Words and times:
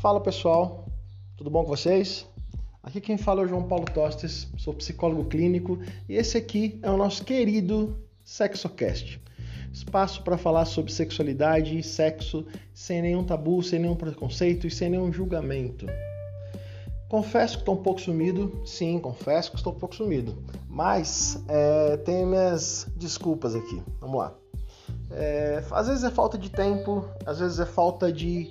Fala 0.00 0.18
pessoal, 0.18 0.86
tudo 1.36 1.50
bom 1.50 1.62
com 1.62 1.68
vocês? 1.68 2.26
Aqui 2.82 3.02
quem 3.02 3.18
fala 3.18 3.42
é 3.42 3.44
o 3.44 3.46
João 3.46 3.64
Paulo 3.64 3.84
Tostes, 3.84 4.48
sou 4.56 4.72
psicólogo 4.72 5.26
clínico 5.26 5.78
e 6.08 6.16
esse 6.16 6.38
aqui 6.38 6.80
é 6.82 6.90
o 6.90 6.96
nosso 6.96 7.22
querido 7.22 8.02
SexoCast. 8.24 9.20
Espaço 9.70 10.22
para 10.22 10.38
falar 10.38 10.64
sobre 10.64 10.90
sexualidade 10.90 11.78
e 11.78 11.82
sexo 11.82 12.46
sem 12.72 13.02
nenhum 13.02 13.22
tabu, 13.22 13.62
sem 13.62 13.78
nenhum 13.78 13.94
preconceito 13.94 14.66
e 14.66 14.70
sem 14.70 14.88
nenhum 14.88 15.12
julgamento. 15.12 15.84
Confesso 17.06 17.56
que 17.56 17.62
estou 17.62 17.74
um 17.74 17.82
pouco 17.82 18.00
sumido, 18.00 18.62
sim, 18.64 18.98
confesso 18.98 19.50
que 19.50 19.58
estou 19.58 19.74
um 19.74 19.78
pouco 19.78 19.94
sumido, 19.94 20.42
mas 20.66 21.44
é, 21.46 21.98
tenho 21.98 22.26
minhas 22.26 22.90
desculpas 22.96 23.54
aqui. 23.54 23.82
Vamos 24.00 24.16
lá. 24.16 24.34
É, 25.10 25.62
às 25.70 25.88
vezes 25.88 26.04
é 26.04 26.10
falta 26.10 26.38
de 26.38 26.48
tempo, 26.48 27.04
às 27.26 27.38
vezes 27.38 27.60
é 27.60 27.66
falta 27.66 28.10
de 28.10 28.50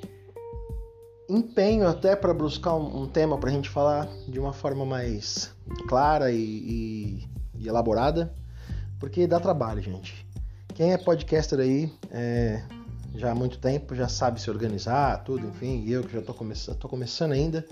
empenho 1.29 1.87
até 1.87 2.15
para 2.15 2.33
buscar 2.33 2.75
um, 2.75 3.03
um 3.03 3.07
tema 3.07 3.37
para 3.37 3.49
a 3.49 3.53
gente 3.53 3.69
falar 3.69 4.09
de 4.27 4.39
uma 4.39 4.51
forma 4.51 4.85
mais 4.85 5.53
clara 5.87 6.31
e, 6.31 6.37
e, 6.37 7.29
e, 7.55 7.67
elaborada, 7.67 8.33
porque 8.99 9.27
dá 9.27 9.39
trabalho, 9.39 9.81
gente. 9.81 10.27
Quem 10.73 10.91
é 10.91 10.97
podcaster 10.97 11.59
aí 11.59 11.93
é, 12.09 12.63
já 13.15 13.31
há 13.31 13.35
muito 13.35 13.59
tempo 13.59 13.93
já 13.93 14.07
sabe 14.07 14.41
se 14.41 14.49
organizar, 14.49 15.23
tudo, 15.23 15.47
enfim, 15.47 15.87
eu 15.87 16.03
que 16.03 16.13
já 16.13 16.19
estou 16.19 16.33
começando, 16.33 16.77
tô 16.77 16.89
começando 16.89 17.33
ainda, 17.33 17.65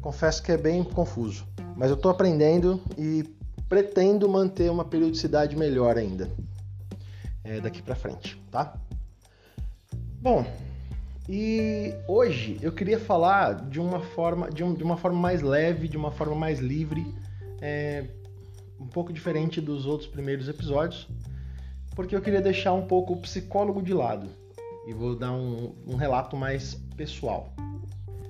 confesso 0.00 0.42
que 0.42 0.52
é 0.52 0.56
bem 0.56 0.84
confuso, 0.84 1.46
mas 1.76 1.88
eu 1.88 1.96
estou 1.96 2.10
aprendendo 2.10 2.80
e 2.98 3.24
pretendo 3.68 4.28
manter 4.28 4.70
uma 4.70 4.84
periodicidade 4.84 5.56
melhor 5.56 5.96
ainda 5.96 6.30
é, 7.44 7.60
daqui 7.60 7.82
para 7.82 7.94
frente, 7.94 8.40
tá? 8.50 8.74
Bom, 10.20 10.44
e 11.28 11.94
hoje 12.06 12.58
eu 12.60 12.70
queria 12.70 12.98
falar 12.98 13.54
de 13.68 13.80
uma 13.80 14.00
forma, 14.00 14.50
de, 14.50 14.62
um, 14.62 14.74
de 14.74 14.82
uma 14.82 14.96
forma 14.96 15.18
mais 15.18 15.40
leve, 15.40 15.88
de 15.88 15.96
uma 15.96 16.10
forma 16.10 16.34
mais 16.34 16.60
livre, 16.60 17.06
é, 17.62 18.04
um 18.78 18.86
pouco 18.86 19.12
diferente 19.12 19.60
dos 19.60 19.86
outros 19.86 20.08
primeiros 20.08 20.48
episódios, 20.48 21.08
porque 21.94 22.14
eu 22.14 22.20
queria 22.20 22.42
deixar 22.42 22.74
um 22.74 22.86
pouco 22.86 23.14
o 23.14 23.16
psicólogo 23.16 23.80
de 23.80 23.94
lado 23.94 24.28
e 24.86 24.92
vou 24.92 25.16
dar 25.16 25.32
um, 25.32 25.74
um 25.86 25.96
relato 25.96 26.36
mais 26.36 26.74
pessoal. 26.94 27.54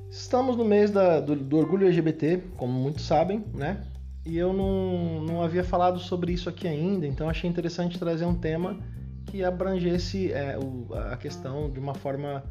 Estamos 0.09 0.57
no 0.57 0.65
mês 0.65 0.93
da, 0.93 1.19
do, 1.19 1.35
do, 1.35 1.57
orgulho 1.57 1.87
LGBT, 1.87 2.45
como 2.57 2.73
muitos 2.73 3.05
sabem, 3.05 3.45
né? 3.53 3.85
E 4.25 4.39
eu 4.39 4.53
não, 4.53 5.21
não 5.23 5.43
havia 5.43 5.65
falado 5.65 5.99
sobre 5.99 6.33
isso 6.33 6.49
aqui 6.49 6.69
ainda, 6.69 7.05
então 7.05 7.29
achei 7.29 7.51
interessante 7.51 7.99
trazer 7.99 8.25
um 8.25 8.35
tema 8.35 8.79
que 9.27 9.43
abrangesse 9.43 10.33
é, 10.33 10.57
o, 10.57 10.87
a 10.95 11.17
questão 11.17 11.69
de 11.69 11.81
uma 11.81 11.95
forma 11.95 12.45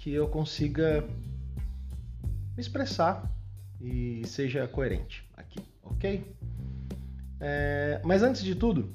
que 0.00 0.12
eu 0.12 0.26
consiga 0.26 1.06
me 2.56 2.60
expressar 2.60 3.30
e 3.80 4.22
seja 4.26 4.66
coerente 4.66 5.28
aqui, 5.36 5.60
ok? 5.84 6.24
É, 7.38 8.00
mas 8.02 8.22
antes 8.22 8.42
de 8.42 8.54
tudo, 8.54 8.90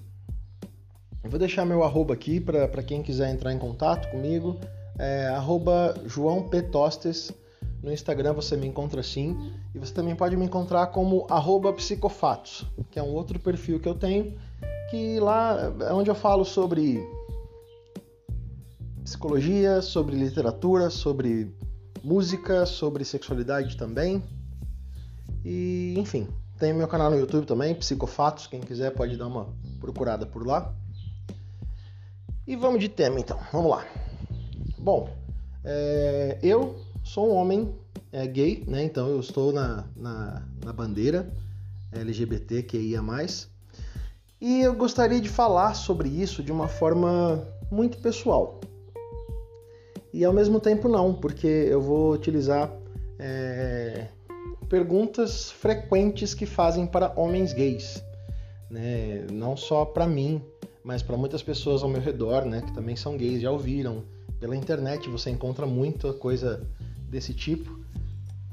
eu 1.24 1.30
vou 1.30 1.40
deixar 1.40 1.64
meu 1.64 1.84
arroba 1.84 2.14
aqui 2.16 2.40
para 2.40 2.82
quem 2.84 3.04
quiser 3.04 3.32
entrar 3.32 3.54
em 3.54 3.60
contato 3.60 4.10
comigo. 4.10 4.60
É, 4.98 5.28
arroba 5.28 5.96
João 6.06 6.50
P. 6.50 6.64
Tostes. 6.64 7.32
No 7.84 7.92
Instagram 7.92 8.34
você 8.34 8.58
me 8.58 8.66
encontra 8.66 9.02
assim. 9.02 9.54
E 9.76 9.80
você 9.80 9.94
também 9.94 10.16
pode 10.16 10.36
me 10.36 10.46
encontrar 10.46 10.88
como 10.88 11.28
arroba 11.30 11.72
Psicofatos, 11.74 12.66
que 12.90 12.98
é 12.98 13.04
um 13.04 13.14
outro 13.14 13.40
perfil 13.40 13.80
que 13.80 13.88
eu 13.88 13.96
tenho, 13.96 14.36
que 14.90 15.20
lá 15.20 15.72
é 15.88 15.94
onde 15.94 16.10
eu 16.10 16.16
falo 16.16 16.44
sobre 16.44 17.04
psicologia, 19.06 19.84
sobre 19.84 20.16
literatura, 20.16 20.90
sobre 20.90 21.56
música, 22.04 22.66
sobre 22.66 23.06
sexualidade 23.06 23.78
também. 23.78 24.22
E, 25.44 25.94
enfim, 25.96 26.28
tem 26.58 26.74
meu 26.74 26.88
canal 26.88 27.12
no 27.12 27.20
YouTube 27.20 27.46
também, 27.46 27.76
Psicofatos, 27.76 28.48
quem 28.48 28.60
quiser 28.60 28.92
pode 28.92 29.16
dar 29.16 29.28
uma 29.28 29.48
procurada 29.80 30.26
por 30.26 30.46
lá. 30.46 30.74
E 32.48 32.56
vamos 32.56 32.80
de 32.80 32.90
tema 32.90 33.20
então, 33.20 33.40
vamos 33.54 33.70
lá. 33.70 33.86
Bom, 34.80 35.16
é, 35.64 36.40
eu 36.42 36.76
sou 37.04 37.30
um 37.30 37.36
homem 37.36 37.76
é, 38.12 38.26
gay, 38.26 38.64
né? 38.68 38.84
Então 38.84 39.08
eu 39.08 39.20
estou 39.20 39.54
na, 39.54 39.86
na, 39.96 40.48
na 40.64 40.74
bandeira 40.74 41.32
LGBTQIA. 41.92 43.02
E 44.42 44.62
eu 44.62 44.74
gostaria 44.76 45.22
de 45.22 45.30
falar 45.30 45.76
sobre 45.76 46.10
isso 46.10 46.42
de 46.42 46.52
uma 46.52 46.68
forma 46.68 47.48
muito 47.72 48.00
pessoal 48.00 48.60
e 50.16 50.24
ao 50.24 50.32
mesmo 50.32 50.62
tempo 50.62 50.88
não, 50.88 51.14
porque 51.14 51.46
eu 51.46 51.82
vou 51.82 52.14
utilizar 52.14 52.72
é, 53.20 54.08
perguntas 54.70 55.52
frequentes 55.52 56.34
que 56.34 56.46
fazem 56.46 56.88
para 56.88 57.12
homens 57.18 57.52
gays, 57.52 58.02
né? 58.70 59.28
não 59.30 59.58
só 59.58 59.84
para 59.84 60.08
mim, 60.08 60.42
mas 60.86 61.04
para 61.04 61.18
muitas 61.18 61.44
pessoas 61.44 61.84
ao 61.84 61.90
meu 61.90 62.00
redor, 62.00 62.46
né, 62.46 62.62
que 62.62 62.72
também 62.72 62.96
são 62.96 63.18
gays, 63.18 63.42
já 63.42 63.52
ouviram. 63.52 64.06
Pela 64.40 64.56
internet 64.56 65.10
você 65.10 65.30
encontra 65.32 65.66
muita 65.66 66.14
coisa 66.14 66.66
desse 67.10 67.34
tipo. 67.34 67.78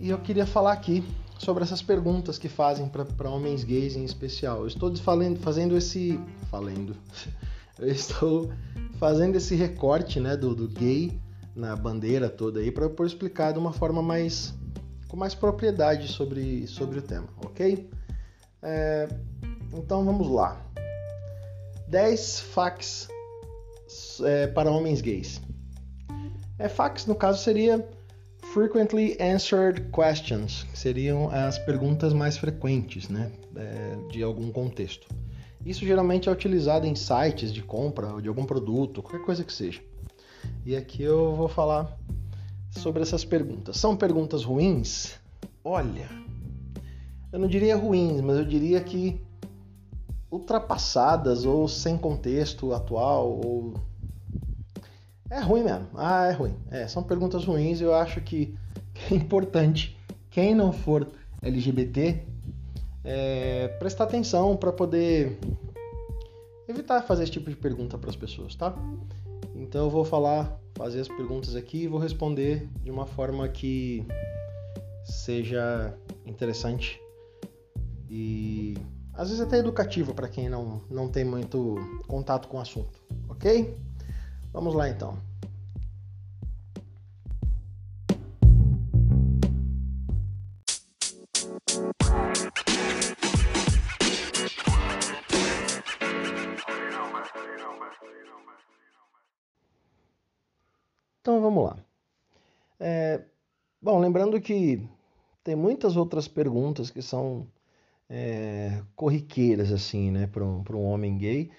E 0.00 0.10
eu 0.10 0.18
queria 0.18 0.44
falar 0.46 0.72
aqui 0.72 1.04
sobre 1.38 1.62
essas 1.62 1.80
perguntas 1.80 2.38
que 2.38 2.48
fazem 2.48 2.88
para 2.88 3.30
homens 3.30 3.62
gays 3.62 3.94
em 3.94 4.02
especial. 4.02 4.62
Eu 4.62 4.66
estou 4.66 4.96
falando, 4.96 5.38
fazendo 5.38 5.76
esse. 5.76 6.18
Falando. 6.50 6.96
Eu 7.78 7.88
estou 7.88 8.52
fazendo 8.98 9.36
esse 9.36 9.56
recorte 9.56 10.20
né, 10.20 10.36
do, 10.36 10.54
do 10.54 10.68
gay 10.68 11.18
na 11.54 11.76
bandeira 11.76 12.28
toda 12.28 12.60
aí 12.60 12.70
para 12.70 12.84
eu 12.84 13.06
explicar 13.06 13.52
de 13.52 13.58
uma 13.58 13.72
forma 13.72 14.02
mais 14.02 14.54
com 15.08 15.16
mais 15.16 15.34
propriedade 15.34 16.08
sobre, 16.08 16.66
sobre 16.66 16.98
o 16.98 17.02
tema, 17.02 17.28
ok? 17.44 17.90
É, 18.62 19.08
então 19.74 20.04
vamos 20.04 20.30
lá. 20.30 20.58
10 21.88 22.40
fax 22.40 23.08
é, 24.24 24.46
para 24.46 24.70
homens 24.70 25.02
gays. 25.02 25.42
É, 26.58 26.66
fax 26.66 27.04
no 27.04 27.14
caso 27.14 27.42
seria 27.42 27.86
Frequently 28.54 29.16
Answered 29.20 29.90
Questions, 29.92 30.64
que 30.72 30.78
seriam 30.78 31.28
as 31.30 31.58
perguntas 31.58 32.14
mais 32.14 32.38
frequentes 32.38 33.10
né, 33.10 33.30
é, 33.54 33.96
de 34.10 34.22
algum 34.22 34.50
contexto. 34.50 35.06
Isso 35.64 35.84
geralmente 35.84 36.28
é 36.28 36.32
utilizado 36.32 36.86
em 36.86 36.94
sites 36.94 37.52
de 37.52 37.62
compra 37.62 38.14
ou 38.14 38.20
de 38.20 38.28
algum 38.28 38.44
produto, 38.44 39.02
qualquer 39.02 39.24
coisa 39.24 39.44
que 39.44 39.52
seja. 39.52 39.80
E 40.64 40.76
aqui 40.76 41.02
eu 41.02 41.34
vou 41.34 41.48
falar 41.48 41.98
sobre 42.70 43.02
essas 43.02 43.24
perguntas. 43.24 43.76
São 43.76 43.96
perguntas 43.96 44.44
ruins? 44.44 45.14
Olha, 45.64 46.08
eu 47.32 47.38
não 47.38 47.48
diria 47.48 47.76
ruins, 47.76 48.20
mas 48.20 48.36
eu 48.36 48.44
diria 48.44 48.80
que 48.80 49.20
ultrapassadas 50.30 51.44
ou 51.44 51.68
sem 51.68 51.96
contexto 51.96 52.72
atual 52.72 53.40
ou 53.44 53.74
é 55.30 55.40
ruim 55.40 55.64
mesmo. 55.64 55.88
Ah, 55.94 56.26
é 56.26 56.32
ruim. 56.32 56.54
É, 56.70 56.86
são 56.86 57.02
perguntas 57.02 57.44
ruins. 57.44 57.80
Eu 57.80 57.94
acho 57.94 58.20
que 58.20 58.54
é 59.10 59.14
importante 59.14 59.96
quem 60.30 60.54
não 60.54 60.72
for 60.72 61.08
LGBT 61.42 62.22
é, 63.04 63.68
prestar 63.78 64.04
atenção 64.04 64.56
para 64.56 64.72
poder 64.72 65.38
evitar 66.68 67.02
fazer 67.02 67.24
esse 67.24 67.32
tipo 67.32 67.50
de 67.50 67.56
pergunta 67.56 67.98
para 67.98 68.10
as 68.10 68.16
pessoas, 68.16 68.54
tá? 68.54 68.74
Então 69.62 69.84
eu 69.84 69.90
vou 69.90 70.04
falar, 70.04 70.60
fazer 70.74 71.00
as 71.00 71.08
perguntas 71.08 71.54
aqui 71.54 71.84
e 71.84 71.88
vou 71.88 72.00
responder 72.00 72.68
de 72.82 72.90
uma 72.90 73.06
forma 73.06 73.48
que 73.48 74.04
seja 75.04 75.96
interessante 76.26 77.00
e 78.10 78.76
às 79.14 79.28
vezes 79.28 79.40
até 79.40 79.58
educativa 79.58 80.12
para 80.12 80.28
quem 80.28 80.48
não, 80.48 80.82
não 80.90 81.08
tem 81.08 81.24
muito 81.24 81.76
contato 82.08 82.48
com 82.48 82.56
o 82.56 82.60
assunto, 82.60 83.00
ok? 83.28 83.76
Vamos 84.52 84.74
lá 84.74 84.88
então. 84.88 85.16
Vamos 101.52 101.64
lá. 101.70 101.76
É, 102.80 103.22
bom, 103.80 103.98
lembrando 103.98 104.40
que 104.40 104.88
tem 105.44 105.54
muitas 105.54 105.96
outras 105.96 106.26
perguntas 106.26 106.90
que 106.90 107.02
são 107.02 107.46
é, 108.08 108.82
corriqueiras, 108.96 109.70
assim, 109.70 110.10
né, 110.10 110.26
para 110.26 110.42
um, 110.44 110.84
homem 110.84 111.18
gay, 111.18 111.50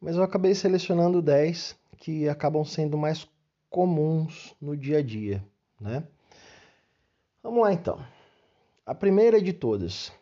mas 0.00 0.16
eu 0.16 0.22
acabei 0.22 0.54
selecionando 0.54 1.22
10 1.22 1.76
que 1.98 2.28
acabam 2.28 2.64
sendo 2.64 2.98
mais 2.98 3.28
comuns 3.70 4.54
no 4.60 4.76
dia 4.76 4.98
a 4.98 5.02
dia, 5.02 5.44
né? 5.80 6.04
Vamos 7.42 7.62
lá 7.62 7.72
então. 7.72 8.04
A 8.84 8.94
primeira 8.94 9.40
de 9.40 9.52
todas. 9.52 10.12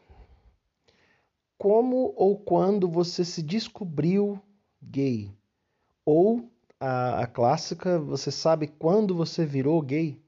Como 1.59 2.13
ou 2.17 2.39
quando 2.39 2.89
você 2.89 3.25
se 3.25 3.43
descobriu 3.43 4.41
gay? 4.83 5.31
Ou 6.05 6.51
a, 6.81 7.23
a 7.23 7.27
clássica, 7.27 7.99
você 7.99 8.31
sabe 8.31 8.67
quando 8.67 9.15
você 9.15 9.45
virou 9.47 9.81
gay? 9.83 10.21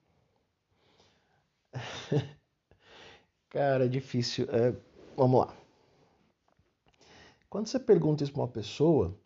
Cara, 3.51 3.85
é 3.87 3.89
difícil. 3.89 4.47
É, 4.51 4.75
vamos 5.17 5.41
lá. 5.47 5.55
Quando 7.49 7.67
você 7.67 7.79
pergunta 7.79 8.23
isso 8.23 8.33
para 8.33 8.43
uma 8.43 8.49
pessoa, 8.49 9.19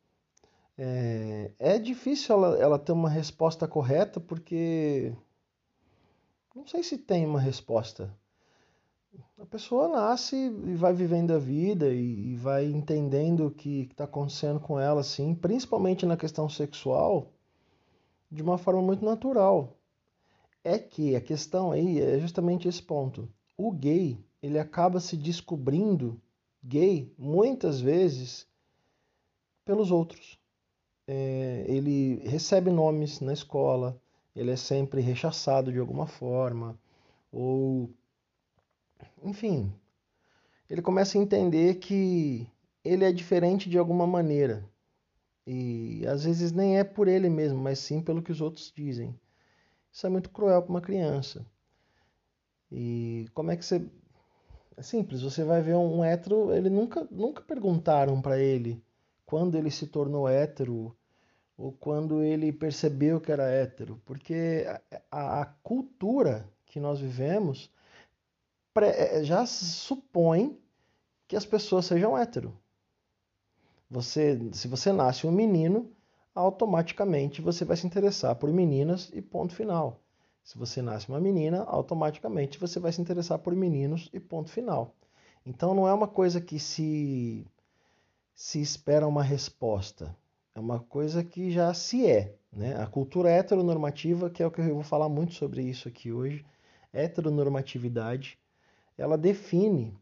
é, 0.78 1.52
é 1.58 1.78
difícil 1.78 2.34
ela, 2.36 2.58
ela 2.58 2.78
ter 2.78 2.92
uma 2.92 3.10
resposta 3.10 3.66
correta, 3.68 4.20
porque 4.20 5.12
não 6.54 6.66
sei 6.66 6.82
se 6.82 6.98
tem 6.98 7.26
uma 7.26 7.40
resposta. 7.40 8.16
A 9.38 9.44
pessoa 9.44 9.88
nasce 9.88 10.36
e 10.36 10.74
vai 10.74 10.94
vivendo 10.94 11.32
a 11.32 11.38
vida 11.38 11.92
e, 11.92 12.32
e 12.32 12.36
vai 12.36 12.64
entendendo 12.64 13.46
o 13.46 13.50
que 13.50 13.88
está 13.90 14.04
acontecendo 14.04 14.58
com 14.58 14.78
ela, 14.78 15.00
assim, 15.00 15.34
principalmente 15.34 16.06
na 16.06 16.16
questão 16.16 16.48
sexual, 16.48 17.30
de 18.30 18.42
uma 18.42 18.56
forma 18.56 18.80
muito 18.80 19.04
natural. 19.04 19.76
É 20.64 20.78
que 20.78 21.14
a 21.14 21.20
questão 21.20 21.72
aí 21.72 22.00
é 22.00 22.18
justamente 22.18 22.68
esse 22.68 22.82
ponto. 22.82 23.28
O 23.56 23.70
gay, 23.70 24.18
ele 24.42 24.58
acaba 24.58 25.00
se 25.00 25.16
descobrindo 25.16 26.20
gay 26.62 27.12
muitas 27.18 27.80
vezes 27.80 28.46
pelos 29.64 29.90
outros. 29.90 30.38
É, 31.06 31.64
ele 31.66 32.16
recebe 32.28 32.70
nomes 32.70 33.20
na 33.20 33.32
escola, 33.32 34.00
ele 34.34 34.50
é 34.50 34.56
sempre 34.56 35.00
rechaçado 35.00 35.72
de 35.72 35.78
alguma 35.78 36.06
forma, 36.06 36.78
ou 37.30 37.90
enfim, 39.22 39.72
ele 40.68 40.82
começa 40.82 41.18
a 41.18 41.20
entender 41.20 41.76
que 41.76 42.46
ele 42.84 43.04
é 43.04 43.12
diferente 43.12 43.68
de 43.68 43.78
alguma 43.78 44.06
maneira. 44.06 44.68
E 45.46 46.04
às 46.06 46.24
vezes 46.24 46.52
nem 46.52 46.78
é 46.78 46.84
por 46.84 47.08
ele 47.08 47.28
mesmo, 47.28 47.58
mas 47.58 47.78
sim 47.78 48.00
pelo 48.00 48.22
que 48.22 48.32
os 48.32 48.40
outros 48.40 48.72
dizem. 48.74 49.18
Isso 49.92 50.06
é 50.06 50.10
muito 50.10 50.30
cruel 50.30 50.62
para 50.62 50.70
uma 50.70 50.80
criança. 50.80 51.44
E 52.70 53.26
como 53.34 53.50
é 53.50 53.56
que 53.56 53.64
você 53.64 53.84
é 54.76 54.82
simples, 54.82 55.20
você 55.20 55.44
vai 55.44 55.60
ver 55.60 55.76
um 55.76 56.02
hétero, 56.02 56.52
ele 56.52 56.70
nunca, 56.70 57.06
nunca 57.10 57.42
perguntaram 57.42 58.22
para 58.22 58.38
ele 58.38 58.82
quando 59.26 59.56
ele 59.56 59.70
se 59.70 59.86
tornou 59.86 60.28
hétero 60.28 60.96
ou 61.56 61.72
quando 61.72 62.22
ele 62.22 62.52
percebeu 62.52 63.20
que 63.20 63.30
era 63.30 63.50
hétero, 63.50 64.00
porque 64.06 64.64
a, 65.10 65.42
a 65.42 65.44
cultura 65.44 66.48
que 66.64 66.80
nós 66.80 67.00
vivemos 67.00 67.70
já 69.22 69.44
supõe 69.46 70.58
que 71.28 71.36
as 71.36 71.44
pessoas 71.44 71.86
sejam 71.86 72.16
hétero. 72.16 72.56
Você, 73.90 74.38
se 74.52 74.68
você 74.68 74.92
nasce 74.92 75.26
um 75.26 75.30
menino, 75.30 75.90
automaticamente 76.34 77.42
você 77.42 77.64
vai 77.64 77.76
se 77.76 77.86
interessar 77.86 78.34
por 78.36 78.50
meninas 78.50 79.10
e 79.12 79.20
ponto 79.20 79.54
final. 79.54 80.00
Se 80.42 80.58
você 80.58 80.80
nasce 80.82 81.08
uma 81.08 81.20
menina, 81.20 81.62
automaticamente 81.64 82.58
você 82.58 82.80
vai 82.80 82.90
se 82.90 83.00
interessar 83.00 83.38
por 83.38 83.54
meninos 83.54 84.08
e 84.12 84.18
ponto 84.18 84.50
final. 84.50 84.94
Então 85.44 85.74
não 85.74 85.86
é 85.86 85.92
uma 85.92 86.08
coisa 86.08 86.40
que 86.40 86.58
se 86.58 87.46
se 88.34 88.60
espera 88.60 89.06
uma 89.06 89.22
resposta. 89.22 90.16
É 90.54 90.60
uma 90.60 90.80
coisa 90.80 91.22
que 91.22 91.50
já 91.50 91.72
se 91.74 92.06
é. 92.06 92.34
Né? 92.52 92.74
A 92.76 92.86
cultura 92.86 93.30
heteronormativa, 93.30 94.30
que 94.30 94.42
é 94.42 94.46
o 94.46 94.50
que 94.50 94.60
eu 94.60 94.74
vou 94.74 94.82
falar 94.82 95.08
muito 95.08 95.34
sobre 95.34 95.62
isso 95.62 95.88
aqui 95.88 96.12
hoje, 96.12 96.44
heteronormatividade, 96.92 98.38
ela 98.96 99.16
define 99.18 99.96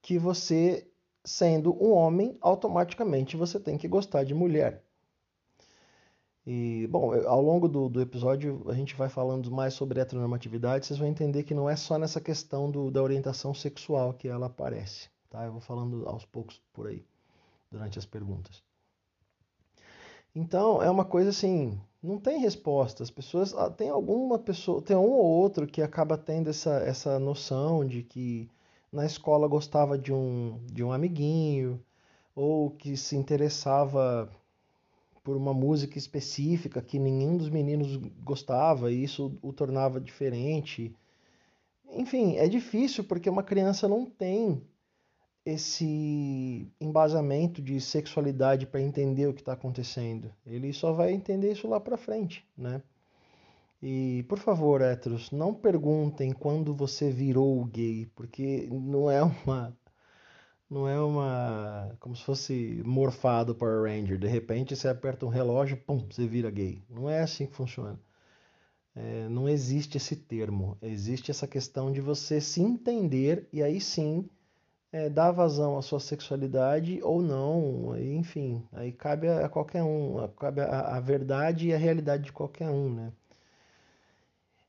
que 0.00 0.18
você, 0.18 0.90
sendo 1.24 1.72
um 1.82 1.92
homem, 1.92 2.36
automaticamente 2.40 3.36
você 3.36 3.60
tem 3.60 3.78
que 3.78 3.88
gostar 3.88 4.24
de 4.24 4.34
mulher. 4.34 4.82
E, 6.44 6.88
bom, 6.88 7.14
ao 7.26 7.40
longo 7.40 7.68
do, 7.68 7.88
do 7.88 8.00
episódio 8.00 8.64
a 8.68 8.74
gente 8.74 8.96
vai 8.96 9.08
falando 9.08 9.48
mais 9.50 9.74
sobre 9.74 10.00
heteronormatividade, 10.00 10.86
vocês 10.86 10.98
vão 10.98 11.06
entender 11.06 11.44
que 11.44 11.54
não 11.54 11.70
é 11.70 11.76
só 11.76 11.96
nessa 11.96 12.20
questão 12.20 12.68
do, 12.68 12.90
da 12.90 13.00
orientação 13.00 13.54
sexual 13.54 14.12
que 14.12 14.26
ela 14.26 14.46
aparece, 14.46 15.08
tá? 15.30 15.44
Eu 15.44 15.52
vou 15.52 15.60
falando 15.60 16.08
aos 16.08 16.24
poucos 16.24 16.60
por 16.72 16.88
aí, 16.88 17.06
durante 17.70 17.96
as 17.96 18.04
perguntas. 18.04 18.60
Então, 20.34 20.82
é 20.82 20.90
uma 20.90 21.04
coisa 21.04 21.30
assim, 21.30 21.80
não 22.02 22.18
tem 22.18 22.40
resposta. 22.40 23.02
As 23.02 23.10
pessoas, 23.10 23.54
ah, 23.54 23.70
tem 23.70 23.88
alguma 23.90 24.38
pessoa, 24.38 24.82
tem 24.82 24.96
um 24.96 25.10
ou 25.10 25.24
outro 25.24 25.66
que 25.66 25.80
acaba 25.80 26.18
tendo 26.18 26.50
essa, 26.50 26.74
essa 26.80 27.18
noção 27.18 27.86
de 27.86 28.02
que 28.02 28.50
na 28.90 29.06
escola 29.06 29.46
gostava 29.48 29.96
de 29.96 30.12
um, 30.12 30.58
de 30.66 30.82
um 30.82 30.92
amiguinho, 30.92 31.80
ou 32.34 32.70
que 32.70 32.96
se 32.96 33.16
interessava 33.16 34.28
por 35.22 35.36
uma 35.36 35.54
música 35.54 35.98
específica 35.98 36.82
que 36.82 36.98
nenhum 36.98 37.36
dos 37.36 37.48
meninos 37.48 37.96
gostava 38.24 38.90
e 38.90 39.04
isso 39.04 39.38
o 39.40 39.52
tornava 39.52 40.00
diferente. 40.00 40.94
Enfim, 41.90 42.36
é 42.36 42.48
difícil 42.48 43.04
porque 43.04 43.30
uma 43.30 43.42
criança 43.42 43.86
não 43.88 44.04
tem 44.04 44.62
esse 45.44 46.70
embasamento 46.80 47.60
de 47.60 47.80
sexualidade 47.80 48.66
para 48.66 48.80
entender 48.80 49.26
o 49.26 49.34
que 49.34 49.40
está 49.40 49.54
acontecendo. 49.54 50.32
Ele 50.46 50.72
só 50.72 50.92
vai 50.92 51.12
entender 51.12 51.52
isso 51.52 51.68
lá 51.68 51.80
para 51.80 51.96
frente, 51.96 52.46
né? 52.56 52.82
E 53.82 54.24
por 54.28 54.38
favor, 54.38 54.80
héteros, 54.80 55.30
não 55.32 55.52
perguntem 55.52 56.32
quando 56.32 56.74
você 56.74 57.10
virou 57.10 57.64
gay, 57.64 58.06
porque 58.14 58.68
não 58.70 59.10
é 59.10 59.22
uma 59.22 59.76
não 60.72 60.88
é 60.88 60.98
uma. 60.98 61.94
como 62.00 62.16
se 62.16 62.24
fosse 62.24 62.82
morfado 62.84 63.54
Power 63.54 63.82
Ranger. 63.82 64.18
De 64.18 64.26
repente 64.26 64.74
você 64.74 64.88
aperta 64.88 65.26
um 65.26 65.28
relógio, 65.28 65.76
pum, 65.76 65.98
você 66.10 66.26
vira 66.26 66.50
gay. 66.50 66.82
Não 66.88 67.10
é 67.10 67.20
assim 67.20 67.46
que 67.46 67.54
funciona. 67.54 68.00
É, 68.94 69.28
não 69.28 69.48
existe 69.48 69.98
esse 69.98 70.16
termo. 70.16 70.78
Existe 70.80 71.30
essa 71.30 71.46
questão 71.46 71.92
de 71.92 72.00
você 72.00 72.40
se 72.40 72.62
entender 72.62 73.48
e 73.52 73.62
aí 73.62 73.80
sim 73.80 74.28
é, 74.92 75.08
dar 75.08 75.32
vazão 75.32 75.78
à 75.78 75.82
sua 75.82 75.98
sexualidade 75.98 77.00
ou 77.02 77.22
não. 77.22 77.98
Enfim, 77.98 78.62
aí 78.72 78.92
cabe 78.92 79.28
a, 79.28 79.48
qualquer 79.48 79.82
um. 79.82 80.28
Cabe 80.38 80.60
a, 80.60 80.96
a 80.96 81.00
verdade 81.00 81.68
e 81.68 81.74
a 81.74 81.78
realidade 81.78 82.24
de 82.24 82.32
qualquer 82.32 82.68
um, 82.68 82.92
né? 82.92 83.12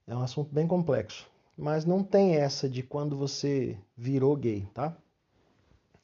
É 0.07 0.15
um 0.15 0.21
assunto 0.21 0.53
bem 0.53 0.65
complexo. 0.65 1.29
Mas 1.57 1.85
não 1.85 2.03
tem 2.03 2.35
essa 2.37 2.67
de 2.69 2.81
quando 2.81 3.17
você 3.17 3.77
virou 3.95 4.35
gay, 4.35 4.67
tá? 4.73 4.95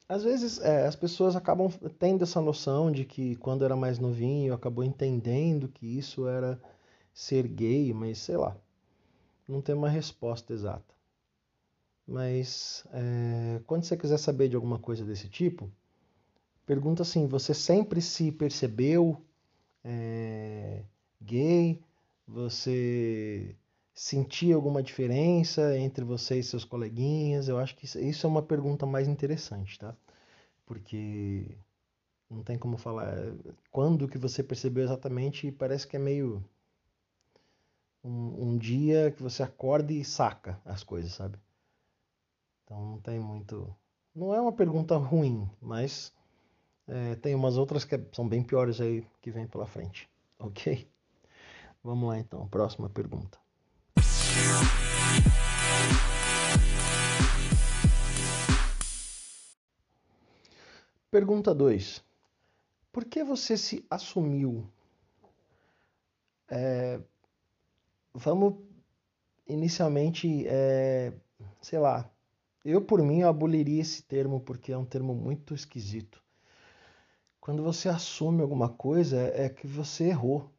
Às 0.08 0.22
vezes 0.22 0.60
é, 0.60 0.86
as 0.86 0.96
pessoas 0.96 1.34
acabam 1.36 1.70
tendo 1.98 2.22
essa 2.22 2.40
noção 2.40 2.90
de 2.90 3.04
que 3.04 3.36
quando 3.36 3.64
era 3.64 3.76
mais 3.76 3.98
novinho 3.98 4.52
acabou 4.52 4.84
entendendo 4.84 5.68
que 5.68 5.86
isso 5.86 6.26
era 6.26 6.60
ser 7.14 7.46
gay, 7.46 7.92
mas 7.92 8.18
sei 8.18 8.36
lá, 8.36 8.56
não 9.48 9.60
tem 9.60 9.74
uma 9.74 9.88
resposta 9.88 10.52
exata. 10.52 10.99
Mas 12.10 12.84
é, 12.92 13.60
quando 13.68 13.84
você 13.84 13.96
quiser 13.96 14.18
saber 14.18 14.48
de 14.48 14.56
alguma 14.56 14.80
coisa 14.80 15.04
desse 15.04 15.28
tipo, 15.28 15.70
pergunta 16.66 17.02
assim: 17.02 17.28
você 17.28 17.54
sempre 17.54 18.02
se 18.02 18.32
percebeu 18.32 19.24
é, 19.84 20.82
gay? 21.22 21.80
Você 22.26 23.54
sentir 23.94 24.52
alguma 24.52 24.82
diferença 24.82 25.78
entre 25.78 26.04
você 26.04 26.40
e 26.40 26.42
seus 26.42 26.64
coleguinhas? 26.64 27.48
Eu 27.48 27.58
acho 27.58 27.76
que 27.76 27.86
isso 27.86 28.26
é 28.26 28.28
uma 28.28 28.42
pergunta 28.42 28.84
mais 28.86 29.06
interessante, 29.06 29.78
tá? 29.78 29.94
Porque 30.66 31.46
não 32.28 32.42
tem 32.42 32.58
como 32.58 32.76
falar 32.76 33.14
quando 33.70 34.08
que 34.08 34.18
você 34.18 34.42
percebeu 34.42 34.82
exatamente, 34.84 35.52
parece 35.52 35.86
que 35.86 35.96
é 35.96 36.00
meio 36.00 36.44
um, 38.02 38.50
um 38.50 38.58
dia 38.58 39.12
que 39.12 39.22
você 39.22 39.44
acorda 39.44 39.92
e 39.92 40.04
saca 40.04 40.60
as 40.64 40.82
coisas, 40.82 41.12
sabe? 41.12 41.38
Então 42.70 42.86
não 42.86 43.00
tem 43.00 43.18
muito. 43.18 43.76
Não 44.14 44.32
é 44.32 44.40
uma 44.40 44.52
pergunta 44.52 44.96
ruim, 44.96 45.50
mas 45.60 46.14
é, 46.86 47.16
tem 47.16 47.34
umas 47.34 47.56
outras 47.56 47.84
que 47.84 48.00
são 48.12 48.28
bem 48.28 48.44
piores 48.44 48.80
aí 48.80 49.04
que 49.20 49.32
vem 49.32 49.44
pela 49.44 49.66
frente, 49.66 50.08
ok? 50.38 50.88
Vamos 51.82 52.08
lá 52.08 52.16
então, 52.16 52.46
próxima 52.46 52.88
pergunta. 52.88 53.40
Pergunta 61.10 61.52
2. 61.52 62.04
Por 62.92 63.04
que 63.04 63.24
você 63.24 63.56
se 63.56 63.84
assumiu? 63.90 64.64
É, 66.48 67.00
vamos 68.14 68.54
inicialmente, 69.48 70.46
é, 70.46 71.12
sei 71.60 71.80
lá, 71.80 72.08
eu 72.64 72.82
por 72.82 73.02
mim 73.02 73.22
aboliria 73.22 73.80
esse 73.80 74.02
termo 74.02 74.40
porque 74.40 74.72
é 74.72 74.78
um 74.78 74.84
termo 74.84 75.14
muito 75.14 75.54
esquisito. 75.54 76.22
Quando 77.40 77.62
você 77.62 77.88
assume 77.88 78.42
alguma 78.42 78.68
coisa 78.68 79.18
é 79.34 79.48
que 79.48 79.66
você 79.66 80.08
errou. 80.08 80.50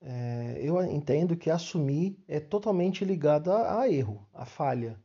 É, 0.00 0.58
eu 0.60 0.82
entendo 0.84 1.36
que 1.36 1.48
assumir 1.48 2.18
é 2.28 2.38
totalmente 2.38 3.04
ligado 3.04 3.50
a, 3.50 3.80
a, 3.80 3.90
erro, 3.90 4.26
a 4.34 4.44
falha. 4.44 5.00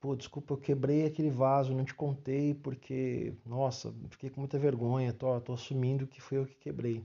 Pô, 0.00 0.14
desculpa, 0.14 0.52
eu 0.52 0.58
quebrei 0.58 1.06
aquele 1.06 1.30
vaso, 1.30 1.74
não 1.74 1.84
te 1.84 1.94
contei 1.94 2.54
porque, 2.54 3.34
nossa, 3.44 3.92
fiquei 4.10 4.30
com 4.30 4.40
muita 4.40 4.58
vergonha, 4.58 5.12
tô, 5.12 5.40
tô 5.40 5.54
assumindo 5.54 6.06
que 6.06 6.20
foi 6.20 6.38
eu 6.38 6.46
que 6.46 6.54
quebrei. 6.56 7.04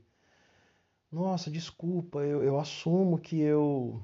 Nossa, 1.12 1.50
desculpa, 1.50 2.20
eu, 2.20 2.44
eu 2.44 2.60
assumo 2.60 3.18
que 3.18 3.40
eu 3.40 4.02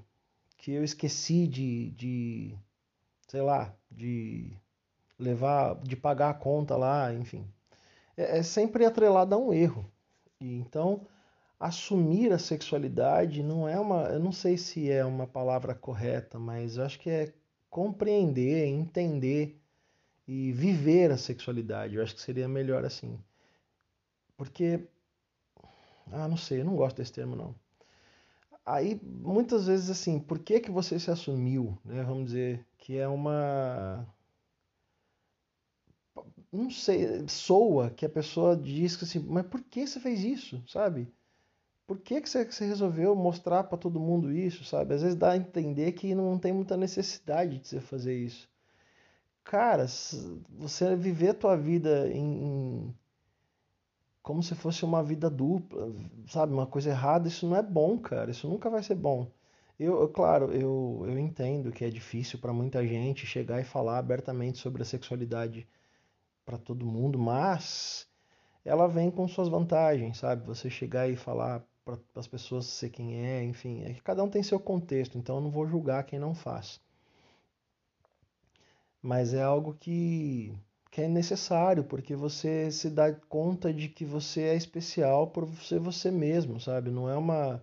que 0.58 0.72
eu 0.72 0.84
esqueci 0.84 1.48
de, 1.48 1.92
de, 1.92 2.58
sei 3.36 3.42
lá, 3.42 3.76
de 3.92 4.58
levar, 5.20 5.76
de 5.84 5.98
pagar 5.98 6.30
a 6.30 6.34
conta 6.34 6.78
lá, 6.78 7.14
enfim. 7.14 7.46
É, 8.16 8.38
é 8.38 8.44
sempre 8.44 8.86
atrelado 8.86 9.36
a 9.36 9.38
um 9.38 9.52
erro. 9.52 9.92
E 10.40 10.56
então, 10.56 11.06
assumir 11.60 12.32
a 12.32 12.40
sexualidade 12.40 13.44
não 13.44 13.68
é 13.68 13.78
uma, 13.78 14.04
eu 14.04 14.22
não 14.22 14.32
sei 14.32 14.58
se 14.58 14.90
é 14.90 15.04
uma 15.04 15.28
palavra 15.28 15.76
correta, 15.76 16.40
mas 16.40 16.78
eu 16.78 16.86
acho 16.86 16.98
que 16.98 17.10
é 17.10 17.34
compreender, 17.70 18.68
entender 18.68 19.62
e 20.26 20.54
viver 20.54 21.12
a 21.12 21.18
sexualidade. 21.18 21.96
Eu 21.96 22.04
acho 22.04 22.16
que 22.16 22.22
seria 22.22 22.48
melhor 22.48 22.86
assim. 22.86 23.20
Porque 24.38 24.88
ah, 26.10 26.30
não 26.30 26.38
sei, 26.38 26.62
eu 26.62 26.66
não 26.66 26.78
gosto 26.78 26.96
desse 26.96 27.12
termo 27.12 27.36
não. 27.36 27.54
Aí, 28.66 29.00
muitas 29.04 29.68
vezes 29.68 29.90
assim, 29.90 30.20
por 30.20 30.40
que 30.40 30.60
que 30.60 30.72
você 30.72 31.00
se 31.00 31.12
assumiu, 31.12 31.78
né? 31.86 32.04
Vamos 32.04 32.26
dizer 32.26 32.66
que 32.78 32.98
é 32.98 33.08
uma 33.08 34.08
não 36.52 36.70
sei, 36.70 37.28
soa 37.28 37.90
que 37.90 38.06
a 38.06 38.10
pessoa 38.10 38.56
diz 38.56 38.96
que 38.96 39.04
assim, 39.04 39.20
mas 39.20 39.46
por 39.46 39.62
que 39.62 39.86
você 39.86 40.00
fez 40.00 40.24
isso, 40.24 40.64
sabe? 40.68 41.14
Por 41.88 42.00
que, 42.00 42.20
que 42.22 42.30
você, 42.30 42.66
resolveu 42.66 43.16
mostrar 43.16 43.64
para 43.66 43.78
todo 43.78 44.00
mundo 44.00 44.32
isso, 44.32 44.64
sabe? 44.64 44.96
Às 44.96 45.02
vezes 45.04 45.18
dá 45.18 45.32
a 45.34 45.38
entender 45.38 45.92
que 45.92 46.16
não 46.16 46.40
tem 46.40 46.52
muita 46.52 46.76
necessidade 46.76 47.60
de 47.60 47.68
você 47.68 47.80
fazer 47.80 48.18
isso. 48.18 48.50
Cara, 49.44 49.86
você 50.50 50.96
viver 50.96 51.30
a 51.30 51.34
tua 51.36 51.56
vida 51.56 52.08
em, 52.12 52.44
em 52.44 52.96
como 54.26 54.42
se 54.42 54.56
fosse 54.56 54.84
uma 54.84 55.04
vida 55.04 55.30
dupla, 55.30 55.94
sabe? 56.28 56.52
Uma 56.52 56.66
coisa 56.66 56.90
errada, 56.90 57.28
isso 57.28 57.48
não 57.48 57.56
é 57.56 57.62
bom, 57.62 57.96
cara. 58.00 58.32
Isso 58.32 58.50
nunca 58.50 58.72
vai 58.72 58.82
ser 58.82 58.96
bom. 58.96 59.32
Eu, 59.80 60.02
eu 60.02 60.10
claro, 60.10 60.52
eu, 60.52 61.04
eu 61.08 61.20
entendo 61.20 61.72
que 61.72 61.86
é 61.86 61.92
difícil 61.92 62.40
para 62.40 62.52
muita 62.52 62.86
gente 62.88 63.24
chegar 63.28 63.62
e 63.62 63.64
falar 63.64 64.00
abertamente 64.00 64.58
sobre 64.58 64.82
a 64.82 64.86
sexualidade 64.86 65.68
para 66.44 66.58
todo 66.58 66.88
mundo, 66.88 67.20
mas 67.20 68.08
ela 68.66 68.88
vem 68.88 69.12
com 69.12 69.28
suas 69.28 69.48
vantagens, 69.48 70.18
sabe? 70.18 70.44
Você 70.48 70.72
chegar 70.72 71.08
e 71.08 71.16
falar 71.16 71.64
para 71.86 72.00
as 72.16 72.28
pessoas 72.28 72.66
ser 72.66 72.90
quem 72.90 73.24
é, 73.24 73.44
enfim, 73.44 73.84
é 73.84 73.94
que 73.94 74.02
cada 74.02 74.24
um 74.24 74.30
tem 74.30 74.42
seu 74.42 74.60
contexto, 74.60 75.20
então 75.20 75.36
eu 75.36 75.42
não 75.44 75.52
vou 75.52 75.68
julgar 75.68 76.04
quem 76.04 76.18
não 76.18 76.34
faz. 76.34 76.82
Mas 79.04 79.36
é 79.36 79.44
algo 79.44 79.76
que, 79.76 80.52
que 80.96 81.02
é 81.02 81.10
necessário, 81.10 81.84
porque 81.84 82.16
você 82.16 82.72
se 82.72 82.90
dá 82.90 83.12
conta 83.12 83.74
de 83.74 83.90
que 83.90 84.06
você 84.06 84.44
é 84.44 84.56
especial 84.56 85.28
por 85.28 85.46
ser 85.58 85.78
você 85.78 86.10
mesmo, 86.10 86.58
sabe? 86.58 86.90
Não 86.90 87.10
é 87.10 87.18
uma 87.18 87.62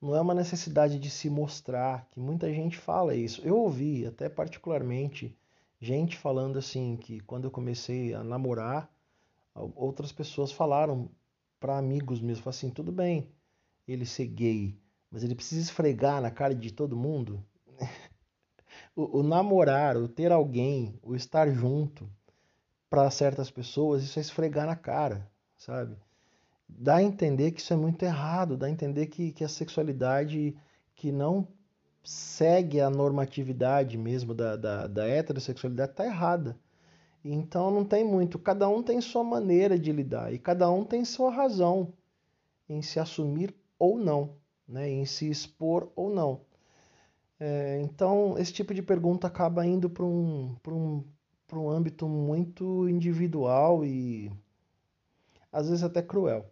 não 0.00 0.16
é 0.16 0.20
uma 0.20 0.34
necessidade 0.34 0.98
de 0.98 1.08
se 1.08 1.30
mostrar, 1.30 2.04
que 2.10 2.18
muita 2.18 2.52
gente 2.52 2.76
fala 2.76 3.14
isso. 3.14 3.40
Eu 3.42 3.56
ouvi 3.58 4.04
até 4.04 4.28
particularmente 4.28 5.38
gente 5.80 6.16
falando 6.16 6.58
assim 6.58 6.96
que 6.96 7.20
quando 7.20 7.44
eu 7.44 7.50
comecei 7.52 8.12
a 8.12 8.24
namorar, 8.24 8.92
outras 9.54 10.10
pessoas 10.10 10.50
falaram 10.50 11.08
para 11.60 11.78
amigos 11.78 12.20
mesmo, 12.20 12.48
assim, 12.48 12.70
tudo 12.70 12.90
bem 12.90 13.28
ele 13.86 14.04
ser 14.04 14.26
gay, 14.26 14.76
mas 15.08 15.22
ele 15.22 15.36
precisa 15.36 15.60
esfregar 15.60 16.20
na 16.20 16.30
cara 16.30 16.56
de 16.56 16.72
todo 16.72 16.96
mundo. 16.96 17.40
o, 18.96 19.20
o 19.20 19.22
namorar, 19.22 19.96
o 19.96 20.08
ter 20.08 20.32
alguém, 20.32 20.98
o 21.04 21.14
estar 21.14 21.48
junto 21.48 22.10
para 22.92 23.10
certas 23.10 23.50
pessoas, 23.50 24.02
isso 24.02 24.18
é 24.18 24.20
esfregar 24.20 24.66
na 24.66 24.76
cara, 24.76 25.26
sabe? 25.56 25.96
Dá 26.68 26.96
a 26.96 27.02
entender 27.02 27.52
que 27.52 27.58
isso 27.62 27.72
é 27.72 27.76
muito 27.76 28.02
errado, 28.02 28.54
dá 28.54 28.66
a 28.66 28.70
entender 28.70 29.06
que, 29.06 29.32
que 29.32 29.42
a 29.42 29.48
sexualidade 29.48 30.54
que 30.94 31.10
não 31.10 31.48
segue 32.04 32.82
a 32.82 32.90
normatividade 32.90 33.96
mesmo 33.96 34.34
da, 34.34 34.56
da, 34.56 34.86
da 34.88 35.08
heterossexualidade 35.08 35.92
está 35.92 36.04
errada. 36.04 36.54
Então 37.24 37.70
não 37.70 37.82
tem 37.82 38.04
muito. 38.04 38.38
Cada 38.38 38.68
um 38.68 38.82
tem 38.82 39.00
sua 39.00 39.24
maneira 39.24 39.78
de 39.78 39.90
lidar 39.90 40.30
e 40.30 40.38
cada 40.38 40.70
um 40.70 40.84
tem 40.84 41.02
sua 41.02 41.30
razão 41.30 41.94
em 42.68 42.82
se 42.82 43.00
assumir 43.00 43.54
ou 43.78 43.96
não, 43.96 44.36
né? 44.68 44.90
em 44.90 45.06
se 45.06 45.30
expor 45.30 45.90
ou 45.96 46.10
não. 46.10 46.42
É, 47.40 47.80
então 47.80 48.36
esse 48.36 48.52
tipo 48.52 48.74
de 48.74 48.82
pergunta 48.82 49.26
acaba 49.26 49.64
indo 49.64 49.88
para 49.88 50.04
um, 50.04 50.54
um, 50.68 51.02
um 51.58 51.70
âmbito 51.70 52.08
muito 52.08 52.88
individual 52.88 53.84
e 53.84 54.30
às 55.52 55.68
vezes 55.68 55.84
até 55.84 56.02
cruel. 56.02 56.50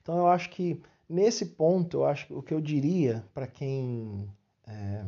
Então 0.00 0.18
eu 0.18 0.26
acho 0.26 0.50
que 0.50 0.80
Nesse 1.08 1.46
ponto, 1.46 1.98
eu 1.98 2.04
acho 2.04 2.38
o 2.38 2.42
que 2.42 2.52
eu 2.52 2.60
diria 2.60 3.24
para 3.32 3.46
quem 3.46 4.28
é, 4.66 5.04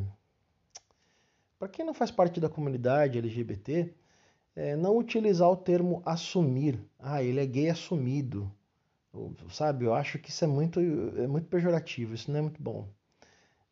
para 1.59 1.69
quem 1.69 1.85
não 1.85 1.93
faz 1.93 2.11
parte 2.11 2.41
da 2.41 2.49
comunidade 2.49 3.19
LGBT 3.19 3.93
é 4.57 4.75
não 4.77 4.97
utilizar 4.97 5.51
o 5.51 5.57
termo 5.57 6.03
assumir. 6.07 6.81
Ah, 6.99 7.23
ele 7.23 7.39
é 7.39 7.47
gay 7.47 7.69
assumido. 7.69 8.51
Sabe? 9.51 9.85
Eu 9.85 9.93
acho 9.95 10.19
que 10.19 10.31
isso 10.31 10.45
é 10.45 10.47
muito, 10.47 10.81
é 10.81 11.27
muito 11.27 11.49
pejorativo, 11.49 12.15
isso 12.15 12.31
não 12.31 12.39
é 12.39 12.43
muito 12.43 12.63
bom. 12.63 12.89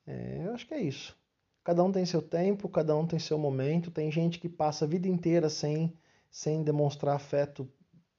É, 0.06 0.42
eu 0.44 0.54
acho 0.54 0.66
que 0.66 0.74
é 0.74 0.80
isso. 0.82 1.16
Cada 1.64 1.82
um 1.84 1.92
tem 1.92 2.06
seu 2.06 2.22
tempo, 2.22 2.68
cada 2.68 2.96
um 2.96 3.06
tem 3.06 3.18
seu 3.18 3.38
momento. 3.38 3.90
Tem 3.90 4.10
gente 4.10 4.38
que 4.38 4.48
passa 4.48 4.84
a 4.84 4.88
vida 4.88 5.08
inteira 5.08 5.50
sem, 5.50 5.92
sem 6.30 6.62
demonstrar 6.62 7.16
afeto 7.16 7.68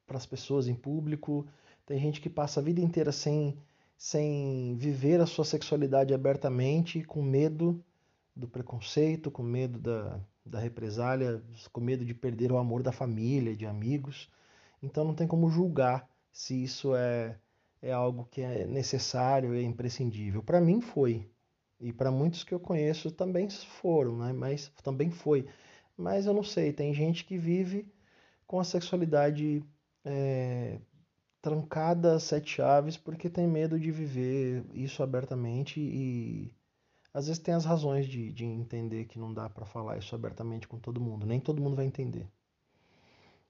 para 0.06 0.18
as 0.18 0.26
pessoas 0.26 0.68
em 0.68 0.76
público. 0.76 1.48
Tem 1.86 2.00
gente 2.00 2.22
que 2.22 2.30
passa 2.30 2.60
a 2.60 2.64
vida 2.64 2.82
inteira 2.82 3.12
sem 3.12 3.58
sem 4.00 4.78
viver 4.78 5.20
a 5.20 5.26
sua 5.26 5.44
sexualidade 5.44 6.14
abertamente, 6.14 7.04
com 7.04 7.22
medo 7.22 7.84
do 8.34 8.48
preconceito, 8.48 9.30
com 9.30 9.44
medo 9.44 9.78
da, 9.78 10.22
da 10.46 10.58
represália, 10.58 11.44
com 11.74 11.82
medo 11.82 12.06
de 12.06 12.14
perder 12.14 12.50
o 12.50 12.58
amor 12.58 12.82
da 12.82 12.94
família, 12.94 13.54
de 13.54 13.66
amigos. 13.66 14.30
Então 14.82 15.04
não 15.04 15.14
tem 15.14 15.28
como 15.28 15.50
julgar 15.50 16.10
se 16.32 16.64
isso 16.64 16.96
é, 16.96 17.38
é 17.82 17.92
algo 17.92 18.26
que 18.32 18.42
é 18.42 18.66
necessário, 18.66 19.54
é 19.54 19.62
imprescindível. 19.62 20.42
Para 20.42 20.62
mim 20.62 20.80
foi. 20.80 21.30
E 21.80 21.94
para 21.94 22.12
muitos 22.12 22.44
que 22.44 22.54
eu 22.54 22.60
conheço 22.60 23.12
também 23.12 23.50
foram, 23.50 24.18
né? 24.18 24.34
mas 24.34 24.72
também 24.84 25.10
foi. 25.10 25.48
Mas 25.98 26.26
eu 26.26 26.34
não 26.34 26.44
sei, 26.44 26.74
tem 26.74 26.94
gente 26.94 27.26
que 27.26 27.38
vive 27.38 27.88
com 28.48 28.60
a 28.60 28.64
sexualidade 28.64 29.64
é, 30.04 30.80
trancada 31.42 32.16
a 32.16 32.20
sete 32.20 32.56
chaves 32.56 32.98
porque 32.98 33.30
tem 33.30 33.48
medo 33.48 33.80
de 33.80 33.92
viver 33.92 34.64
isso 34.74 35.04
abertamente 35.04 35.80
e 35.80 36.52
às 37.14 37.28
vezes 37.28 37.42
tem 37.42 37.54
as 37.54 37.66
razões 37.66 38.08
de, 38.08 38.32
de 38.32 38.46
entender 38.46 39.06
que 39.06 39.20
não 39.20 39.34
dá 39.34 39.50
para 39.50 39.66
falar 39.66 39.98
isso 39.98 40.14
abertamente 40.14 40.68
com 40.68 40.78
todo 40.78 41.02
mundo. 41.02 41.26
Nem 41.26 41.40
todo 41.40 41.62
mundo 41.62 41.76
vai 41.76 41.86
entender. 41.86 42.28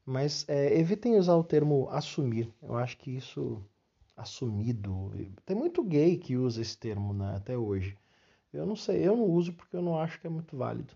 Mas 0.06 0.46
é, 0.48 0.78
evitem 0.80 1.18
usar 1.18 1.36
o 1.36 1.44
termo 1.44 1.88
assumir. 1.90 2.52
Eu 2.62 2.76
acho 2.76 2.98
que 2.98 3.12
isso 3.12 3.62
assumido. 4.16 5.12
Tem 5.46 5.56
muito 5.56 5.84
gay 5.84 6.18
que 6.18 6.36
usa 6.36 6.62
esse 6.62 6.78
termo 6.78 7.14
né, 7.14 7.36
até 7.36 7.58
hoje. 7.58 7.98
Eu 8.52 8.66
não 8.66 8.76
sei, 8.76 9.08
eu 9.08 9.16
não 9.16 9.26
uso 9.26 9.54
porque 9.54 9.76
eu 9.76 9.82
não 9.82 10.00
acho 10.00 10.20
que 10.20 10.28
é 10.28 10.30
muito 10.30 10.58
válido. 10.58 10.94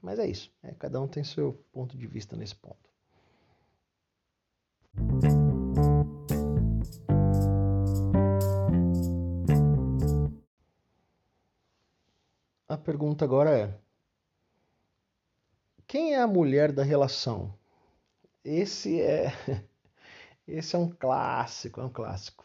Mas 0.00 0.18
é 0.18 0.26
isso. 0.26 0.52
É, 0.62 0.72
cada 0.72 1.00
um 1.00 1.08
tem 1.08 1.24
seu 1.24 1.54
ponto 1.72 1.96
de 1.96 2.06
vista 2.06 2.36
nesse 2.36 2.54
ponto. 2.54 2.84
A 12.68 12.76
pergunta 12.76 13.24
agora 13.24 13.58
é: 13.58 13.78
quem 15.86 16.14
é 16.14 16.20
a 16.20 16.26
mulher 16.26 16.70
da 16.70 16.82
relação? 16.82 17.52
Esse 18.44 19.00
é 19.00 19.32
esse 20.46 20.76
é 20.76 20.78
um 20.78 20.90
clássico, 20.90 21.80
é 21.80 21.84
um 21.84 21.88
clássico. 21.88 22.43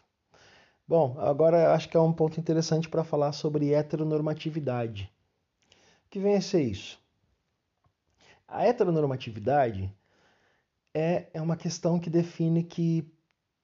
Bom, 0.90 1.14
agora 1.20 1.72
acho 1.72 1.88
que 1.88 1.96
é 1.96 2.00
um 2.00 2.12
ponto 2.12 2.40
interessante 2.40 2.88
para 2.88 3.04
falar 3.04 3.30
sobre 3.30 3.72
heteronormatividade. 3.72 5.08
O 6.04 6.10
que 6.10 6.18
vem 6.18 6.34
a 6.34 6.40
ser 6.40 6.62
isso? 6.62 7.00
A 8.48 8.64
heteronormatividade 8.64 9.94
é, 10.92 11.28
é 11.32 11.40
uma 11.40 11.56
questão 11.56 12.00
que 12.00 12.10
define 12.10 12.64
que 12.64 13.08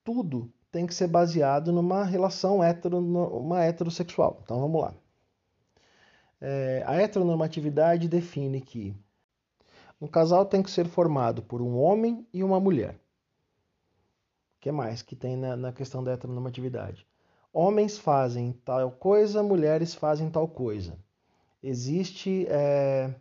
tudo 0.05 0.49
tem 0.71 0.87
que 0.87 0.95
ser 0.95 1.09
baseado 1.09 1.73
numa 1.73 2.05
relação 2.05 2.63
hetero, 2.63 2.97
uma 2.97 3.61
heterossexual. 3.61 4.39
Então 4.41 4.61
vamos 4.61 4.81
lá. 4.81 4.93
É, 6.39 6.81
a 6.87 6.93
heteronormatividade 6.93 8.07
define 8.07 8.61
que 8.61 8.95
um 9.99 10.07
casal 10.07 10.45
tem 10.45 10.63
que 10.63 10.71
ser 10.71 10.87
formado 10.87 11.43
por 11.43 11.61
um 11.61 11.77
homem 11.77 12.25
e 12.33 12.41
uma 12.41 12.57
mulher. 12.57 12.93
O 14.55 14.59
que 14.61 14.71
mais 14.71 15.01
que 15.01 15.13
tem 15.13 15.35
na, 15.35 15.57
na 15.57 15.73
questão 15.73 16.01
da 16.01 16.13
heteronormatividade? 16.13 17.05
Homens 17.53 17.97
fazem 17.97 18.53
tal 18.63 18.91
coisa, 18.91 19.41
mulheres 19.41 19.95
fazem 19.95 20.29
tal 20.29 20.47
coisa. 20.47 20.97
Existe 21.61 22.45
é, 22.49 23.13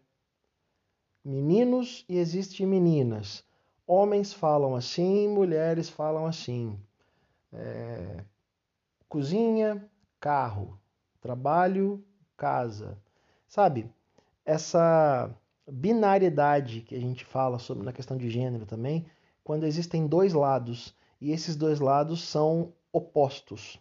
meninos 1.24 2.04
e 2.08 2.18
existe 2.18 2.64
meninas. 2.66 3.44
Homens 3.86 4.32
falam 4.32 4.74
assim, 4.74 5.28
mulheres 5.28 5.88
falam 5.88 6.26
assim. 6.26 6.78
É, 7.52 8.24
cozinha, 9.08 9.88
carro, 10.20 10.78
trabalho, 11.20 12.04
casa. 12.36 12.98
Sabe? 13.48 13.90
essa 14.46 15.34
binariedade 15.68 16.80
que 16.82 16.94
a 16.94 17.00
gente 17.00 17.24
fala 17.24 17.58
sobre 17.58 17.84
na 17.84 17.92
questão 17.92 18.16
de 18.16 18.30
gênero 18.30 18.64
também, 18.64 19.04
quando 19.42 19.66
existem 19.66 20.06
dois 20.06 20.32
lados 20.32 20.94
e 21.20 21.32
esses 21.32 21.56
dois 21.56 21.80
lados 21.80 22.22
são 22.22 22.72
opostos. 22.92 23.80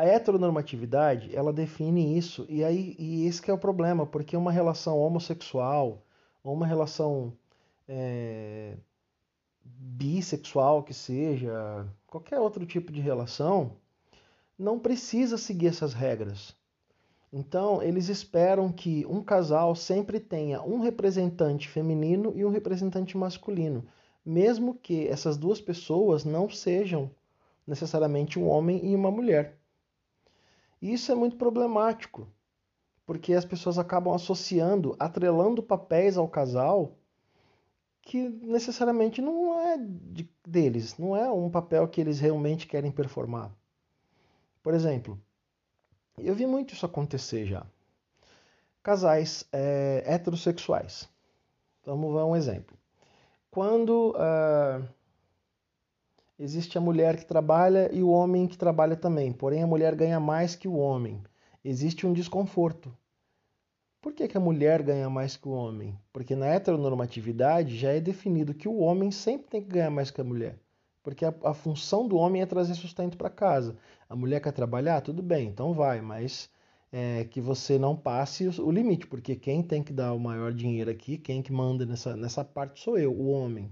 A 0.00 0.04
heteronormatividade, 0.06 1.36
ela 1.36 1.52
define 1.52 2.16
isso, 2.16 2.46
e 2.48 2.64
aí 2.64 2.96
e 2.98 3.26
esse 3.26 3.42
que 3.42 3.50
é 3.50 3.52
o 3.52 3.58
problema, 3.58 4.06
porque 4.06 4.34
uma 4.34 4.50
relação 4.50 4.98
homossexual 4.98 6.02
ou 6.42 6.54
uma 6.54 6.66
relação 6.66 7.34
é, 7.86 8.78
bissexual 9.62 10.82
que 10.82 10.94
seja, 10.94 11.86
qualquer 12.06 12.40
outro 12.40 12.64
tipo 12.64 12.90
de 12.90 12.98
relação, 12.98 13.76
não 14.58 14.78
precisa 14.78 15.36
seguir 15.36 15.66
essas 15.66 15.92
regras. 15.92 16.56
Então, 17.30 17.82
eles 17.82 18.08
esperam 18.08 18.72
que 18.72 19.04
um 19.04 19.22
casal 19.22 19.76
sempre 19.76 20.18
tenha 20.18 20.62
um 20.62 20.80
representante 20.80 21.68
feminino 21.68 22.32
e 22.34 22.42
um 22.42 22.48
representante 22.48 23.18
masculino, 23.18 23.84
mesmo 24.24 24.72
que 24.72 25.06
essas 25.08 25.36
duas 25.36 25.60
pessoas 25.60 26.24
não 26.24 26.48
sejam 26.48 27.10
necessariamente 27.66 28.38
um 28.38 28.48
homem 28.48 28.80
e 28.82 28.96
uma 28.96 29.10
mulher. 29.10 29.59
E 30.80 30.92
isso 30.92 31.12
é 31.12 31.14
muito 31.14 31.36
problemático, 31.36 32.26
porque 33.04 33.34
as 33.34 33.44
pessoas 33.44 33.78
acabam 33.78 34.14
associando, 34.14 34.96
atrelando 34.98 35.62
papéis 35.62 36.16
ao 36.16 36.28
casal 36.28 36.96
que 38.02 38.28
necessariamente 38.28 39.20
não 39.20 39.60
é 39.60 39.76
de, 39.78 40.28
deles, 40.46 40.96
não 40.98 41.14
é 41.14 41.30
um 41.30 41.50
papel 41.50 41.86
que 41.86 42.00
eles 42.00 42.18
realmente 42.18 42.66
querem 42.66 42.90
performar. 42.90 43.54
Por 44.62 44.74
exemplo, 44.74 45.20
eu 46.18 46.34
vi 46.34 46.46
muito 46.46 46.74
isso 46.74 46.86
acontecer 46.86 47.46
já. 47.46 47.64
Casais 48.82 49.44
é, 49.52 50.02
heterossexuais. 50.06 51.08
Vamos 51.84 52.12
ver 52.12 52.22
um 52.22 52.34
exemplo. 52.36 52.76
Quando 53.50 54.10
uh, 54.10 54.86
existe 56.40 56.78
a 56.78 56.80
mulher 56.80 57.18
que 57.18 57.26
trabalha 57.26 57.90
e 57.92 58.02
o 58.02 58.08
homem 58.08 58.46
que 58.46 58.56
trabalha 58.56 58.96
também, 58.96 59.30
porém 59.30 59.62
a 59.62 59.66
mulher 59.66 59.94
ganha 59.94 60.18
mais 60.18 60.56
que 60.56 60.66
o 60.66 60.74
homem, 60.74 61.22
existe 61.62 62.06
um 62.06 62.14
desconforto. 62.14 62.90
Por 64.00 64.14
que, 64.14 64.26
que 64.26 64.38
a 64.38 64.40
mulher 64.40 64.82
ganha 64.82 65.10
mais 65.10 65.36
que 65.36 65.46
o 65.46 65.52
homem? 65.52 65.94
Porque 66.10 66.34
na 66.34 66.46
heteronormatividade 66.46 67.76
já 67.76 67.92
é 67.92 68.00
definido 68.00 68.54
que 68.54 68.66
o 68.66 68.78
homem 68.78 69.10
sempre 69.10 69.48
tem 69.48 69.62
que 69.62 69.68
ganhar 69.68 69.90
mais 69.90 70.10
que 70.10 70.22
a 70.22 70.24
mulher. 70.24 70.58
Porque 71.02 71.26
a, 71.26 71.34
a 71.44 71.52
função 71.52 72.08
do 72.08 72.16
homem 72.16 72.40
é 72.40 72.46
trazer 72.46 72.74
sustento 72.74 73.18
para 73.18 73.28
casa. 73.28 73.76
A 74.08 74.16
mulher 74.16 74.40
quer 74.40 74.52
trabalhar? 74.52 75.02
Tudo 75.02 75.22
bem, 75.22 75.48
então 75.48 75.74
vai, 75.74 76.00
mas 76.00 76.48
é, 76.90 77.24
que 77.24 77.42
você 77.42 77.78
não 77.78 77.94
passe 77.94 78.48
o, 78.48 78.66
o, 78.66 78.70
limite, 78.70 79.06
porque 79.06 79.36
quem 79.36 79.62
tem 79.62 79.82
que 79.82 79.92
dar 79.92 80.14
o 80.14 80.18
maior 80.18 80.54
dinheiro 80.54 80.90
aqui, 80.90 81.18
quem 81.18 81.42
que 81.42 81.52
manda 81.52 81.84
nessa, 81.84 82.16
nessa 82.16 82.42
parte 82.42 82.80
sou 82.80 82.98
eu, 82.98 83.12
o 83.12 83.28
homem. 83.28 83.70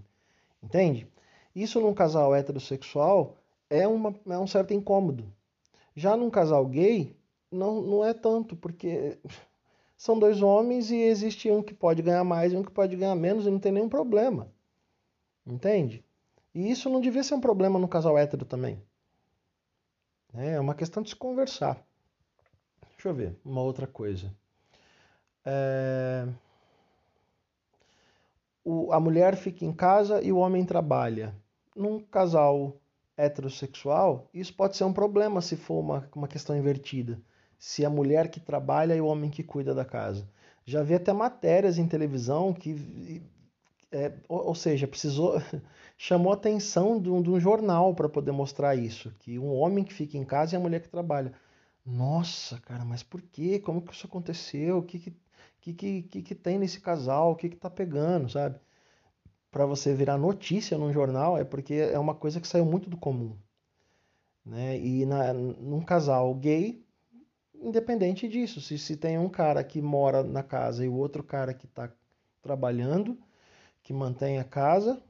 Entende? 0.62 1.08
Isso 1.62 1.80
num 1.80 1.92
casal 1.92 2.34
heterossexual 2.36 3.36
é, 3.68 3.86
uma, 3.86 4.14
é 4.28 4.38
um 4.38 4.46
certo 4.46 4.72
incômodo. 4.72 5.24
Já 5.94 6.16
num 6.16 6.30
casal 6.30 6.64
gay, 6.66 7.16
não, 7.50 7.80
não 7.82 8.04
é 8.04 8.14
tanto, 8.14 8.54
porque 8.54 9.18
são 9.96 10.16
dois 10.16 10.40
homens 10.40 10.92
e 10.92 10.96
existe 10.96 11.50
um 11.50 11.60
que 11.60 11.74
pode 11.74 12.00
ganhar 12.00 12.22
mais 12.22 12.52
e 12.52 12.56
um 12.56 12.62
que 12.62 12.70
pode 12.70 12.94
ganhar 12.94 13.16
menos 13.16 13.44
e 13.44 13.50
não 13.50 13.58
tem 13.58 13.72
nenhum 13.72 13.88
problema. 13.88 14.52
Entende? 15.44 16.04
E 16.54 16.70
isso 16.70 16.88
não 16.88 17.00
devia 17.00 17.24
ser 17.24 17.34
um 17.34 17.40
problema 17.40 17.76
no 17.76 17.88
casal 17.88 18.16
hétero 18.16 18.44
também. 18.44 18.80
É 20.34 20.60
uma 20.60 20.76
questão 20.76 21.02
de 21.02 21.08
se 21.08 21.16
conversar. 21.16 21.84
Deixa 22.90 23.08
eu 23.08 23.14
ver, 23.14 23.36
uma 23.44 23.62
outra 23.62 23.86
coisa. 23.86 24.32
É... 25.44 26.28
O, 28.64 28.92
a 28.92 29.00
mulher 29.00 29.34
fica 29.34 29.64
em 29.64 29.72
casa 29.72 30.22
e 30.22 30.30
o 30.30 30.36
homem 30.36 30.64
trabalha. 30.64 31.34
Num 31.78 32.00
casal 32.00 32.80
heterossexual, 33.16 34.28
isso 34.34 34.54
pode 34.54 34.76
ser 34.76 34.84
um 34.84 34.92
problema 34.92 35.40
se 35.40 35.56
for 35.56 35.80
uma, 35.80 36.08
uma 36.14 36.28
questão 36.28 36.56
invertida 36.56 37.20
se 37.58 37.84
a 37.84 37.90
mulher 37.90 38.30
que 38.30 38.38
trabalha 38.40 38.94
e 38.94 39.00
o 39.00 39.06
homem 39.06 39.30
que 39.30 39.42
cuida 39.42 39.74
da 39.74 39.84
casa. 39.84 40.28
Já 40.64 40.82
vi 40.82 40.94
até 40.94 41.12
matérias 41.12 41.78
em 41.78 41.88
televisão 41.88 42.52
que, 42.52 43.22
é, 43.90 44.12
ou, 44.28 44.54
seja, 44.54 44.86
precisou 44.86 45.34
chamou 45.96 46.32
a 46.32 46.36
atenção 46.36 47.00
de 47.00 47.10
um, 47.10 47.20
de 47.20 47.30
um 47.30 47.40
jornal 47.40 47.94
para 47.94 48.08
poder 48.08 48.32
mostrar 48.32 48.76
isso, 48.76 49.12
que 49.18 49.38
um 49.38 49.52
homem 49.54 49.82
que 49.84 49.92
fica 49.92 50.16
em 50.16 50.24
casa 50.24 50.54
e 50.54 50.56
a 50.56 50.60
mulher 50.60 50.80
que 50.80 50.88
trabalha. 50.88 51.32
Nossa, 51.84 52.60
cara, 52.60 52.84
mas 52.84 53.02
por 53.02 53.22
quê? 53.22 53.58
Como 53.58 53.82
que 53.82 53.92
isso 53.94 54.06
aconteceu? 54.06 54.78
O 54.78 54.82
que 54.82 54.98
que, 55.60 55.72
que, 55.72 56.02
que, 56.02 56.22
que 56.22 56.34
tem 56.34 56.58
nesse 56.58 56.80
casal? 56.80 57.32
O 57.32 57.36
que 57.36 57.48
que 57.48 57.56
tá 57.56 57.70
pegando, 57.70 58.28
sabe? 58.28 58.60
Para 59.58 59.66
você 59.66 59.92
virar 59.92 60.16
notícia 60.16 60.78
num 60.78 60.92
jornal 60.92 61.36
é 61.36 61.42
porque 61.42 61.74
é 61.74 61.98
uma 61.98 62.14
coisa 62.14 62.40
que 62.40 62.46
saiu 62.46 62.64
muito 62.64 62.88
do 62.88 62.96
comum. 62.96 63.36
Né? 64.46 64.78
E 64.78 65.04
na, 65.04 65.32
num 65.32 65.80
casal 65.80 66.32
gay, 66.36 66.86
independente 67.52 68.28
disso, 68.28 68.60
se, 68.60 68.78
se 68.78 68.96
tem 68.96 69.18
um 69.18 69.28
cara 69.28 69.64
que 69.64 69.82
mora 69.82 70.22
na 70.22 70.44
casa 70.44 70.84
e 70.84 70.88
o 70.88 70.94
outro 70.94 71.24
cara 71.24 71.52
que 71.52 71.66
está 71.66 71.92
trabalhando, 72.40 73.18
que 73.82 73.92
mantém 73.92 74.38
a 74.38 74.44
casa, 74.44 75.02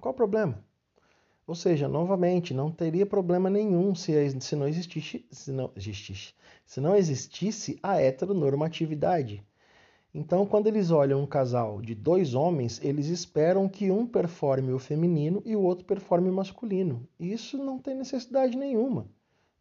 qual 0.00 0.12
o 0.12 0.16
problema? 0.16 0.58
Ou 1.46 1.54
seja, 1.54 1.86
novamente, 1.86 2.52
não 2.52 2.68
teria 2.68 3.06
problema 3.06 3.48
nenhum 3.48 3.94
se, 3.94 4.40
se 4.40 4.56
não 4.56 4.66
existisse, 4.66 5.24
se 5.30 5.52
não 5.52 5.70
existisse, 5.76 6.34
se 6.66 6.80
não 6.80 6.96
existisse 6.96 7.78
a 7.80 8.02
heteronormatividade. 8.02 9.46
Então, 10.18 10.44
quando 10.44 10.66
eles 10.66 10.90
olham 10.90 11.22
um 11.22 11.26
casal 11.26 11.80
de 11.80 11.94
dois 11.94 12.34
homens, 12.34 12.80
eles 12.82 13.06
esperam 13.06 13.68
que 13.68 13.90
um 13.90 14.06
performe 14.06 14.72
o 14.72 14.78
feminino 14.78 15.42
e 15.44 15.54
o 15.54 15.62
outro 15.62 15.84
performe 15.84 16.28
o 16.28 16.32
masculino. 16.32 17.06
E 17.18 17.32
isso 17.32 17.56
não 17.56 17.78
tem 17.78 17.94
necessidade 17.94 18.56
nenhuma 18.56 19.06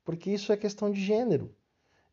porque 0.07 0.31
isso 0.31 0.53
é 0.53 0.55
questão 0.55 0.89
de 0.89 1.03
gênero. 1.03 1.53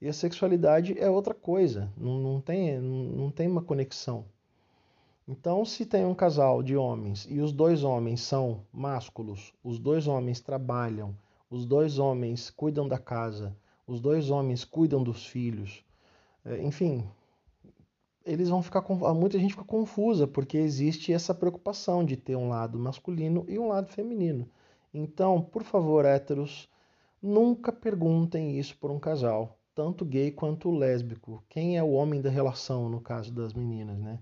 E 0.01 0.09
a 0.09 0.13
sexualidade 0.13 0.99
é 0.99 1.09
outra 1.09 1.33
coisa, 1.33 1.93
não, 1.97 2.19
não, 2.19 2.41
tem, 2.41 2.77
não 2.81 3.31
tem 3.31 3.47
uma 3.47 3.63
conexão. 3.63 4.25
Então, 5.29 5.65
se 5.65 5.87
tem 5.87 6.05
um 6.05 6.13
casal 6.13 6.61
de 6.61 6.77
homens 6.77 7.25
e 7.31 7.39
os 7.39 7.53
dois 7.53 7.85
homens 7.85 8.21
são 8.21 8.65
másculos, 8.73 9.55
os 9.63 9.79
dois 9.79 10.09
homens 10.09 10.41
trabalham, 10.41 11.17
os 11.49 11.65
dois 11.65 12.01
homens 12.01 12.51
cuidam 12.51 12.89
da 12.89 12.99
casa, 12.99 13.57
os 13.87 14.01
dois 14.01 14.29
homens 14.29 14.65
cuidam 14.65 15.01
dos 15.01 15.25
filhos, 15.25 15.85
é, 16.45 16.61
enfim, 16.65 17.09
eles 18.25 18.49
vão 18.49 18.63
ficar 18.63 18.83
muita 19.15 19.39
gente 19.39 19.53
fica 19.53 19.65
confusa 19.65 20.27
porque 20.27 20.57
existe 20.59 21.13
essa 21.13 21.35
preocupação 21.35 22.05
de 22.05 22.17
ter 22.17 22.37
um 22.37 22.49
lado 22.49 22.79
masculino 22.79 23.45
e 23.49 23.59
um 23.59 23.69
lado 23.69 23.89
feminino. 23.89 24.49
Então, 24.93 25.43
por 25.43 25.63
favor, 25.63 26.05
héteros, 26.05 26.69
Nunca 27.27 27.73
perguntem 27.73 28.59
isso 28.59 28.77
por 28.77 28.91
um 28.91 28.99
casal, 29.01 29.59
tanto 29.75 30.05
gay 30.05 30.31
quanto 30.31 30.71
lésbico. 30.71 31.43
Quem 31.49 31.79
é 31.79 31.83
o 31.83 31.93
homem 31.93 32.21
da 32.21 32.29
relação, 32.29 32.87
no 32.91 33.01
caso 33.01 33.33
das 33.33 33.55
meninas, 33.55 33.99
né? 33.99 34.19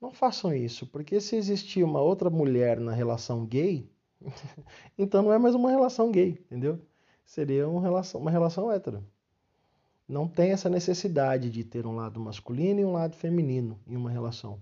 Não 0.00 0.12
façam 0.12 0.52
isso, 0.52 0.84
porque 0.88 1.20
se 1.20 1.36
existir 1.36 1.84
uma 1.84 2.00
outra 2.00 2.28
mulher 2.28 2.80
na 2.80 2.92
relação 2.92 3.46
gay, 3.46 3.88
então 4.98 5.22
não 5.22 5.32
é 5.32 5.38
mais 5.38 5.54
uma 5.54 5.70
relação 5.70 6.10
gay, 6.10 6.30
entendeu? 6.30 6.80
Seria 7.24 7.68
uma 7.68 7.80
relação, 7.80 8.20
uma 8.20 8.30
relação 8.32 8.72
hétero. 8.72 9.06
Não 10.12 10.28
tem 10.28 10.50
essa 10.50 10.68
necessidade 10.68 11.48
de 11.48 11.64
ter 11.64 11.86
um 11.86 11.96
lado 11.96 12.20
masculino 12.20 12.78
e 12.78 12.84
um 12.84 12.92
lado 12.92 13.16
feminino 13.16 13.80
em 13.86 13.96
uma 13.96 14.10
relação. 14.10 14.60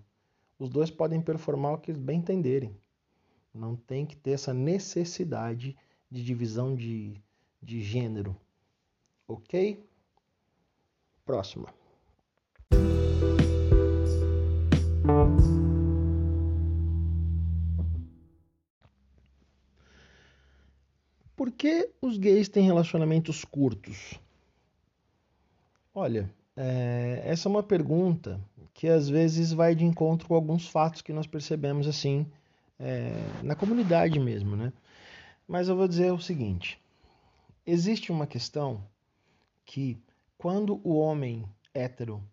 Os 0.56 0.68
dois 0.70 0.92
podem 0.92 1.20
performar 1.20 1.72
o 1.74 1.78
que 1.78 1.90
eles 1.90 2.00
bem 2.00 2.20
entenderem. 2.20 2.76
Não 3.52 3.74
tem 3.74 4.06
que 4.06 4.16
ter 4.16 4.30
essa 4.30 4.54
necessidade 4.54 5.76
de 6.08 6.22
divisão 6.22 6.76
de 6.76 7.20
de 7.60 7.82
gênero. 7.82 8.36
Ok? 9.26 9.84
Próxima. 11.26 11.74
Por 21.34 21.50
que 21.50 21.90
os 22.00 22.16
gays 22.18 22.48
têm 22.48 22.64
relacionamentos 22.64 23.44
curtos? 23.44 24.20
Olha, 26.00 26.32
é, 26.56 27.20
essa 27.26 27.46
é 27.46 27.50
uma 27.50 27.62
pergunta 27.62 28.40
que 28.72 28.88
às 28.88 29.06
vezes 29.06 29.52
vai 29.52 29.74
de 29.74 29.84
encontro 29.84 30.26
com 30.26 30.34
alguns 30.34 30.66
fatos 30.66 31.02
que 31.02 31.12
nós 31.12 31.26
percebemos 31.26 31.86
assim 31.86 32.26
é, 32.78 33.12
na 33.42 33.54
comunidade 33.54 34.18
mesmo, 34.18 34.56
né? 34.56 34.72
Mas 35.46 35.68
eu 35.68 35.76
vou 35.76 35.86
dizer 35.86 36.10
o 36.10 36.18
seguinte: 36.18 36.80
Existe 37.66 38.10
uma 38.10 38.26
questão 38.26 38.82
que 39.66 39.98
quando 40.38 40.80
o 40.82 40.96
homem 40.96 41.44
hétero 41.74 42.24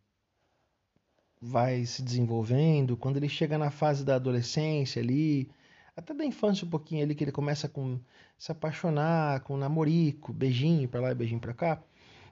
vai 1.41 1.83
se 1.85 2.01
desenvolvendo, 2.01 2.95
quando 2.95 3.17
ele 3.17 3.27
chega 3.27 3.57
na 3.57 3.69
fase 3.69 4.05
da 4.05 4.15
adolescência 4.15 5.01
ali, 5.01 5.51
até 5.93 6.13
da 6.13 6.23
infância 6.23 6.65
um 6.65 6.69
pouquinho 6.69 7.03
ali 7.03 7.13
que 7.13 7.25
ele 7.25 7.33
começa 7.33 7.67
com 7.67 7.99
se 8.37 8.49
apaixonar, 8.49 9.41
com 9.41 9.57
namorico, 9.57 10.31
beijinho 10.31 10.87
para 10.87 11.01
lá 11.01 11.11
e 11.11 11.15
beijinho 11.15 11.41
para 11.41 11.53
cá, 11.53 11.83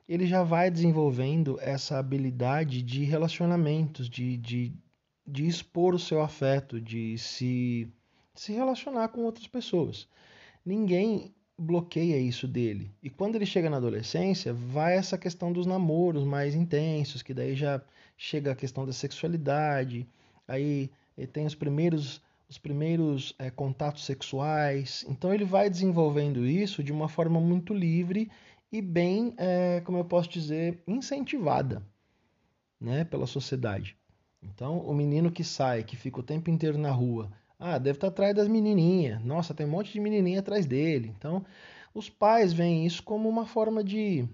ele 0.08 0.26
já 0.26 0.44
vai 0.44 0.70
desenvolvendo 0.70 1.58
essa 1.60 1.98
habilidade 1.98 2.82
de 2.82 3.04
relacionamentos, 3.04 4.10
de, 4.10 4.38
de, 4.38 4.74
de 5.26 5.48
expor 5.48 5.96
o 5.96 6.00
seu 6.00 6.22
afeto, 6.22 6.80
de 6.80 7.18
se, 7.18 7.88
se 8.34 8.54
relacionar 8.54 9.10
com 9.10 9.22
outras 9.22 9.48
pessoas. 9.48 10.08
Ninguém 10.66 11.34
bloqueia 11.58 12.18
isso 12.20 12.48
dele. 12.48 12.92
E 13.02 13.10
quando 13.10 13.36
ele 13.36 13.46
chega 13.46 13.70
na 13.70 13.78
adolescência, 13.78 14.54
vai 14.54 14.96
essa 14.96 15.18
questão 15.18 15.52
dos 15.52 15.66
namoros 15.66 16.24
mais 16.24 16.54
intensos, 16.54 17.22
que 17.22 17.34
daí 17.34 17.56
já 17.56 17.82
chega 18.18 18.52
a 18.52 18.56
questão 18.56 18.86
da 18.86 18.94
sexualidade, 18.94 20.08
aí 20.48 20.90
tem 21.32 21.46
os 21.46 21.56
primeiros 21.56 22.22
os 22.48 22.58
primeiros 22.60 23.34
é, 23.40 23.50
contatos 23.50 24.06
sexuais. 24.06 25.04
Então 25.10 25.34
ele 25.34 25.44
vai 25.44 25.70
desenvolvendo 25.70 26.46
isso 26.46 26.84
de 26.84 26.92
uma 26.92 27.08
forma 27.08 27.40
muito 27.40 27.74
livre 27.74 28.30
e 28.78 28.82
bem, 28.82 29.34
é, 29.38 29.82
como 29.86 29.98
eu 29.98 30.06
posso 30.06 30.30
dizer, 30.30 30.84
incentivada 30.86 31.82
né, 32.80 33.06
pela 33.06 33.26
sociedade. 33.26 33.98
Então 34.44 34.80
o 34.80 34.94
menino 34.94 35.32
que 35.32 35.44
sai, 35.44 35.84
que 35.84 35.96
fica 35.96 36.20
o 36.20 36.24
tempo 36.24 36.50
inteiro 36.50 36.78
na 36.78 36.92
rua, 36.92 37.32
ah, 37.58 37.78
deve 37.78 37.98
estar 37.98 38.08
atrás 38.08 38.36
das 38.36 38.48
menininhas. 38.48 39.24
Nossa, 39.24 39.54
tem 39.54 39.66
um 39.66 39.70
monte 39.70 39.94
de 39.94 40.00
menininha 40.00 40.40
atrás 40.40 40.66
dele. 40.66 41.14
Então 41.18 41.46
os 41.94 42.10
pais 42.10 42.52
veem 42.52 42.86
isso 42.86 43.02
como 43.02 43.30
uma 43.30 43.46
forma 43.46 43.82
de, 43.82 44.28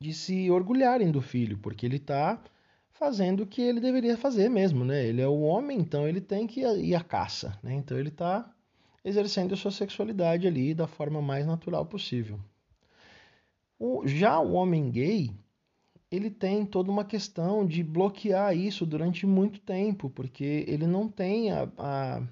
de 0.00 0.14
se 0.14 0.48
orgulharem 0.50 1.10
do 1.10 1.20
filho, 1.20 1.58
porque 1.58 1.84
ele 1.84 1.96
está 1.96 2.40
fazendo 2.90 3.42
o 3.42 3.46
que 3.46 3.60
ele 3.60 3.80
deveria 3.80 4.16
fazer 4.16 4.48
mesmo, 4.48 4.84
né? 4.84 5.04
Ele 5.04 5.20
é 5.20 5.28
o 5.28 5.40
homem, 5.40 5.78
então 5.78 6.08
ele 6.08 6.20
tem 6.20 6.46
que 6.46 6.60
ir 6.60 6.94
à 6.94 7.02
caça, 7.02 7.58
né? 7.62 7.74
Então 7.74 7.98
ele 7.98 8.08
está 8.08 8.50
exercendo 9.04 9.52
a 9.52 9.56
sua 9.56 9.70
sexualidade 9.70 10.46
ali 10.46 10.72
da 10.72 10.86
forma 10.86 11.20
mais 11.20 11.44
natural 11.44 11.84
possível. 11.84 12.40
O, 13.78 14.06
já 14.06 14.38
o 14.40 14.52
homem 14.52 14.90
gay, 14.90 15.34
ele 16.10 16.30
tem 16.30 16.64
toda 16.64 16.90
uma 16.90 17.04
questão 17.04 17.66
de 17.66 17.82
bloquear 17.82 18.56
isso 18.56 18.86
durante 18.86 19.26
muito 19.26 19.60
tempo, 19.60 20.08
porque 20.08 20.64
ele 20.66 20.86
não 20.86 21.08
tem 21.08 21.50
a, 21.50 21.68
a, 21.76 22.22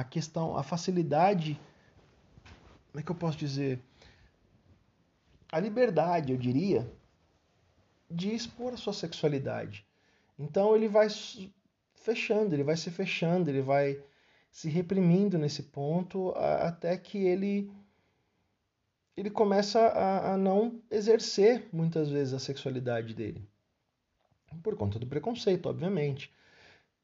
a 0.00 0.04
questão, 0.04 0.56
a 0.56 0.62
facilidade, 0.62 1.58
como 2.90 3.00
é 3.00 3.02
que 3.02 3.10
eu 3.10 3.16
posso 3.16 3.38
dizer? 3.38 3.80
A 5.50 5.58
liberdade, 5.58 6.32
eu 6.32 6.38
diria, 6.38 6.90
de 8.10 8.34
expor 8.34 8.74
a 8.74 8.76
sua 8.76 8.92
sexualidade. 8.92 9.86
Então 10.38 10.76
ele 10.76 10.88
vai 10.88 11.08
fechando, 11.94 12.54
ele 12.54 12.64
vai 12.64 12.76
se 12.76 12.90
fechando, 12.90 13.48
ele 13.48 13.62
vai 13.62 14.02
se 14.50 14.68
reprimindo 14.68 15.38
nesse 15.38 15.62
ponto 15.62 16.30
até 16.36 16.96
que 16.96 17.18
ele 17.18 17.70
ele 19.16 19.30
começa 19.30 19.80
a, 19.80 20.34
a, 20.34 20.36
não 20.36 20.80
exercer 20.90 21.68
muitas 21.72 22.08
vezes 22.08 22.34
a 22.34 22.38
sexualidade 22.38 23.14
dele 23.14 23.46
por 24.62 24.76
conta 24.76 24.98
do 24.98 25.06
preconceito, 25.06 25.66
obviamente. 25.68 26.30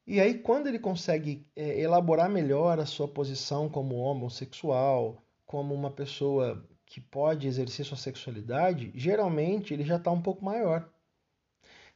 E 0.06 0.20
aí 0.20 0.38
quando 0.38 0.66
ele 0.66 0.78
consegue 0.78 1.46
é, 1.54 1.80
elaborar 1.80 2.28
melhor 2.28 2.78
a 2.78 2.86
sua 2.86 3.08
posição 3.08 3.68
como 3.68 3.96
homossexual, 3.96 5.22
como 5.46 5.74
uma 5.74 5.90
pessoa 5.90 6.66
que 6.84 7.00
pode 7.00 7.46
exercer 7.46 7.84
sua 7.84 7.96
sexualidade, 7.96 8.90
geralmente 8.94 9.74
ele 9.74 9.84
já 9.84 9.96
está 9.96 10.10
um 10.10 10.22
pouco 10.22 10.44
maior. 10.44 10.88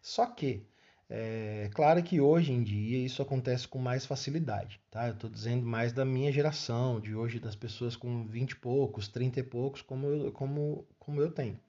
Só 0.03 0.27
que, 0.27 0.67
é 1.15 1.69
claro 1.75 2.03
que 2.03 2.23
hoje 2.23 2.53
em 2.53 2.63
dia 2.63 3.05
isso 3.05 3.21
acontece 3.21 3.69
com 3.69 3.79
mais 3.79 4.07
facilidade, 4.07 4.81
tá? 4.91 5.09
Eu 5.09 5.13
estou 5.13 5.29
dizendo 5.29 5.67
mais 5.67 5.93
da 5.93 6.07
minha 6.07 6.33
geração, 6.33 6.99
de 6.99 7.15
hoje, 7.15 7.39
das 7.39 7.55
pessoas 7.55 7.95
com 7.95 8.27
20 8.27 8.53
e 8.53 8.57
poucos, 8.57 9.09
30 9.09 9.41
e 9.41 9.43
poucos, 9.43 9.83
como 9.83 10.07
eu, 10.07 10.33
como, 10.33 10.87
como 10.99 11.21
eu 11.21 11.31
tenho. 11.31 11.61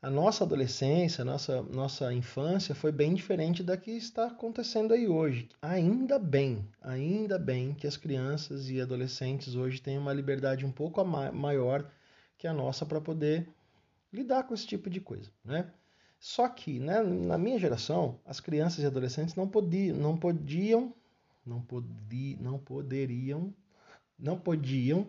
A 0.00 0.08
nossa 0.08 0.44
adolescência, 0.44 1.24
nossa, 1.24 1.60
nossa 1.62 2.12
infância 2.14 2.72
foi 2.72 2.92
bem 2.92 3.14
diferente 3.14 3.64
da 3.64 3.76
que 3.76 3.90
está 3.90 4.28
acontecendo 4.28 4.94
aí 4.94 5.08
hoje. 5.08 5.48
Ainda 5.60 6.16
bem, 6.16 6.64
ainda 6.80 7.40
bem 7.40 7.74
que 7.74 7.88
as 7.88 7.96
crianças 7.96 8.70
e 8.70 8.80
adolescentes 8.80 9.56
hoje 9.56 9.82
têm 9.82 9.98
uma 9.98 10.12
liberdade 10.12 10.64
um 10.64 10.70
pouco 10.70 11.04
maior 11.04 11.84
que 12.38 12.46
a 12.46 12.52
nossa 12.52 12.86
para 12.86 13.00
poder 13.00 13.48
lidar 14.12 14.44
com 14.44 14.54
esse 14.54 14.68
tipo 14.68 14.88
de 14.88 15.00
coisa, 15.00 15.32
né? 15.44 15.68
Só 16.18 16.48
que, 16.48 16.78
né, 16.80 17.02
na 17.02 17.38
minha 17.38 17.58
geração, 17.58 18.20
as 18.24 18.40
crianças 18.40 18.82
e 18.82 18.86
adolescentes 18.86 19.34
não 19.34 19.48
podiam, 19.48 19.96
não 19.96 20.16
podiam, 20.16 20.94
não 21.44 21.60
podi, 21.62 22.36
não 22.40 22.58
poderiam, 22.58 23.54
não 24.18 24.38
podiam 24.38 25.06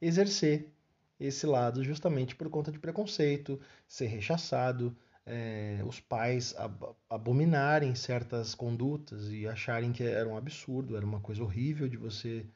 exercer 0.00 0.72
esse 1.18 1.46
lado 1.46 1.84
justamente 1.84 2.34
por 2.36 2.48
conta 2.48 2.72
de 2.72 2.78
preconceito, 2.78 3.60
ser 3.86 4.06
rechaçado, 4.06 4.96
é, 5.26 5.82
os 5.86 6.00
pais 6.00 6.54
ab 6.56 6.94
abominarem 7.08 7.94
certas 7.94 8.54
condutas 8.54 9.30
e 9.30 9.46
acharem 9.46 9.92
que 9.92 10.02
era 10.02 10.28
um 10.28 10.36
absurdo, 10.36 10.96
era 10.96 11.04
uma 11.04 11.20
coisa 11.20 11.42
horrível 11.42 11.88
de 11.88 11.96
você 11.96 12.46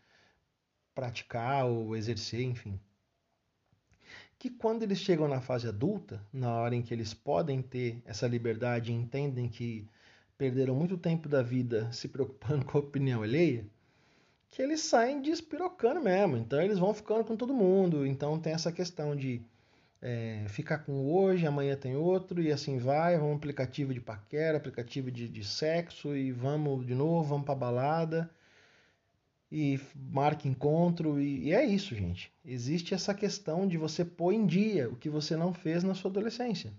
praticar 0.94 1.66
ou 1.66 1.96
exercer, 1.96 2.42
enfim 2.42 2.80
que 4.38 4.50
quando 4.50 4.82
eles 4.82 4.98
chegam 4.98 5.28
na 5.28 5.40
fase 5.40 5.68
adulta, 5.68 6.20
na 6.32 6.54
hora 6.54 6.74
em 6.74 6.82
que 6.82 6.92
eles 6.92 7.14
podem 7.14 7.62
ter 7.62 8.02
essa 8.04 8.26
liberdade 8.26 8.92
e 8.92 8.94
entendem 8.94 9.48
que 9.48 9.86
perderam 10.36 10.74
muito 10.74 10.98
tempo 10.98 11.28
da 11.28 11.42
vida 11.42 11.90
se 11.92 12.08
preocupando 12.08 12.64
com 12.64 12.78
a 12.78 12.80
opinião 12.80 13.22
alheia, 13.22 13.66
que 14.50 14.62
eles 14.62 14.80
saem 14.80 15.20
despirocando 15.20 16.00
mesmo. 16.00 16.36
Então 16.36 16.60
eles 16.60 16.78
vão 16.78 16.94
ficando 16.94 17.24
com 17.24 17.36
todo 17.36 17.54
mundo. 17.54 18.06
Então 18.06 18.38
tem 18.38 18.52
essa 18.52 18.70
questão 18.70 19.16
de 19.16 19.42
é, 20.00 20.44
ficar 20.48 20.78
com 20.78 21.10
hoje, 21.12 21.46
amanhã 21.46 21.76
tem 21.76 21.96
outro, 21.96 22.40
e 22.40 22.52
assim 22.52 22.78
vai. 22.78 23.18
Vamos 23.18 23.36
aplicativo 23.36 23.92
de 23.92 24.00
paquera, 24.00 24.58
aplicativo 24.58 25.10
de, 25.10 25.28
de 25.28 25.44
sexo, 25.44 26.14
e 26.14 26.30
vamos 26.30 26.86
de 26.86 26.94
novo, 26.94 27.28
vamos 27.28 27.44
pra 27.44 27.54
balada 27.54 28.30
e 29.56 29.80
marca 29.94 30.48
encontro 30.48 31.20
e, 31.20 31.44
e, 31.44 31.52
é 31.52 31.64
isso, 31.64 31.94
gente. 31.94 32.32
Existe 32.44 32.92
essa 32.92 33.14
questão 33.14 33.68
de 33.68 33.78
você 33.78 34.04
pôr 34.04 34.32
em 34.32 34.44
dia 34.44 34.90
o 34.90 34.96
que 34.96 35.08
você 35.08 35.36
não 35.36 35.54
fez 35.54 35.84
na 35.84 35.94
sua 35.94 36.10
adolescência. 36.10 36.72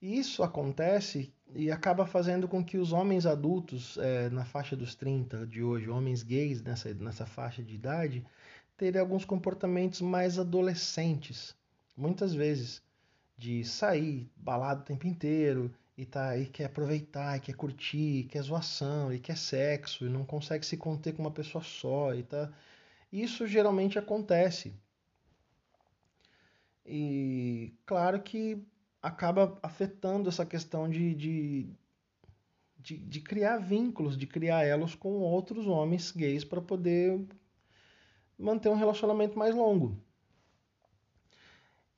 Isso 0.00 0.42
acontece 0.42 1.30
e 1.54 1.70
acaba 1.70 2.06
fazendo 2.06 2.48
com 2.48 2.64
que 2.64 2.78
os 2.78 2.94
homens 2.94 3.26
adultos 3.26 3.98
é, 3.98 4.30
na 4.30 4.46
faixa 4.46 4.74
dos 4.74 4.94
30 4.94 5.46
de 5.46 5.62
hoje, 5.62 5.90
homens 5.90 6.22
gays 6.22 6.62
nessa, 6.62 6.94
nessa 6.94 7.26
faixa 7.26 7.62
de 7.62 7.74
idade, 7.74 8.24
terem 8.78 8.98
alguns 8.98 9.26
comportamentos 9.26 10.00
mais 10.00 10.38
adolescentes, 10.38 11.54
muitas 11.94 12.32
vezes, 12.32 12.82
de 13.36 13.62
sair 13.66 14.26
balado 14.34 14.80
o 14.80 14.84
tempo 14.84 15.06
inteiro, 15.06 15.70
e 15.96 16.04
tá 16.04 16.36
e 16.36 16.46
quer 16.46 16.66
aproveitar, 16.66 17.36
e 17.36 17.40
quer 17.40 17.54
curtir, 17.54 18.20
e 18.20 18.24
quer 18.24 18.42
zoação, 18.42 19.12
e 19.12 19.18
quer 19.18 19.36
sexo, 19.36 20.06
e 20.06 20.10
não 20.10 20.24
consegue 20.24 20.66
se 20.66 20.76
conter 20.76 21.14
com 21.14 21.22
uma 21.22 21.30
pessoa 21.30 21.64
só, 21.64 22.14
e 22.14 22.22
tá. 22.22 22.52
Isso 23.12 23.46
geralmente 23.46 23.98
acontece. 23.98 24.74
E 26.84 27.74
claro 27.86 28.22
que 28.22 28.62
acaba 29.02 29.58
afetando 29.62 30.28
essa 30.28 30.44
questão 30.46 30.88
de, 30.88 31.14
de, 31.14 31.70
de, 32.78 32.98
de 32.98 33.20
criar 33.20 33.58
vínculos, 33.58 34.16
de 34.16 34.26
criar 34.26 34.64
elos 34.64 34.94
com 34.94 35.20
outros 35.20 35.66
homens 35.66 36.10
gays 36.12 36.44
para 36.44 36.60
poder 36.60 37.26
manter 38.38 38.68
um 38.68 38.74
relacionamento 38.76 39.38
mais 39.38 39.54
longo 39.54 39.98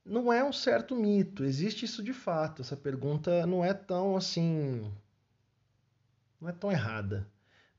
não 0.09 0.33
é 0.33 0.43
um 0.43 0.53
certo 0.53 0.97
mito, 0.97 1.45
existe 1.45 1.85
isso 1.85 2.03
de 2.03 2.13
fato. 2.13 2.63
Essa 2.63 2.77
pergunta 2.77 3.47
não 3.47 3.65
é 3.65 3.75
tão 3.75 4.17
assim. 4.17 4.91
não 6.41 6.49
é 6.49 6.53
tão 6.53 6.73
errada. 6.73 7.29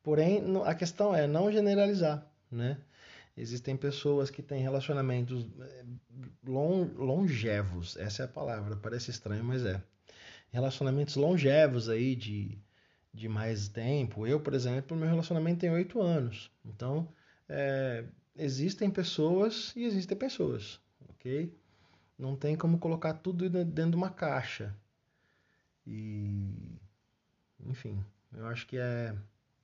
Porém, 0.03 0.43
a 0.65 0.73
questão 0.73 1.15
é 1.15 1.27
não 1.27 1.51
generalizar, 1.51 2.25
né? 2.51 2.77
Existem 3.35 3.75
pessoas 3.75 4.29
que 4.29 4.41
têm 4.41 4.61
relacionamentos 4.61 5.47
eh, 5.61 5.85
longevos, 6.45 7.95
essa 7.97 8.23
é 8.23 8.25
a 8.25 8.27
palavra, 8.27 8.75
parece 8.75 9.11
estranho, 9.11 9.43
mas 9.43 9.65
é. 9.65 9.81
Relacionamentos 10.51 11.15
longevos 11.15 11.89
aí 11.89 12.15
de, 12.15 12.57
de 13.13 13.29
mais 13.29 13.69
tempo. 13.69 14.27
Eu, 14.27 14.39
por 14.39 14.53
exemplo, 14.53 14.97
meu 14.97 15.07
relacionamento 15.07 15.61
tem 15.61 15.69
oito 15.71 16.01
anos. 16.01 16.51
Então, 16.65 17.07
é, 17.47 18.03
existem 18.35 18.89
pessoas 18.89 19.73
e 19.75 19.83
existem 19.85 20.17
pessoas, 20.17 20.79
ok? 21.07 21.53
Não 22.19 22.35
tem 22.35 22.57
como 22.57 22.77
colocar 22.77 23.13
tudo 23.13 23.49
dentro 23.49 23.91
de 23.91 23.95
uma 23.95 24.09
caixa. 24.09 24.75
E. 25.87 26.77
Enfim, 27.65 28.03
eu 28.35 28.45
acho 28.47 28.67
que 28.67 28.77
é, 28.77 29.15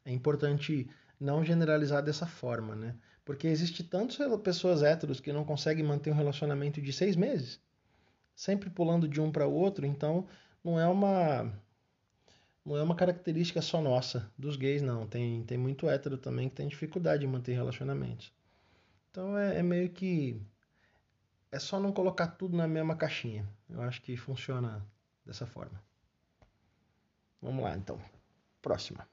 é 0.05 0.11
importante 0.11 0.89
não 1.19 1.43
generalizar 1.43 2.01
dessa 2.01 2.25
forma, 2.25 2.73
né? 2.75 2.95
Porque 3.25 3.47
existe 3.47 3.83
tantas 3.83 4.17
pessoas 4.41 4.83
héteros 4.83 5.19
que 5.19 5.33
não 5.33 5.43
conseguem 5.43 5.83
manter 5.83 6.11
um 6.11 6.15
relacionamento 6.15 6.81
de 6.81 6.93
seis 6.93 7.15
meses, 7.15 7.59
sempre 8.33 8.69
pulando 8.69 9.07
de 9.07 9.19
um 9.19 9.31
para 9.31 9.47
o 9.47 9.53
outro, 9.53 9.85
então 9.85 10.27
não 10.63 10.79
é 10.79 10.87
uma 10.87 11.51
não 12.65 12.77
é 12.77 12.81
uma 12.83 12.95
característica 12.95 13.61
só 13.61 13.81
nossa 13.81 14.31
dos 14.37 14.55
gays, 14.55 14.81
não. 14.81 15.05
Tem, 15.07 15.43
tem 15.43 15.57
muito 15.57 15.89
hétero 15.89 16.17
também 16.17 16.49
que 16.49 16.55
tem 16.55 16.67
dificuldade 16.67 17.25
em 17.25 17.27
manter 17.27 17.53
relacionamentos. 17.53 18.33
Então 19.11 19.37
é, 19.37 19.59
é 19.59 19.63
meio 19.63 19.89
que 19.89 20.41
é 21.51 21.60
só 21.60 21.79
não 21.79 21.91
colocar 21.91 22.27
tudo 22.27 22.55
na 22.55 22.67
mesma 22.67 22.95
caixinha. 22.95 23.47
Eu 23.69 23.81
acho 23.81 24.01
que 24.01 24.17
funciona 24.17 24.86
dessa 25.25 25.45
forma. 25.45 25.81
Vamos 27.41 27.63
lá, 27.63 27.75
então. 27.75 27.99
Próxima. 28.62 29.08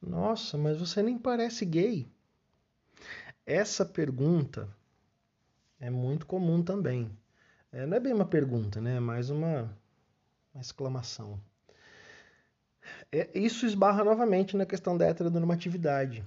Nossa, 0.00 0.58
mas 0.58 0.78
você 0.78 1.02
nem 1.02 1.18
parece 1.18 1.64
gay. 1.64 2.10
Essa 3.46 3.84
pergunta 3.84 4.68
é 5.78 5.90
muito 5.90 6.26
comum 6.26 6.62
também. 6.62 7.10
É, 7.70 7.86
não 7.86 7.96
é 7.96 8.00
bem 8.00 8.12
uma 8.12 8.26
pergunta, 8.26 8.80
né? 8.80 8.96
É 8.96 9.00
mais 9.00 9.30
uma, 9.30 9.76
uma 10.54 10.60
exclamação. 10.60 11.40
É, 13.10 13.30
isso 13.38 13.66
esbarra 13.66 14.04
novamente 14.04 14.56
na 14.56 14.66
questão 14.66 14.96
da 14.96 15.06
heteronormatividade. 15.06 16.24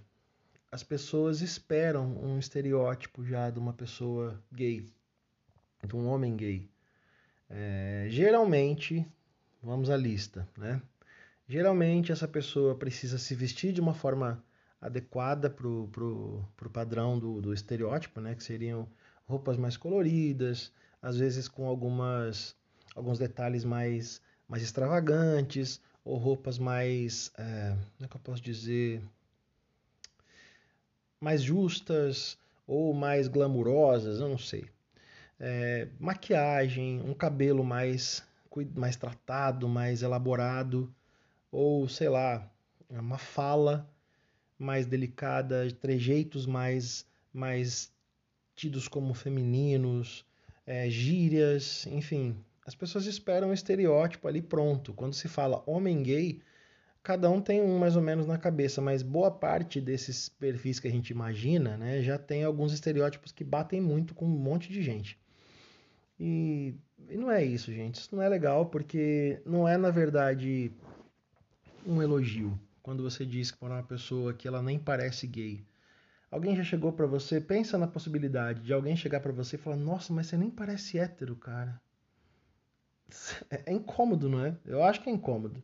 As 0.71 0.83
pessoas 0.83 1.41
esperam 1.41 2.17
um 2.21 2.37
estereótipo 2.37 3.23
já 3.23 3.49
de 3.49 3.59
uma 3.59 3.73
pessoa 3.73 4.41
gay, 4.51 4.85
de 5.85 5.95
um 5.95 6.07
homem 6.07 6.35
gay. 6.35 6.69
É, 7.49 8.07
geralmente, 8.09 9.05
vamos 9.61 9.89
à 9.89 9.97
lista, 9.97 10.47
né? 10.57 10.81
Geralmente 11.47 12.11
essa 12.11 12.27
pessoa 12.27 12.75
precisa 12.75 13.17
se 13.17 13.35
vestir 13.35 13.71
de 13.71 13.79
uma 13.79 13.93
forma 13.93 14.43
adequada 14.81 15.49
para 15.49 15.67
o 15.67 15.87
pro, 15.91 16.43
pro 16.57 16.69
padrão 16.69 17.19
do, 17.19 17.39
do 17.41 17.53
estereótipo, 17.53 18.19
né? 18.19 18.35
Que 18.35 18.43
seriam 18.43 18.87
roupas 19.27 19.55
mais 19.57 19.77
coloridas, 19.77 20.71
às 21.01 21.17
vezes 21.17 21.47
com 21.47 21.67
algumas 21.67 22.55
alguns 22.95 23.19
detalhes 23.19 23.63
mais 23.63 24.21
mais 24.47 24.63
extravagantes 24.63 25.81
ou 26.05 26.17
roupas 26.17 26.57
mais 26.59 27.31
é, 27.37 27.75
como 27.97 28.05
é 28.05 28.07
que 28.07 28.15
eu 28.15 28.21
posso 28.21 28.41
dizer 28.41 29.01
mais 31.19 31.41
justas 31.41 32.37
ou 32.67 32.93
mais 32.93 33.27
glamurosas, 33.27 34.19
eu 34.19 34.29
não 34.29 34.37
sei. 34.37 34.65
É, 35.39 35.87
maquiagem, 35.99 37.01
um 37.01 37.13
cabelo 37.13 37.63
mais 37.63 38.23
mais 38.73 38.95
tratado, 38.95 39.67
mais 39.67 40.01
elaborado, 40.01 40.93
ou 41.51 41.89
sei 41.89 42.07
lá, 42.07 42.49
uma 42.89 43.17
fala 43.17 43.89
mais 44.57 44.85
delicada, 44.85 45.69
trejeitos 45.81 46.45
mais, 46.45 47.05
mais 47.33 47.91
tidos 48.55 48.87
como 48.87 49.13
femininos, 49.13 50.25
é, 50.65 50.89
gírias, 50.89 51.85
enfim. 51.87 52.35
As 52.65 52.73
pessoas 52.73 53.05
esperam 53.05 53.49
um 53.49 53.53
estereótipo 53.53 54.27
ali 54.27 54.41
pronto. 54.41 54.93
Quando 54.93 55.13
se 55.13 55.27
fala 55.27 55.63
homem 55.67 56.01
gay, 56.01 56.41
cada 57.03 57.29
um 57.29 57.39
tem 57.39 57.61
um 57.61 57.77
mais 57.77 57.95
ou 57.95 58.01
menos 58.01 58.25
na 58.25 58.39
cabeça, 58.39 58.81
mas 58.81 59.03
boa 59.03 59.29
parte 59.29 59.79
desses 59.79 60.27
perfis 60.27 60.79
que 60.79 60.87
a 60.87 60.91
gente 60.91 61.11
imagina 61.11 61.77
né, 61.77 62.01
já 62.01 62.17
tem 62.17 62.43
alguns 62.43 62.73
estereótipos 62.73 63.31
que 63.31 63.43
batem 63.43 63.79
muito 63.79 64.15
com 64.15 64.25
um 64.25 64.29
monte 64.29 64.73
de 64.73 64.81
gente. 64.81 65.19
E, 66.19 66.73
e 67.07 67.15
não 67.17 67.29
é 67.29 67.43
isso, 67.45 67.71
gente. 67.71 67.95
Isso 67.95 68.15
não 68.15 68.23
é 68.23 68.27
legal 68.27 68.65
porque 68.65 69.39
não 69.45 69.67
é, 69.67 69.77
na 69.77 69.91
verdade, 69.91 70.71
um 71.85 72.01
elogio 72.01 72.59
quando 72.81 73.03
você 73.03 73.25
diz 73.25 73.51
para 73.51 73.75
uma 73.75 73.83
pessoa 73.83 74.33
que 74.33 74.47
ela 74.47 74.61
nem 74.61 74.79
parece 74.79 75.27
gay. 75.27 75.63
Alguém 76.31 76.55
já 76.55 76.63
chegou 76.63 76.91
para 76.91 77.05
você, 77.05 77.39
pensa 77.39 77.77
na 77.77 77.87
possibilidade 77.87 78.61
de 78.61 78.73
alguém 78.73 78.95
chegar 78.95 79.19
para 79.19 79.31
você 79.31 79.55
e 79.55 79.59
falar: 79.59 79.75
"Nossa, 79.75 80.11
mas 80.11 80.27
você 80.27 80.37
nem 80.37 80.49
parece 80.49 80.97
hétero, 80.97 81.35
cara". 81.35 81.79
É, 83.49 83.71
é 83.71 83.73
incômodo, 83.73 84.29
não 84.29 84.45
é? 84.45 84.57
Eu 84.65 84.83
acho 84.83 85.01
que 85.01 85.09
é 85.09 85.13
incômodo. 85.13 85.61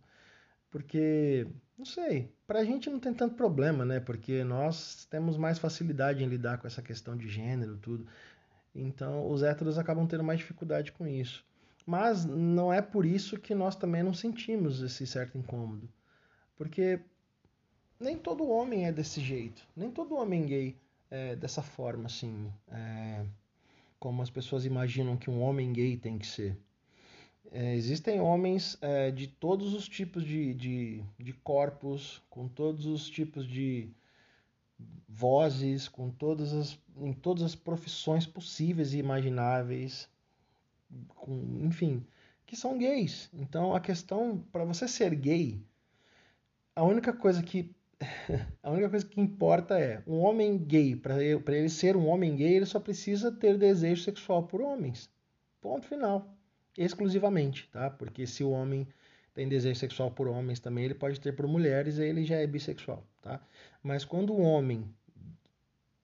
Porque, 0.69 1.47
não 1.77 1.85
sei, 1.85 2.31
pra 2.47 2.63
gente 2.63 2.89
não 2.89 2.99
tem 2.99 3.13
tanto 3.13 3.35
problema, 3.35 3.83
né? 3.83 3.99
Porque 3.99 4.43
nós 4.43 5.05
temos 5.09 5.37
mais 5.37 5.59
facilidade 5.59 6.23
em 6.23 6.27
lidar 6.27 6.57
com 6.59 6.67
essa 6.67 6.81
questão 6.81 7.17
de 7.17 7.27
gênero, 7.27 7.77
tudo. 7.77 8.07
Então, 8.73 9.29
os 9.29 9.43
héteros 9.43 9.77
acabam 9.77 10.07
tendo 10.07 10.23
mais 10.23 10.39
dificuldade 10.39 10.91
com 10.91 11.05
isso. 11.05 11.45
Mas 11.85 12.25
não 12.25 12.71
é 12.71 12.81
por 12.81 13.05
isso 13.05 13.37
que 13.37 13.53
nós 13.53 13.75
também 13.75 14.03
não 14.03 14.13
sentimos 14.13 14.81
esse 14.81 15.05
certo 15.05 15.37
incômodo. 15.37 15.89
Porque 16.55 17.01
nem 17.99 18.17
todo 18.17 18.47
homem 18.47 18.85
é 18.85 18.91
desse 18.91 19.19
jeito. 19.19 19.67
Nem 19.75 19.91
todo 19.91 20.15
homem 20.15 20.45
gay 20.45 20.77
é 21.09 21.35
dessa 21.35 21.61
forma, 21.61 22.05
assim. 22.05 22.51
É, 22.69 23.25
como 23.99 24.21
as 24.21 24.29
pessoas 24.29 24.65
imaginam 24.65 25.17
que 25.17 25.29
um 25.29 25.41
homem 25.41 25.73
gay 25.73 25.97
tem 25.97 26.17
que 26.17 26.25
ser. 26.25 26.57
É, 27.53 27.75
existem 27.75 28.21
homens 28.21 28.77
é, 28.81 29.11
de 29.11 29.27
todos 29.27 29.73
os 29.73 29.87
tipos 29.89 30.23
de, 30.23 30.53
de, 30.53 31.03
de 31.19 31.33
corpos, 31.33 32.21
com 32.29 32.47
todos 32.47 32.85
os 32.85 33.09
tipos 33.09 33.45
de 33.45 33.89
vozes, 35.07 35.89
com 35.89 36.09
todas 36.09 36.53
as, 36.53 36.79
em 36.97 37.11
todas 37.11 37.43
as 37.43 37.53
profissões 37.53 38.25
possíveis 38.25 38.93
e 38.93 38.99
imagináveis, 38.99 40.09
com, 41.09 41.59
enfim, 41.65 42.05
que 42.45 42.55
são 42.55 42.77
gays. 42.77 43.29
Então 43.33 43.75
a 43.75 43.81
questão, 43.81 44.39
para 44.51 44.63
você 44.63 44.87
ser 44.87 45.13
gay, 45.13 45.61
a 46.73 46.83
única 46.83 47.11
coisa 47.11 47.43
que 47.43 47.69
a 48.63 48.71
única 48.71 48.89
coisa 48.89 49.05
que 49.05 49.19
importa 49.21 49.77
é 49.77 50.01
um 50.07 50.19
homem 50.19 50.57
gay, 50.57 50.95
para 50.95 51.21
ele, 51.23 51.43
ele 51.47 51.69
ser 51.69 51.97
um 51.97 52.07
homem 52.07 52.35
gay, 52.35 52.55
ele 52.55 52.65
só 52.65 52.79
precisa 52.79 53.31
ter 53.31 53.57
desejo 53.57 54.03
sexual 54.03 54.43
por 54.43 54.61
homens. 54.61 55.09
Ponto 55.59 55.85
final. 55.85 56.40
Exclusivamente, 56.77 57.69
tá? 57.71 57.89
Porque 57.89 58.25
se 58.25 58.43
o 58.43 58.51
homem 58.51 58.87
tem 59.33 59.47
desejo 59.47 59.79
sexual 59.79 60.11
por 60.11 60.27
homens 60.27 60.59
também, 60.59 60.85
ele 60.85 60.93
pode 60.93 61.19
ter 61.19 61.33
por 61.33 61.47
mulheres, 61.47 61.99
aí 61.99 62.09
ele 62.09 62.23
já 62.23 62.35
é 62.35 62.47
bissexual, 62.47 63.05
tá? 63.21 63.41
Mas 63.81 64.03
quando 64.03 64.33
o 64.33 64.41
homem 64.41 64.85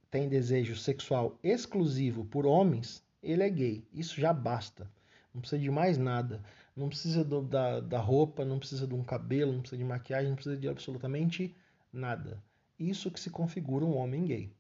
tem 0.10 0.30
desejo 0.30 0.76
sexual 0.76 1.38
exclusivo 1.44 2.26
por 2.26 2.46
homens, 2.46 3.04
ele 3.22 3.44
é 3.44 3.50
gay. 3.50 3.88
Isso 3.94 4.20
já 4.20 4.32
basta. 4.32 4.90
Não 5.34 5.42
precisa 5.42 5.62
de 5.62 5.70
mais 5.70 5.98
nada. 5.98 6.42
Não 6.76 6.90
precisa 6.90 7.24
do, 7.24 7.42
da, 7.42 7.80
da 7.80 8.00
roupa, 8.00 8.46
não 8.46 8.60
precisa 8.60 8.88
de 8.88 8.94
um 8.94 9.04
cabelo, 9.04 9.52
não 9.52 9.62
precisa 9.62 9.78
de 9.78 9.84
maquiagem, 9.84 10.30
não 10.30 10.36
precisa 10.36 10.56
de 10.56 10.68
absolutamente 10.68 11.56
nada. 11.92 12.42
Isso 12.80 13.12
que 13.12 13.20
se 13.20 13.30
configura 13.30 13.84
um 13.84 13.98
homem 13.98 14.26
gay. 14.26 14.52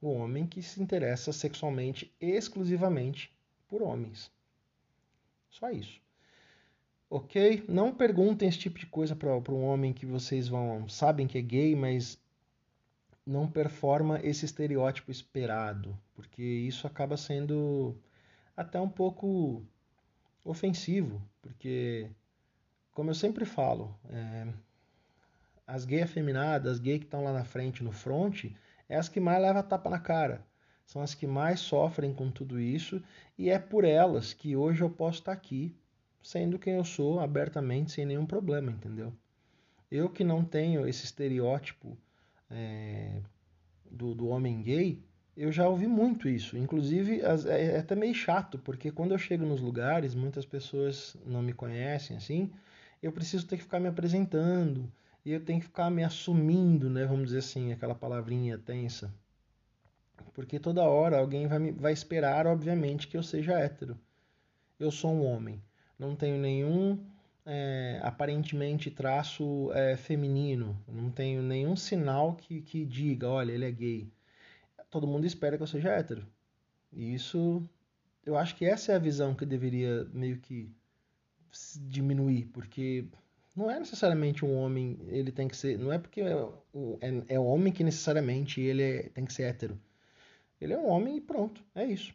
O 0.00 0.10
homem 0.10 0.46
que 0.46 0.62
se 0.62 0.82
interessa 0.82 1.32
sexualmente 1.32 2.12
exclusivamente 2.20 3.30
por 3.68 3.82
homens. 3.82 4.30
Só 5.58 5.70
isso. 5.70 6.02
Ok? 7.08 7.64
Não 7.66 7.94
perguntem 7.94 8.46
esse 8.46 8.58
tipo 8.58 8.78
de 8.78 8.86
coisa 8.86 9.16
para 9.16 9.34
um 9.34 9.64
homem 9.64 9.92
que 9.92 10.04
vocês 10.04 10.48
vão 10.48 10.86
sabem 10.86 11.26
que 11.26 11.38
é 11.38 11.40
gay, 11.40 11.74
mas 11.74 12.20
não 13.24 13.50
performa 13.50 14.20
esse 14.22 14.44
estereótipo 14.44 15.10
esperado, 15.10 15.98
porque 16.14 16.42
isso 16.42 16.86
acaba 16.86 17.16
sendo 17.16 17.96
até 18.54 18.78
um 18.78 18.88
pouco 18.88 19.64
ofensivo, 20.44 21.22
porque, 21.40 22.10
como 22.92 23.10
eu 23.10 23.14
sempre 23.14 23.46
falo, 23.46 23.98
é, 24.10 24.46
as 25.66 25.86
gays 25.86 26.04
afeminadas, 26.04 26.74
as 26.74 26.78
gays 26.78 26.98
que 26.98 27.06
estão 27.06 27.24
lá 27.24 27.32
na 27.32 27.44
frente, 27.44 27.82
no 27.82 27.92
front, 27.92 28.44
é 28.88 28.96
as 28.96 29.08
que 29.08 29.20
mais 29.20 29.40
levam 29.40 29.62
tapa 29.62 29.88
na 29.88 29.98
cara. 29.98 30.45
São 30.86 31.02
as 31.02 31.14
que 31.14 31.26
mais 31.26 31.60
sofrem 31.60 32.14
com 32.14 32.30
tudo 32.30 32.60
isso 32.60 33.02
e 33.36 33.50
é 33.50 33.58
por 33.58 33.84
elas 33.84 34.32
que 34.32 34.56
hoje 34.56 34.82
eu 34.82 34.88
posso 34.88 35.18
estar 35.18 35.32
aqui, 35.32 35.74
sendo 36.22 36.58
quem 36.58 36.74
eu 36.74 36.84
sou, 36.84 37.20
abertamente, 37.20 37.92
sem 37.92 38.06
nenhum 38.06 38.24
problema, 38.24 38.70
entendeu? 38.70 39.12
Eu 39.90 40.08
que 40.08 40.24
não 40.24 40.44
tenho 40.44 40.86
esse 40.86 41.04
estereótipo 41.04 41.96
é, 42.50 43.20
do, 43.90 44.14
do 44.14 44.28
homem 44.28 44.62
gay, 44.62 45.02
eu 45.36 45.52
já 45.52 45.68
ouvi 45.68 45.86
muito 45.86 46.28
isso. 46.28 46.56
Inclusive, 46.56 47.20
é, 47.20 47.74
é 47.74 47.78
até 47.78 47.94
meio 47.94 48.14
chato, 48.14 48.58
porque 48.58 48.90
quando 48.90 49.12
eu 49.12 49.18
chego 49.18 49.44
nos 49.44 49.60
lugares, 49.60 50.14
muitas 50.14 50.46
pessoas 50.46 51.16
não 51.26 51.42
me 51.42 51.52
conhecem 51.52 52.16
assim, 52.16 52.50
eu 53.02 53.12
preciso 53.12 53.46
ter 53.46 53.56
que 53.56 53.62
ficar 53.64 53.80
me 53.80 53.88
apresentando, 53.88 54.90
e 55.24 55.32
eu 55.32 55.44
tenho 55.44 55.60
que 55.60 55.66
ficar 55.66 55.90
me 55.90 56.04
assumindo, 56.04 56.88
né? 56.88 57.04
Vamos 57.04 57.26
dizer 57.26 57.38
assim, 57.38 57.72
aquela 57.72 57.94
palavrinha 57.94 58.56
tensa. 58.56 59.12
Porque 60.34 60.58
toda 60.58 60.82
hora 60.82 61.18
alguém 61.18 61.46
vai, 61.46 61.58
me, 61.58 61.72
vai 61.72 61.92
esperar, 61.92 62.46
obviamente, 62.46 63.08
que 63.08 63.16
eu 63.16 63.22
seja 63.22 63.58
hétero. 63.58 63.98
Eu 64.78 64.90
sou 64.90 65.12
um 65.12 65.24
homem. 65.24 65.62
Não 65.98 66.14
tenho 66.14 66.38
nenhum 66.38 66.98
é, 67.44 68.00
aparentemente 68.02 68.90
traço 68.90 69.70
é, 69.72 69.96
feminino. 69.96 70.78
Não 70.86 71.10
tenho 71.10 71.42
nenhum 71.42 71.76
sinal 71.76 72.34
que, 72.34 72.60
que 72.60 72.84
diga, 72.84 73.28
olha, 73.28 73.52
ele 73.52 73.64
é 73.64 73.70
gay 73.70 74.10
todo 74.90 75.06
mundo 75.06 75.26
espera 75.26 75.56
que 75.56 75.62
eu 75.62 75.66
seja 75.66 75.90
hétero. 75.90 76.26
E 76.92 77.14
isso, 77.14 77.68
eu 78.24 78.36
acho 78.36 78.56
que 78.56 78.64
essa 78.64 78.92
é 78.92 78.96
a 78.96 79.00
visão 79.00 79.34
que 79.34 79.44
deveria 79.44 80.04
meio 80.12 80.38
que 80.38 80.70
diminuir, 81.82 82.46
porque 82.46 83.06
não 83.54 83.70
é 83.70 83.78
necessariamente 83.78 84.44
um 84.44 84.54
homem, 84.56 84.98
ele 85.08 85.32
tem 85.32 85.48
que 85.48 85.56
ser, 85.56 85.78
não 85.78 85.92
é 85.92 85.98
porque 85.98 86.20
é, 86.20 86.32
é, 87.00 87.34
é 87.34 87.40
homem 87.40 87.72
que 87.72 87.84
necessariamente 87.84 88.60
ele 88.60 88.82
é, 88.82 89.02
tem 89.10 89.24
que 89.24 89.32
ser 89.32 89.44
hétero. 89.44 89.80
Ele 90.60 90.72
é 90.72 90.78
um 90.78 90.88
homem 90.88 91.16
e 91.16 91.20
pronto, 91.20 91.62
é 91.74 91.84
isso. 91.84 92.14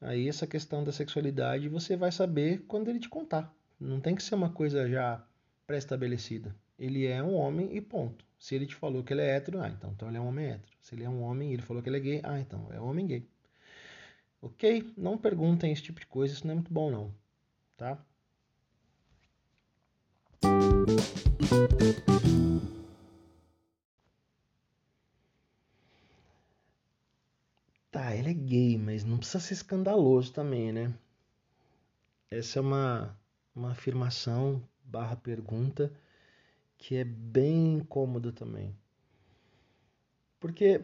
Aí 0.00 0.28
essa 0.28 0.46
questão 0.46 0.84
da 0.84 0.92
sexualidade 0.92 1.68
você 1.68 1.96
vai 1.96 2.12
saber 2.12 2.64
quando 2.66 2.88
ele 2.88 3.00
te 3.00 3.08
contar. 3.08 3.54
Não 3.80 4.00
tem 4.00 4.14
que 4.14 4.22
ser 4.22 4.34
uma 4.34 4.50
coisa 4.50 4.88
já 4.88 5.24
pré-estabelecida. 5.66 6.54
ele 6.78 7.06
é 7.06 7.22
um 7.22 7.34
homem 7.34 7.74
e 7.76 7.80
ponto. 7.80 8.24
Se 8.38 8.54
ele 8.54 8.66
te 8.66 8.74
falou 8.74 9.02
que 9.02 9.12
ele 9.12 9.22
é 9.22 9.36
hétero, 9.36 9.60
ah, 9.60 9.68
então, 9.68 9.90
então 9.92 10.08
ele 10.08 10.18
é 10.18 10.20
um 10.20 10.28
homem 10.28 10.46
hétero. 10.46 10.72
Se 10.80 10.94
ele 10.94 11.04
é 11.04 11.08
um 11.08 11.22
homem 11.22 11.50
e 11.50 11.54
ele 11.54 11.62
falou 11.62 11.82
que 11.82 11.88
ele 11.88 11.96
é 11.96 12.00
gay, 12.00 12.20
ah, 12.22 12.38
então 12.38 12.68
é 12.72 12.80
um 12.80 12.88
homem 12.88 13.06
gay. 13.06 13.28
Ok? 14.40 14.92
Não 14.96 15.16
perguntem 15.16 15.72
esse 15.72 15.82
tipo 15.82 15.98
de 15.98 16.06
coisa, 16.06 16.34
isso 16.34 16.46
não 16.46 16.52
é 16.52 16.54
muito 16.56 16.72
bom 16.72 16.90
não, 16.90 17.14
tá? 17.76 17.98
Tá, 27.96 28.14
ele 28.14 28.28
é 28.28 28.34
gay, 28.34 28.76
mas 28.76 29.04
não 29.04 29.16
precisa 29.16 29.40
ser 29.40 29.54
escandaloso 29.54 30.30
também, 30.30 30.70
né? 30.70 30.92
Essa 32.30 32.58
é 32.58 32.60
uma, 32.60 33.18
uma 33.54 33.70
afirmação 33.70 34.62
barra 34.84 35.16
pergunta 35.16 35.90
que 36.76 36.94
é 36.94 37.04
bem 37.04 37.76
incômoda 37.76 38.30
também. 38.30 38.76
Porque 40.38 40.82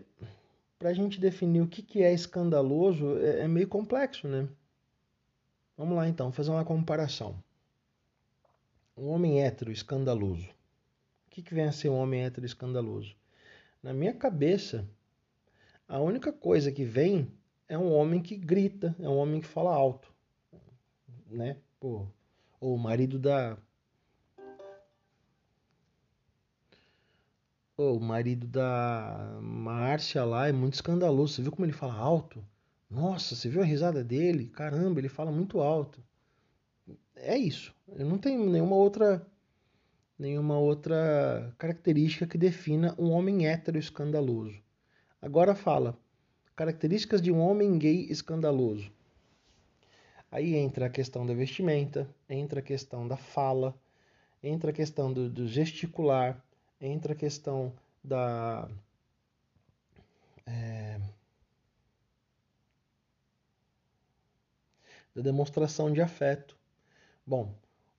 para 0.79 0.89
a 0.89 0.95
gente 0.95 1.21
definir 1.21 1.61
o 1.61 1.69
que, 1.69 1.83
que 1.83 2.03
é 2.03 2.15
escandaloso 2.15 3.19
é, 3.19 3.41
é 3.41 3.47
meio 3.47 3.69
complexo, 3.69 4.27
né? 4.27 4.49
Vamos 5.77 5.95
lá 5.95 6.09
então, 6.09 6.33
fazer 6.33 6.51
uma 6.51 6.65
comparação. 6.65 7.37
Um 8.97 9.09
homem 9.09 9.43
hétero 9.43 9.71
escandaloso. 9.71 10.49
O 11.27 11.31
que, 11.31 11.43
que 11.43 11.53
vem 11.53 11.65
a 11.65 11.73
ser 11.73 11.91
um 11.91 11.99
homem 11.99 12.25
hétero 12.25 12.47
escandaloso? 12.47 13.15
Na 13.83 13.93
minha 13.93 14.15
cabeça, 14.15 14.89
a 15.93 16.01
única 16.01 16.33
coisa 16.33 16.73
que 16.73 16.87
vem 16.87 17.31
é 17.69 17.77
um 17.77 17.93
homem 17.93 18.23
que 18.23 18.35
grita, 18.35 18.97
é 18.99 19.07
um 19.07 19.19
homem 19.19 19.43
que 19.43 19.47
fala 19.47 19.75
alto, 19.75 20.11
né? 21.31 21.59
Pô, 21.79 22.07
ou 22.59 22.77
o 22.77 22.79
marido 22.79 23.19
da 23.19 23.59
o 27.77 28.01
marido 28.01 28.47
da 28.47 29.39
Márcia 29.43 30.25
lá 30.25 30.49
é 30.49 30.53
muito 30.53 30.75
escandaloso. 30.75 31.35
Você 31.35 31.43
viu 31.43 31.53
como 31.53 31.67
ele 31.67 31.75
fala 31.75 31.95
alto? 31.95 32.43
Nossa, 32.89 33.37
você 33.37 33.51
viu 33.51 33.61
a 33.61 33.65
risada 33.65 34.03
dele? 34.03 34.47
Caramba, 34.47 34.99
ele 34.99 35.11
fala 35.11 35.31
muito 35.31 35.61
alto. 35.61 36.03
É 37.17 37.37
isso. 37.37 37.75
Eu 37.87 38.07
não 38.07 38.17
tenho 38.17 38.49
nenhuma 38.49 38.77
outra 38.77 39.27
nenhuma 40.19 40.59
outra 40.59 41.55
característica 41.59 42.27
que 42.27 42.39
defina 42.39 42.95
um 42.99 43.11
homem 43.11 43.47
hétero 43.47 43.79
escandaloso. 43.79 44.62
Agora 45.23 45.55
fala 45.55 45.97
características 46.57 47.23
de 47.23 47.31
um 47.31 47.39
homem 47.39 47.79
gay 47.79 48.09
escandaloso. 48.11 48.91
Aí 50.33 50.57
entra 50.57 50.87
a 50.87 50.91
questão 50.91 51.25
da 51.25 51.33
vestimenta, 51.33 52.13
entra 52.29 52.59
a 52.59 52.63
questão 52.63 53.07
da 53.07 53.17
fala, 53.17 53.73
entra 54.43 54.71
a 54.71 54.75
questão 54.75 55.13
do, 55.13 55.31
do 55.31 55.47
gesticular, 55.47 56.45
entra 56.81 57.13
a 57.13 57.17
questão 57.17 57.73
da. 58.03 58.69
É, 60.45 61.01
da 65.15 65.23
demonstração 65.23 65.93
de 65.93 66.01
afeto. 66.01 66.57
Bom, 67.25 67.55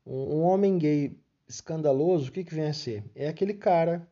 um, 0.06 0.40
um 0.40 0.42
homem 0.42 0.78
gay 0.78 1.18
escandaloso, 1.48 2.30
o 2.30 2.32
que, 2.34 2.44
que 2.44 2.54
vem 2.54 2.66
a 2.66 2.74
ser? 2.74 3.02
É 3.16 3.30
aquele 3.30 3.54
cara 3.54 4.06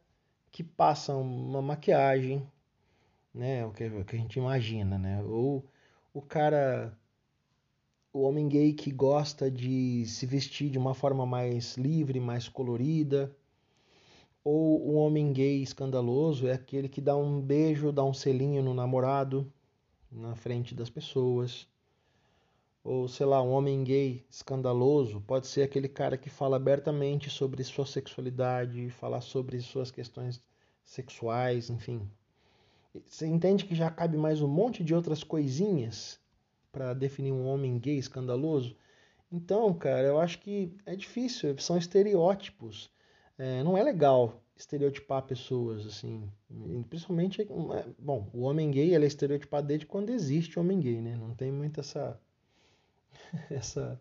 que 0.49 0.63
passa 0.63 1.13
uma 1.13 1.61
maquiagem, 1.61 2.47
né? 3.33 3.65
O 3.65 3.71
que, 3.71 3.85
o 3.85 4.05
que 4.05 4.15
a 4.15 4.19
gente 4.19 4.37
imagina, 4.37 4.97
né? 4.97 5.23
Ou 5.23 5.65
o 6.13 6.21
cara 6.21 6.97
o 8.13 8.23
homem 8.23 8.47
gay 8.49 8.73
que 8.73 8.91
gosta 8.91 9.49
de 9.49 10.05
se 10.05 10.25
vestir 10.25 10.69
de 10.69 10.77
uma 10.77 10.93
forma 10.93 11.25
mais 11.25 11.77
livre, 11.77 12.19
mais 12.19 12.49
colorida, 12.49 13.33
ou 14.43 14.81
o 14.85 14.93
homem 14.95 15.31
gay 15.31 15.61
escandaloso 15.61 16.47
é 16.47 16.53
aquele 16.53 16.89
que 16.89 16.99
dá 16.99 17.15
um 17.15 17.39
beijo, 17.39 17.91
dá 17.91 18.03
um 18.03 18.13
selinho 18.13 18.63
no 18.63 18.73
namorado 18.73 19.51
na 20.11 20.35
frente 20.35 20.75
das 20.75 20.89
pessoas. 20.89 21.67
Ou 22.83 23.07
sei 23.07 23.27
lá, 23.27 23.41
um 23.41 23.51
homem 23.51 23.83
gay 23.83 24.25
escandaloso 24.29 25.21
pode 25.21 25.47
ser 25.47 25.61
aquele 25.61 25.87
cara 25.87 26.17
que 26.17 26.29
fala 26.29 26.57
abertamente 26.57 27.29
sobre 27.29 27.63
sua 27.63 27.85
sexualidade, 27.85 28.89
falar 28.89 29.21
sobre 29.21 29.61
suas 29.61 29.91
questões 29.91 30.41
sexuais, 30.83 31.69
enfim. 31.69 32.09
Você 33.07 33.25
entende 33.27 33.65
que 33.65 33.75
já 33.75 33.89
cabe 33.89 34.17
mais 34.17 34.41
um 34.41 34.47
monte 34.47 34.83
de 34.83 34.93
outras 34.93 35.23
coisinhas 35.23 36.19
para 36.71 36.93
definir 36.93 37.31
um 37.31 37.45
homem 37.47 37.77
gay 37.79 37.97
escandaloso? 37.97 38.75
Então, 39.31 39.73
cara, 39.73 40.07
eu 40.07 40.19
acho 40.19 40.39
que 40.39 40.75
é 40.85 40.95
difícil, 40.95 41.57
são 41.57 41.77
estereótipos 41.77 42.91
é, 43.41 43.63
não 43.63 43.75
é 43.75 43.81
legal 43.81 44.39
estereotipar 44.55 45.23
pessoas, 45.23 45.83
assim. 45.87 46.31
Principalmente, 46.87 47.41
é, 47.41 47.85
bom, 47.97 48.29
o 48.31 48.41
homem 48.41 48.69
gay 48.69 48.93
ele 48.93 49.05
é 49.05 49.07
estereotipado 49.07 49.65
desde 49.65 49.87
quando 49.87 50.11
existe 50.11 50.59
homem 50.59 50.79
gay, 50.79 51.01
né? 51.01 51.17
Não 51.17 51.33
tem 51.33 51.51
muito 51.51 51.79
essa, 51.79 52.19
essa, 53.49 53.99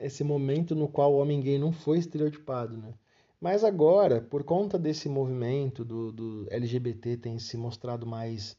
esse 0.00 0.24
momento 0.24 0.74
no 0.74 0.88
qual 0.88 1.12
o 1.12 1.18
homem 1.18 1.38
gay 1.42 1.58
não 1.58 1.70
foi 1.70 1.98
estereotipado, 1.98 2.78
né? 2.78 2.94
Mas 3.40 3.64
agora, 3.64 4.20
por 4.20 4.44
conta 4.44 4.78
desse 4.78 5.08
movimento 5.08 5.84
do, 5.84 6.10
do 6.10 6.46
LGBT 6.50 7.16
tem 7.16 7.38
se 7.38 7.56
mostrado 7.56 8.06
mais 8.06 8.56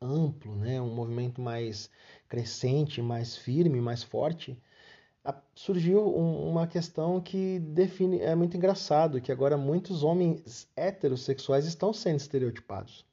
amplo, 0.00 0.54
né? 0.54 0.80
Um 0.80 0.94
movimento 0.94 1.40
mais 1.40 1.90
crescente, 2.28 3.02
mais 3.02 3.36
firme, 3.36 3.80
mais 3.80 4.02
forte 4.02 4.56
surgiu 5.54 6.06
um, 6.16 6.48
uma 6.48 6.66
questão 6.66 7.20
que 7.20 7.58
define 7.58 8.20
é 8.20 8.34
muito 8.34 8.56
engraçado 8.56 9.20
que 9.20 9.32
agora 9.32 9.56
muitos 9.56 10.02
homens 10.02 10.68
heterossexuais 10.76 11.66
estão 11.66 11.92
sendo 11.92 12.18
estereotipados 12.18 13.04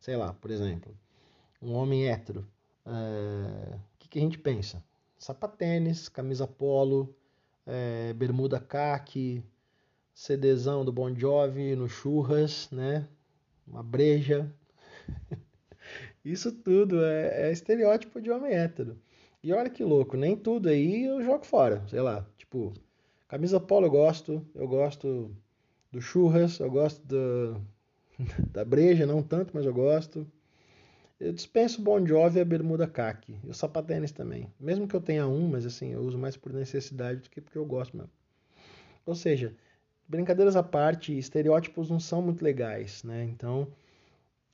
sei 0.00 0.16
lá 0.16 0.32
por 0.32 0.50
exemplo 0.50 0.96
um 1.60 1.74
homem 1.74 2.08
hétero 2.08 2.46
o 2.84 2.90
é, 2.90 3.78
que, 3.98 4.08
que, 4.08 4.18
a 4.18 4.22
gente 4.22 4.38
pensa 4.38 4.82
sapatênis 5.18 6.08
camisa 6.08 6.46
polo 6.46 7.14
é, 7.68 8.12
bermuda 8.14 8.58
caque 8.58 9.44
CDzão 10.12 10.84
do 10.84 10.92
Bon 10.92 11.14
Jovi 11.14 11.76
no 11.76 11.88
churras 11.88 12.68
né 12.72 13.06
uma 13.66 13.82
breja 13.82 14.52
isso 16.24 16.50
tudo 16.50 17.04
é, 17.04 17.48
é 17.48 17.52
estereótipo 17.52 18.20
de 18.20 18.30
homem 18.30 18.52
hétero 18.52 18.98
e 19.42 19.52
olha 19.52 19.70
que 19.70 19.84
louco, 19.84 20.16
nem 20.16 20.36
tudo 20.36 20.68
aí 20.68 21.04
eu 21.04 21.22
jogo 21.22 21.46
fora, 21.46 21.84
sei 21.88 22.00
lá. 22.00 22.26
Tipo, 22.36 22.72
camisa 23.28 23.60
polo 23.60 23.86
eu 23.86 23.90
gosto, 23.90 24.44
eu 24.54 24.66
gosto 24.66 25.34
do 25.92 26.00
churras, 26.00 26.58
eu 26.58 26.70
gosto 26.70 27.00
do, 27.06 27.60
da 28.50 28.64
breja, 28.64 29.06
não 29.06 29.22
tanto, 29.22 29.52
mas 29.54 29.64
eu 29.64 29.72
gosto. 29.72 30.26
Eu 31.20 31.32
dispenso 31.32 31.82
Bon 31.82 32.06
Jovi 32.06 32.38
e 32.38 32.40
a 32.42 32.44
bermuda 32.44 32.86
caque. 32.86 33.40
E 33.42 33.50
o 33.50 33.54
sapatênis 33.54 34.12
também. 34.12 34.52
Mesmo 34.58 34.86
que 34.86 34.94
eu 34.94 35.00
tenha 35.00 35.26
um, 35.26 35.48
mas 35.48 35.66
assim, 35.66 35.92
eu 35.92 36.00
uso 36.00 36.16
mais 36.16 36.36
por 36.36 36.52
necessidade 36.52 37.22
do 37.22 37.30
que 37.30 37.40
porque 37.40 37.58
eu 37.58 37.66
gosto 37.66 37.96
mesmo. 37.96 38.12
Ou 39.04 39.14
seja, 39.14 39.56
brincadeiras 40.06 40.54
à 40.54 40.62
parte, 40.62 41.16
estereótipos 41.18 41.90
não 41.90 41.98
são 41.98 42.22
muito 42.22 42.44
legais, 42.44 43.02
né? 43.02 43.24
Então, 43.24 43.66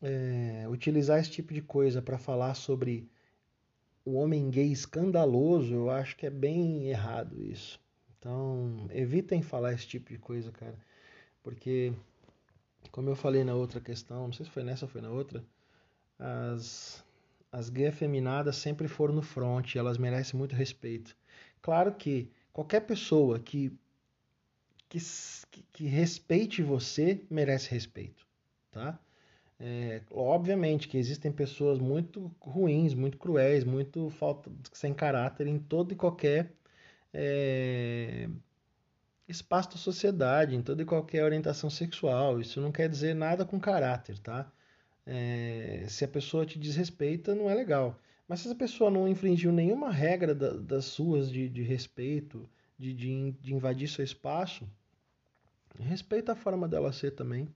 é, 0.03 0.67
utilizar 0.69 1.21
esse 1.21 1.31
tipo 1.31 1.53
de 1.53 1.61
coisa 1.61 2.01
para 2.01 2.19
falar 2.19 2.55
sobre 2.55 3.09
o 4.05 4.15
homem 4.15 4.51
gay 4.51 4.71
escandaloso, 4.71 5.75
eu 5.75 5.91
acho 5.91 6.17
que 6.17 6.27
é 6.27 6.31
bem 6.31 6.89
errado 6.89 7.43
isso. 7.43 7.81
Então, 8.19 8.87
evitem 8.91 9.43
falar 9.43 9.75
esse 9.75 9.87
tipo 9.87 10.11
de 10.11 10.19
coisa, 10.19 10.51
cara. 10.51 10.79
Porque, 11.43 11.93
como 12.91 13.11
eu 13.11 13.17
falei 13.17 13.45
na 13.45 13.55
outra 13.55 13.81
questão, 13.81 14.27
não 14.27 14.33
sei 14.33 14.47
se 14.47 14.53
foi 14.53 14.63
nessa 14.65 14.87
ou 14.87 14.91
foi 14.91 15.03
na 15.03 15.11
outra, 15.11 15.45
as, 16.25 17.05
as 17.53 17.69
gays 17.69 17.91
afeminadas 17.91 18.57
sempre 18.57 18.89
foram 18.89 19.15
no 19.15 19.23
front, 19.23 19.77
elas 19.77 19.99
merecem 19.99 20.39
muito 20.39 20.55
respeito. 20.55 21.15
Claro 21.61 21.93
que 21.93 22.31
qualquer 22.53 22.81
pessoa 22.81 23.39
que, 23.39 23.71
que, 24.89 24.99
que 25.73 25.87
respeite 25.87 26.63
você 26.63 27.23
merece 27.31 27.71
respeito, 27.71 28.27
tá? 28.71 28.99
É, 29.61 30.03
obviamente 30.11 30.89
que 30.89 30.99
existem 30.99 31.31
pessoas 31.31 31.79
muito 31.79 32.35
ruins, 32.41 32.93
muito 32.93 33.19
cruéis, 33.19 33.63
muito 33.63 34.11
falta, 34.11 34.51
sem 34.73 34.93
caráter 34.93 35.47
em 35.47 35.59
todo 35.59 35.93
e 35.93 35.97
qualquer 35.97 36.53
é, 37.13 38.29
espaço 39.29 39.71
da 39.71 39.77
sociedade, 39.77 40.57
em 40.57 40.63
toda 40.63 40.83
e 40.83 40.87
qualquer 40.87 41.23
orientação 41.25 41.71
sexual. 41.71 42.41
Isso 42.41 42.61
não 42.61 42.73
quer 42.73 42.89
dizer 42.89 43.15
nada 43.15 43.45
com 43.45 43.61
caráter, 43.61 44.19
tá? 44.19 44.51
É, 45.07 45.85
se 45.89 46.05
a 46.05 46.09
pessoa 46.09 46.47
te 46.47 46.59
desrespeita, 46.59 47.35
não 47.35 47.51
é 47.51 47.55
legal. 47.55 47.99
Mas 48.27 48.41
se 48.41 48.49
a 48.51 48.55
pessoa 48.55 48.91
não 48.91 49.07
infringiu 49.07 49.53
nenhuma 49.53 49.91
regra 49.91 50.35
da, 50.35 50.51
das 50.55 50.87
suas 50.87 51.31
de, 51.31 51.49
de 51.49 51.63
respeito, 51.63 52.49
de, 52.79 52.95
de, 52.95 53.33
de 53.33 53.55
invadir 53.55 53.89
seu 53.89 54.05
espaço, 54.05 54.67
respeita 55.79 56.33
a 56.33 56.37
forma 56.37 56.67
dela 56.67 56.93
ser 56.93 57.11
também. 57.13 57.49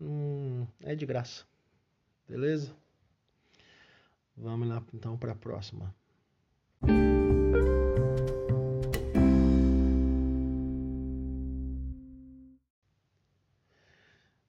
Hum, 0.00 0.66
é 0.82 0.94
de 0.94 1.06
graça. 1.06 1.44
Beleza? 2.28 2.74
Vamos 4.36 4.68
lá 4.68 4.82
então 4.92 5.16
para 5.16 5.32
a 5.32 5.36
próxima. 5.36 5.94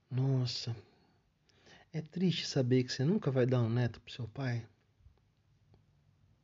Nossa, 0.09 0.75
é 1.95 2.01
triste 2.01 2.45
saber 2.45 2.83
que 2.83 2.91
você 2.91 3.05
nunca 3.05 3.31
vai 3.31 3.45
dar 3.45 3.61
um 3.61 3.69
neto 3.69 4.01
pro 4.01 4.11
seu 4.11 4.27
pai. 4.27 4.67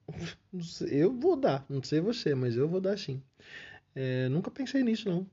Eu 0.90 1.14
vou 1.14 1.36
dar, 1.36 1.66
não 1.70 1.84
sei 1.84 2.00
você, 2.00 2.34
mas 2.34 2.56
eu 2.56 2.70
vou 2.70 2.80
dar 2.80 2.98
sim. 2.98 3.22
É, 3.94 4.30
nunca 4.30 4.50
pensei 4.50 4.82
nisso, 4.82 5.10
não. 5.10 5.30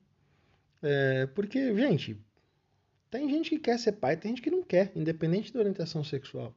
É, 0.83 1.27
porque, 1.27 1.73
gente, 1.77 2.21
tem 3.09 3.29
gente 3.31 3.51
que 3.51 3.59
quer 3.61 3.79
ser 3.79 3.93
pai, 3.93 4.17
tem 4.17 4.33
gente 4.33 4.43
que 4.43 4.51
não 4.51 4.63
quer, 4.63 4.91
independente 4.97 5.53
da 5.53 5.61
orientação 5.61 6.03
sexual. 6.03 6.53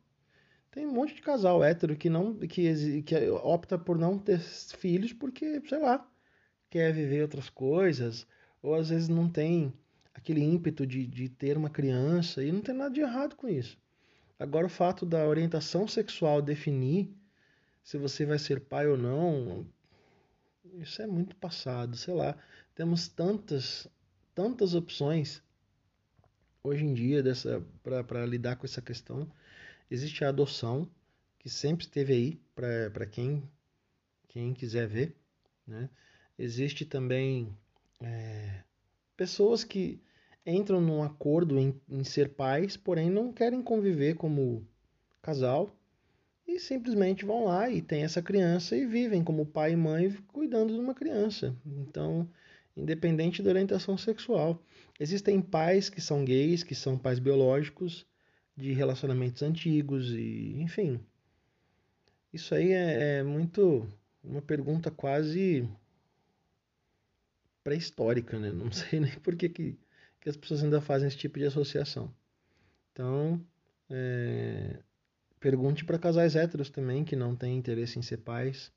Tem 0.72 0.88
um 0.88 0.91
monte 0.91 1.14
de 1.14 1.22
casal 1.22 1.64
hétero 1.64 1.95
que 1.95 2.09
não 2.09 2.36
que, 2.39 3.03
que 3.03 3.30
opta 3.30 3.78
por 3.78 3.97
não 3.97 4.18
ter 4.18 4.39
filhos 4.39 5.14
porque, 5.14 5.62
sei 5.68 5.80
lá, 5.80 6.09
quer 6.70 6.91
viver 6.93 7.22
outras 7.22 7.49
coisas, 7.49 8.26
ou 8.62 8.74
às 8.74 8.89
vezes 8.89 9.07
não 9.07 9.30
tem 9.30 9.72
aquele 10.14 10.41
ímpeto 10.41 10.86
de, 10.86 11.05
de 11.05 11.30
ter 11.30 11.57
uma 11.57 11.70
criança, 11.70 12.43
e 12.43 12.51
não 12.51 12.62
tem 12.62 12.76
nada 12.76 12.93
de 12.93 13.01
errado 13.01 13.36
com 13.36 13.47
isso. 13.47 13.78
Agora, 14.38 14.66
o 14.66 14.70
fato 14.70 15.05
da 15.05 15.28
orientação 15.28 15.88
sexual 15.88 16.41
definir 16.41 17.14
se 17.84 17.97
você 17.97 18.26
vai 18.26 18.39
ser 18.39 18.62
pai 18.62 18.88
ou 18.88 18.97
não, 18.97 19.66
isso 20.76 21.01
é 21.01 21.07
muito 21.07 21.36
passado, 21.36 21.97
sei 21.97 22.14
lá. 22.14 22.38
Temos 22.76 23.07
tantas, 23.07 23.88
tantas 24.36 24.74
opções 24.76 25.41
hoje 26.64 26.86
em 26.86 26.93
dia 26.93 27.24
dessa 27.24 27.66
para 27.84 28.26
lidar 28.26 28.55
com 28.55 28.66
essa 28.66 28.82
questão. 28.82 29.32
Existe 29.89 30.24
a 30.24 30.30
adoção, 30.30 30.89
que 31.39 31.49
sempre 31.49 31.86
esteve 31.86 32.14
aí 32.14 32.41
para 32.55 33.05
quem, 33.05 33.43
quem 34.28 34.53
quiser 34.53 34.88
ver. 34.88 35.16
Né? 35.66 35.89
Existe 36.38 36.86
também 36.86 37.57
é, 37.99 38.64
pessoas 39.22 39.64
que 39.64 40.02
entram 40.44 40.82
num 40.82 41.04
acordo 41.04 41.60
em, 41.60 41.80
em 41.88 42.04
ser 42.04 42.30
pais, 42.30 42.76
porém 42.76 43.08
não 43.08 43.32
querem 43.32 43.62
conviver 43.62 44.16
como 44.16 44.68
casal 45.22 45.78
e 46.48 46.58
simplesmente 46.60 47.24
vão 47.24 47.46
lá 47.46 47.70
e 47.70 47.84
têm 47.84 48.02
essa 48.02 48.20
criança 48.20 48.76
e 48.76 48.84
vivem 48.84 49.24
como 49.24 49.46
pai 49.46 49.74
e 49.74 49.76
mãe 49.76 50.12
cuidando 50.30 50.74
de 50.74 50.80
uma 50.80 50.96
criança. 50.96 51.56
Então, 51.64 52.28
independente 52.76 53.44
da 53.44 53.52
orientação 53.52 53.96
sexual. 53.96 54.60
Existem 55.00 55.40
pais 55.40 55.88
que 55.88 56.02
são 56.02 56.26
gays, 56.26 56.64
que 56.64 56.74
são 56.74 56.98
pais 56.98 57.20
biológicos 57.20 58.08
de 58.58 58.74
relacionamentos 58.74 59.44
antigos 59.44 60.10
e, 60.10 60.56
enfim. 60.60 61.00
Isso 62.34 62.56
aí 62.56 62.72
é, 62.72 63.20
é 63.20 63.24
muito 63.24 63.88
uma 64.24 64.42
pergunta 64.42 64.90
quase 64.90 65.70
pré-histórica, 67.64 68.39
né? 68.39 68.51
Não 68.51 68.72
sei 68.72 68.99
nem 68.99 69.12
por 69.20 69.36
que, 69.36 69.49
que, 69.49 69.80
que, 70.20 70.30
as 70.30 70.38
pessoas 70.38 70.64
ainda 70.64 70.82
fazem 70.82 71.07
esse 71.07 71.18
tipo 71.18 71.39
de 71.39 71.45
associação. 71.45 72.14
Então, 72.91 73.39
é, 73.89 74.80
pergunte 75.39 75.86
para 75.86 75.99
casais 75.99 76.36
héteros 76.36 76.70
também 76.70 77.03
que 77.03 77.16
não 77.16 77.36
têm 77.36 77.57
interesse 77.57 77.97
em 77.97 78.01
ser 78.01 78.18
pais. 78.18 78.72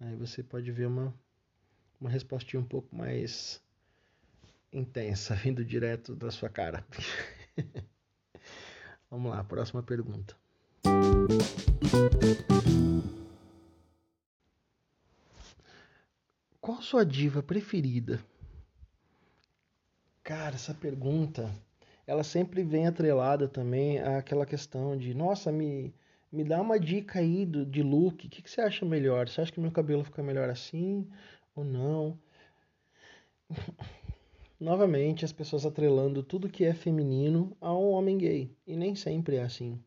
Aí 0.00 0.16
você 0.16 0.42
pode 0.42 0.70
ver 0.72 0.86
uma, 0.86 1.14
uma 2.00 2.10
respostinha 2.10 2.60
um 2.60 2.66
pouco 2.66 2.94
mais 2.94 3.62
intensa, 4.72 5.34
vindo 5.42 5.64
direto 5.64 6.14
da 6.14 6.30
sua 6.30 6.48
cara. 6.48 6.84
Vamos 9.10 9.30
lá, 9.30 9.44
próxima 9.44 9.82
pergunta. 9.82 10.34
Qual 16.62 16.78
a 16.78 16.82
sua 16.82 17.04
diva 17.04 17.42
preferida? 17.42 18.24
Cara, 20.22 20.54
essa 20.54 20.72
pergunta, 20.72 21.52
ela 22.06 22.22
sempre 22.22 22.62
vem 22.62 22.86
atrelada 22.86 23.48
também 23.48 23.98
àquela 23.98 24.46
questão 24.46 24.96
de, 24.96 25.12
nossa, 25.12 25.50
me, 25.50 25.92
me 26.30 26.44
dá 26.44 26.60
uma 26.60 26.78
dica 26.78 27.18
aí 27.18 27.44
do, 27.44 27.66
de 27.66 27.82
look, 27.82 28.24
o 28.24 28.30
que, 28.30 28.40
que 28.40 28.48
você 28.48 28.60
acha 28.60 28.86
melhor? 28.86 29.28
Você 29.28 29.40
acha 29.40 29.50
que 29.50 29.58
meu 29.58 29.72
cabelo 29.72 30.04
fica 30.04 30.22
melhor 30.22 30.48
assim 30.48 31.04
ou 31.56 31.64
não? 31.64 32.16
novamente 34.60 35.24
as 35.24 35.32
pessoas 35.32 35.66
atrelando 35.66 36.22
tudo 36.22 36.48
que 36.48 36.64
é 36.64 36.72
feminino 36.72 37.56
a 37.60 37.74
um 37.74 37.90
homem 37.90 38.16
gay. 38.16 38.56
E 38.64 38.76
nem 38.76 38.94
sempre 38.94 39.34
é 39.34 39.42
assim. 39.42 39.82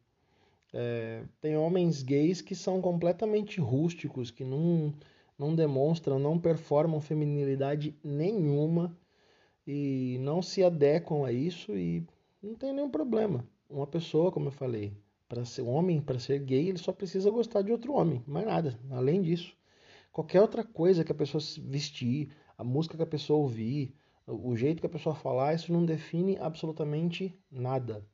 É, 0.73 1.23
tem 1.39 1.55
homens 1.55 2.03
gays 2.03 2.41
que 2.41 2.53
são 2.53 2.81
completamente 2.81 3.61
rústicos, 3.61 4.29
que 4.29 4.43
não, 4.43 4.93
não 5.37 5.55
demonstram, 5.55 6.17
não 6.19 6.39
performam 6.39 7.01
feminilidade 7.01 7.97
nenhuma 8.03 8.97
e 9.67 10.17
não 10.21 10.41
se 10.41 10.63
adequam 10.63 11.25
a 11.25 11.31
isso 11.31 11.75
e 11.75 12.05
não 12.41 12.55
tem 12.55 12.73
nenhum 12.73 12.89
problema. 12.89 13.47
Uma 13.69 13.87
pessoa, 13.87 14.31
como 14.31 14.47
eu 14.47 14.51
falei, 14.51 14.93
para 15.27 15.43
ser 15.43 15.63
homem, 15.63 15.99
para 15.99 16.19
ser 16.19 16.39
gay, 16.39 16.69
ele 16.69 16.77
só 16.77 16.91
precisa 16.91 17.31
gostar 17.31 17.61
de 17.61 17.71
outro 17.71 17.93
homem, 17.93 18.23
mais 18.27 18.45
nada. 18.45 18.79
Além 18.91 19.21
disso, 19.21 19.55
qualquer 20.11 20.41
outra 20.41 20.63
coisa 20.63 21.03
que 21.03 21.11
a 21.11 21.15
pessoa 21.15 21.41
vestir, 21.63 22.29
a 22.57 22.63
música 22.63 22.95
que 22.95 23.03
a 23.03 23.07
pessoa 23.07 23.39
ouvir, 23.39 23.95
o 24.27 24.55
jeito 24.55 24.79
que 24.79 24.87
a 24.87 24.89
pessoa 24.89 25.15
falar, 25.15 25.53
isso 25.53 25.73
não 25.73 25.85
define 25.85 26.37
absolutamente 26.37 27.37
nada. 27.51 28.05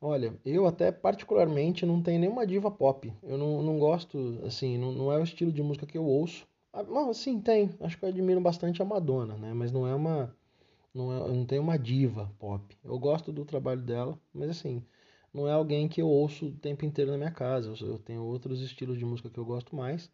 Olha, 0.00 0.34
eu 0.44 0.66
até 0.66 0.90
particularmente 0.90 1.84
não 1.84 2.02
tenho 2.02 2.18
nenhuma 2.20 2.46
diva 2.46 2.70
pop. 2.70 3.12
Eu 3.22 3.36
não, 3.38 3.62
não 3.62 3.78
gosto, 3.78 4.40
assim, 4.44 4.78
não, 4.78 4.90
não 4.92 5.12
é 5.12 5.18
o 5.18 5.22
estilo 5.22 5.52
de 5.52 5.62
música 5.62 5.86
que 5.86 5.98
eu 5.98 6.04
ouço. 6.04 6.46
Ah, 6.72 6.82
não, 6.82 7.12
sim, 7.12 7.40
tem. 7.40 7.74
Acho 7.80 7.98
que 7.98 8.04
eu 8.04 8.08
admiro 8.08 8.40
bastante 8.40 8.80
a 8.82 8.84
Madonna, 8.86 9.36
né? 9.36 9.52
Mas 9.54 9.70
não 9.72 9.86
é 9.86 9.94
uma. 9.94 10.34
Não, 10.94 11.12
é, 11.12 11.28
não 11.32 11.46
tenho 11.46 11.62
uma 11.62 11.78
diva 11.78 12.32
pop. 12.38 12.76
Eu 12.84 12.98
gosto 12.98 13.32
do 13.32 13.44
trabalho 13.44 13.82
dela, 13.82 14.18
mas 14.34 14.50
assim, 14.50 14.82
não 15.34 15.48
é 15.48 15.52
alguém 15.52 15.88
que 15.88 16.02
eu 16.02 16.08
ouço 16.08 16.46
o 16.48 16.52
tempo 16.52 16.84
inteiro 16.86 17.10
na 17.12 17.18
minha 17.18 17.30
casa. 17.32 17.74
Eu, 17.80 17.88
eu 17.88 17.98
tenho 17.98 18.22
outros 18.24 18.60
estilos 18.62 18.98
de 18.98 19.04
música 19.06 19.30
que 19.30 19.38
eu 19.38 19.44
gosto 19.46 19.76
mais. 19.76 20.10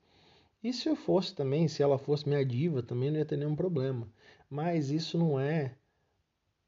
E 0.65 0.73
se 0.73 0.89
eu 0.89 0.97
fosse 0.97 1.35
também, 1.35 1.69
se 1.69 1.83
ela 1.83 1.99
fosse 1.99 2.29
minha 2.29 2.45
diva, 2.45 2.83
também 2.83 3.11
não 3.11 3.19
ia 3.19 3.27
ter 3.27 3.37
nenhum 3.39 3.57
problema. 3.57 4.09
Mas 4.51 4.91
isso 4.91 5.19
não 5.19 5.39
é 5.41 5.77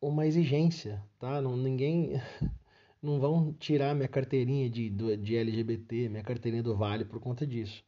uma 0.00 0.26
exigência, 0.26 1.02
tá? 1.18 1.40
Não, 1.42 1.56
ninguém. 1.56 2.20
Não 3.04 3.20
vão 3.20 3.52
tirar 3.52 3.94
minha 3.94 4.08
carteirinha 4.08 4.70
de, 4.70 4.88
de 4.88 5.36
LGBT, 5.36 6.08
minha 6.08 6.22
carteirinha 6.22 6.62
do 6.62 6.74
Vale 6.74 7.04
por 7.04 7.20
conta 7.20 7.46
disso. 7.46 7.84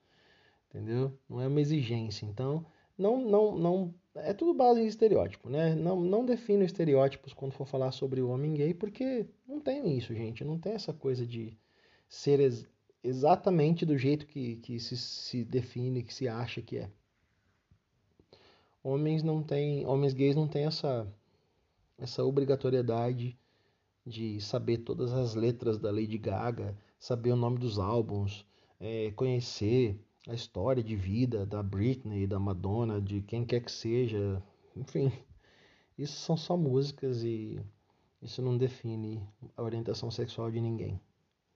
Entendeu? 0.69 1.19
Não 1.27 1.41
é 1.41 1.49
uma 1.49 1.61
exigência. 1.61 2.27
Então, 2.27 2.67
não, 2.99 3.19
não, 3.25 3.57
não. 3.57 3.95
É 4.15 4.35
tudo 4.35 4.53
base 4.53 4.81
em 4.81 4.87
estereótipo, 4.87 5.49
né? 5.49 5.75
Não, 5.75 6.01
não 6.01 6.27
defino 6.27 6.63
estereótipos 6.63 7.33
quando 7.33 7.53
for 7.53 7.67
falar 7.67 7.93
sobre 7.93 8.21
o 8.21 8.29
homem 8.29 8.53
gay, 8.53 8.75
porque 8.75 9.27
não 9.49 9.59
tem 9.59 9.97
isso, 9.97 10.15
gente. 10.15 10.45
Não 10.45 10.59
tem 10.59 10.73
essa 10.73 10.93
coisa 10.93 11.27
de 11.27 11.57
ser 12.09 12.41
exatamente 13.03 13.87
do 13.87 13.97
jeito 13.97 14.27
que, 14.27 14.57
que 14.57 14.79
se, 14.79 14.99
se 14.99 15.45
define, 15.45 16.03
que 16.03 16.13
se 16.13 16.29
acha 16.29 16.61
que 16.61 16.77
é. 16.77 16.91
Homens 18.83 19.23
não 19.23 19.43
têm, 19.43 19.87
homens 19.87 20.13
gays 20.13 20.37
não 20.37 20.47
têm 20.47 20.67
essa 20.67 21.11
essa 21.99 22.25
obrigatoriedade 22.25 23.39
de 24.07 24.41
saber 24.41 24.79
todas 24.79 25.13
as 25.13 25.35
letras 25.35 25.79
da 25.79 25.91
Lady 25.91 26.17
Gaga, 26.17 26.79
saber 26.99 27.33
o 27.33 27.37
nome 27.37 27.59
dos 27.59 27.79
álbuns, 27.79 28.47
é, 28.79 29.11
conhecer 29.13 30.01
a 30.29 30.35
história 30.35 30.83
de 30.83 30.95
vida 30.95 31.45
da 31.45 31.63
Britney, 31.63 32.27
da 32.27 32.39
Madonna, 32.39 33.01
de 33.01 33.21
quem 33.23 33.45
quer 33.45 33.61
que 33.61 33.73
seja, 33.73 34.41
enfim, 34.77 35.11
isso 35.99 36.21
são 36.21 36.37
só 36.37 36.57
músicas 36.57 37.25
e 37.25 37.61
isso 38.23 38.41
não 38.41 38.57
define 38.57 39.23
a 39.57 39.63
orientação 39.63 40.11
sexual 40.11 40.51
de 40.51 40.61
ninguém. 40.61 41.01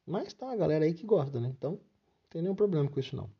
Mas 0.05 0.33
tá 0.33 0.51
a 0.51 0.57
galera 0.57 0.85
aí 0.85 0.93
que 0.93 1.07
gosta, 1.07 1.39
né? 1.39 1.53
Então, 1.57 1.73
não 1.73 1.81
tem 2.31 2.43
nenhum 2.43 2.55
problema 2.55 2.89
com 2.89 2.99
isso 2.99 3.15
não. 3.15 3.31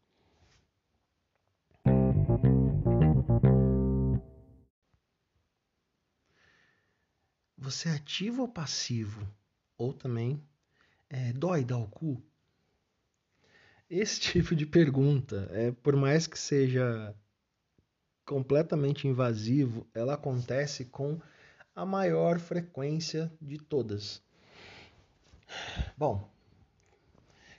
Você 7.71 7.89
é 7.89 7.93
ativo 7.93 8.43
ou 8.43 8.49
passivo? 8.49 9.25
Ou 9.79 9.93
também 9.93 10.43
é, 11.09 11.33
dói 11.33 11.65
dar 11.65 11.79
o 11.79 11.87
cu? 11.87 12.21
Esse 13.89 14.19
tipo 14.19 14.57
de 14.57 14.67
pergunta, 14.67 15.49
é, 15.53 15.71
por 15.71 15.95
mais 15.95 16.27
que 16.27 16.37
seja 16.37 17.15
completamente 18.27 19.07
invasivo, 19.07 19.87
ela 19.95 20.15
acontece 20.15 20.85
com 20.85 21.21
a 21.73 21.87
maior 21.87 22.41
frequência 22.41 23.33
de 23.41 23.57
todas. 23.57 24.21
Bom, 25.97 26.29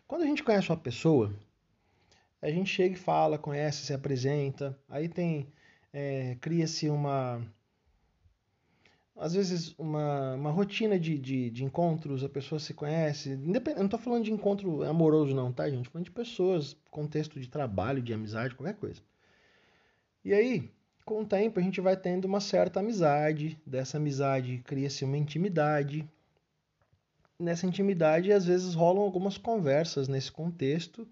quando 0.06 0.24
a 0.24 0.28
gente 0.28 0.44
conhece 0.44 0.70
uma 0.70 0.78
pessoa, 0.78 1.34
a 2.42 2.50
gente 2.50 2.70
chega 2.70 2.96
e 2.96 3.00
fala, 3.00 3.38
conhece, 3.38 3.86
se 3.86 3.94
apresenta, 3.94 4.78
aí 4.90 5.08
tem. 5.08 5.48
É, 5.94 6.36
cria-se 6.42 6.90
uma. 6.90 7.42
Às 9.16 9.34
vezes, 9.34 9.76
uma, 9.78 10.34
uma 10.36 10.52
rotina 10.52 11.00
de, 11.00 11.18
de, 11.18 11.50
de 11.50 11.64
encontros, 11.64 12.24
a 12.24 12.30
pessoa 12.30 12.60
se 12.60 12.74
conhece. 12.74 13.32
Independ... 13.32 13.76
Eu 13.76 13.80
não 13.80 13.86
estou 13.86 14.00
falando 14.00 14.24
de 14.24 14.32
encontro 14.32 14.84
amoroso, 14.84 15.36
não, 15.36 15.52
tá, 15.52 15.70
gente? 15.70 15.90
Falando 15.90 16.06
de 16.06 16.12
pessoas, 16.12 16.76
contexto 16.90 17.40
de 17.40 17.48
trabalho, 17.48 18.02
de 18.02 18.14
amizade, 18.14 18.56
qualquer 18.56 18.76
coisa. 18.76 19.02
E 20.24 20.34
aí, 20.34 20.72
com 21.06 21.22
o 21.22 21.26
tempo 21.26 21.60
a 21.60 21.64
gente 21.64 21.82
vai 21.82 21.98
tendo 21.98 22.26
uma 22.26 22.40
certa 22.40 22.80
amizade, 22.80 23.60
dessa 23.66 23.98
amizade 23.98 24.62
cria-se 24.66 25.04
uma 25.04 25.18
intimidade. 25.18 26.08
Nessa 27.40 27.66
intimidade, 27.66 28.32
às 28.32 28.46
vezes 28.46 28.74
rolam 28.74 29.04
algumas 29.04 29.38
conversas 29.38 30.08
nesse 30.08 30.32
contexto, 30.32 31.08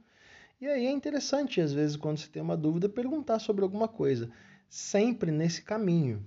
e 0.61 0.67
aí 0.67 0.85
é 0.87 0.91
interessante, 0.91 1.61
às 1.61 1.71
vezes, 1.71 1.95
quando 1.95 2.17
você 2.17 2.27
tem 2.27 2.41
uma 2.41 2.57
dúvida, 2.57 2.89
perguntar 2.89 3.39
sobre 3.39 3.63
alguma 3.63 3.87
coisa, 3.87 4.29
sempre 4.69 5.31
nesse 5.31 5.61
caminho: 5.61 6.23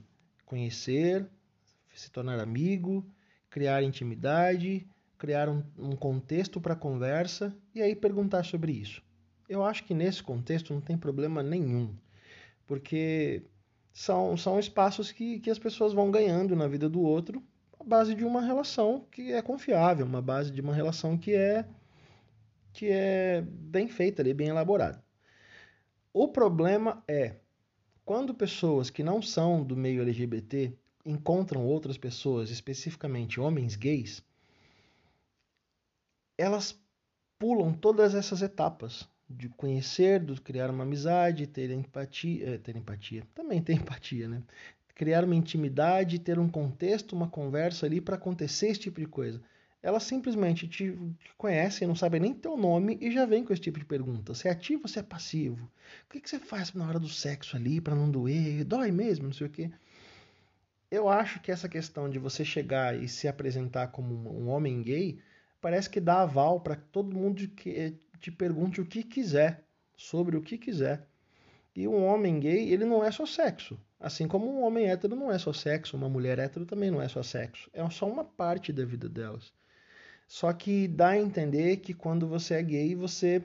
conhecer, 0.46 1.28
se 1.94 2.10
tornar 2.10 2.40
amigo, 2.40 3.04
criar 3.50 3.82
intimidade, 3.82 4.86
criar 5.18 5.48
um, 5.48 5.62
um 5.78 5.94
contexto 5.94 6.60
para 6.60 6.74
conversa 6.74 7.54
e 7.74 7.80
aí 7.80 7.94
perguntar 7.94 8.44
sobre 8.44 8.72
isso. 8.72 9.02
Eu 9.48 9.64
acho 9.64 9.84
que 9.84 9.94
nesse 9.94 10.22
contexto 10.22 10.72
não 10.72 10.80
tem 10.80 10.96
problema 10.96 11.42
nenhum, 11.42 11.94
porque 12.66 13.42
são, 13.92 14.36
são 14.36 14.58
espaços 14.58 15.12
que, 15.12 15.38
que 15.38 15.50
as 15.50 15.58
pessoas 15.58 15.92
vão 15.92 16.10
ganhando 16.10 16.56
na 16.56 16.66
vida 16.66 16.88
do 16.88 17.00
outro 17.00 17.42
à 17.78 17.84
base 17.84 18.14
de 18.14 18.24
uma 18.24 18.40
relação 18.40 19.06
que 19.10 19.32
é 19.32 19.42
confiável, 19.42 20.06
uma 20.06 20.22
base 20.22 20.50
de 20.50 20.60
uma 20.60 20.74
relação 20.74 21.16
que 21.18 21.34
é 21.34 21.66
que 22.72 22.88
é 22.88 23.42
bem 23.46 23.86
feita, 23.86 24.24
bem 24.32 24.48
elaborada. 24.48 25.04
O 26.12 26.28
problema 26.28 27.04
é 27.06 27.36
quando 28.04 28.34
pessoas 28.34 28.88
que 28.88 29.02
não 29.02 29.20
são 29.20 29.62
do 29.62 29.76
meio 29.76 30.02
LGBT 30.02 30.72
encontram 31.04 31.64
outras 31.64 31.98
pessoas, 31.98 32.50
especificamente 32.50 33.40
homens 33.40 33.76
gays, 33.76 34.22
elas 36.38 36.78
pulam 37.38 37.72
todas 37.72 38.14
essas 38.14 38.42
etapas 38.42 39.08
de 39.28 39.48
conhecer, 39.48 40.20
de 40.20 40.40
criar 40.40 40.70
uma 40.70 40.84
amizade, 40.84 41.46
ter 41.46 41.70
empatia, 41.70 42.54
é, 42.54 42.58
ter 42.58 42.76
empatia, 42.76 43.26
também 43.34 43.60
ter 43.62 43.74
empatia, 43.74 44.28
né? 44.28 44.42
Criar 44.94 45.24
uma 45.24 45.34
intimidade, 45.34 46.18
ter 46.18 46.38
um 46.38 46.48
contexto, 46.48 47.14
uma 47.14 47.28
conversa 47.28 47.86
ali 47.86 48.00
para 48.00 48.16
acontecer 48.16 48.68
esse 48.68 48.80
tipo 48.80 49.00
de 49.00 49.06
coisa. 49.06 49.40
Elas 49.82 50.04
simplesmente 50.04 50.68
te, 50.68 50.92
te 50.92 51.34
conhecem, 51.36 51.88
não 51.88 51.96
sabem 51.96 52.20
nem 52.20 52.32
teu 52.32 52.56
nome 52.56 52.98
e 53.00 53.10
já 53.10 53.26
vem 53.26 53.42
com 53.44 53.52
esse 53.52 53.62
tipo 53.62 53.80
de 53.80 53.84
pergunta. 53.84 54.32
Você 54.32 54.46
é 54.46 54.52
ativo 54.52 54.82
ou 54.82 54.88
você 54.88 55.00
é 55.00 55.02
passivo? 55.02 55.64
O 56.06 56.12
que, 56.12 56.20
que 56.20 56.30
você 56.30 56.38
faz 56.38 56.72
na 56.72 56.86
hora 56.86 57.00
do 57.00 57.08
sexo 57.08 57.56
ali 57.56 57.80
para 57.80 57.96
não 57.96 58.08
doer? 58.08 58.64
Dói 58.64 58.92
mesmo, 58.92 59.26
não 59.26 59.32
sei 59.32 59.48
o 59.48 59.50
quê. 59.50 59.70
Eu 60.92 61.08
acho 61.08 61.40
que 61.40 61.50
essa 61.50 61.70
questão 61.70 62.10
de 62.10 62.18
você 62.18 62.44
chegar 62.44 62.94
e 62.94 63.08
se 63.08 63.26
apresentar 63.26 63.86
como 63.86 64.14
um 64.30 64.50
homem 64.50 64.82
gay 64.82 65.18
parece 65.58 65.88
que 65.88 65.98
dá 65.98 66.20
aval 66.20 66.60
para 66.60 66.76
todo 66.76 67.16
mundo 67.16 67.48
que 67.48 67.70
eh, 67.70 67.94
te 68.20 68.30
pergunte 68.30 68.78
o 68.78 68.84
que 68.84 69.02
quiser, 69.02 69.64
sobre 69.96 70.36
o 70.36 70.42
que 70.42 70.58
quiser. 70.58 71.08
E 71.74 71.88
um 71.88 72.04
homem 72.04 72.38
gay, 72.38 72.70
ele 72.70 72.84
não 72.84 73.02
é 73.02 73.10
só 73.10 73.24
sexo. 73.24 73.80
Assim 73.98 74.28
como 74.28 74.46
um 74.46 74.62
homem 74.62 74.90
hétero 74.90 75.16
não 75.16 75.32
é 75.32 75.38
só 75.38 75.50
sexo, 75.50 75.96
uma 75.96 76.10
mulher 76.10 76.38
hétero 76.38 76.66
também 76.66 76.90
não 76.90 77.00
é 77.00 77.08
só 77.08 77.22
sexo. 77.22 77.70
É 77.72 77.88
só 77.88 78.06
uma 78.06 78.22
parte 78.22 78.70
da 78.70 78.84
vida 78.84 79.08
delas. 79.08 79.50
Só 80.28 80.52
que 80.52 80.86
dá 80.86 81.08
a 81.08 81.18
entender 81.18 81.78
que 81.78 81.94
quando 81.94 82.28
você 82.28 82.52
é 82.52 82.62
gay, 82.62 82.94
você 82.94 83.42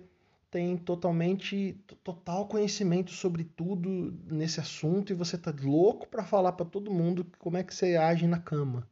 tem 0.50 0.78
totalmente 0.78 1.74
total 2.04 2.48
conhecimento 2.48 3.12
sobre 3.12 3.44
tudo 3.44 4.12
nesse 4.26 4.60
assunto 4.60 5.12
e 5.12 5.16
você 5.16 5.38
tá 5.38 5.54
louco 5.62 6.08
para 6.08 6.24
falar 6.24 6.54
para 6.54 6.66
todo 6.66 6.92
mundo 6.92 7.26
como 7.38 7.58
é 7.58 7.64
que 7.64 7.76
você 7.76 7.96
age 7.96 8.28
na 8.28 8.40
cama. 8.40 8.90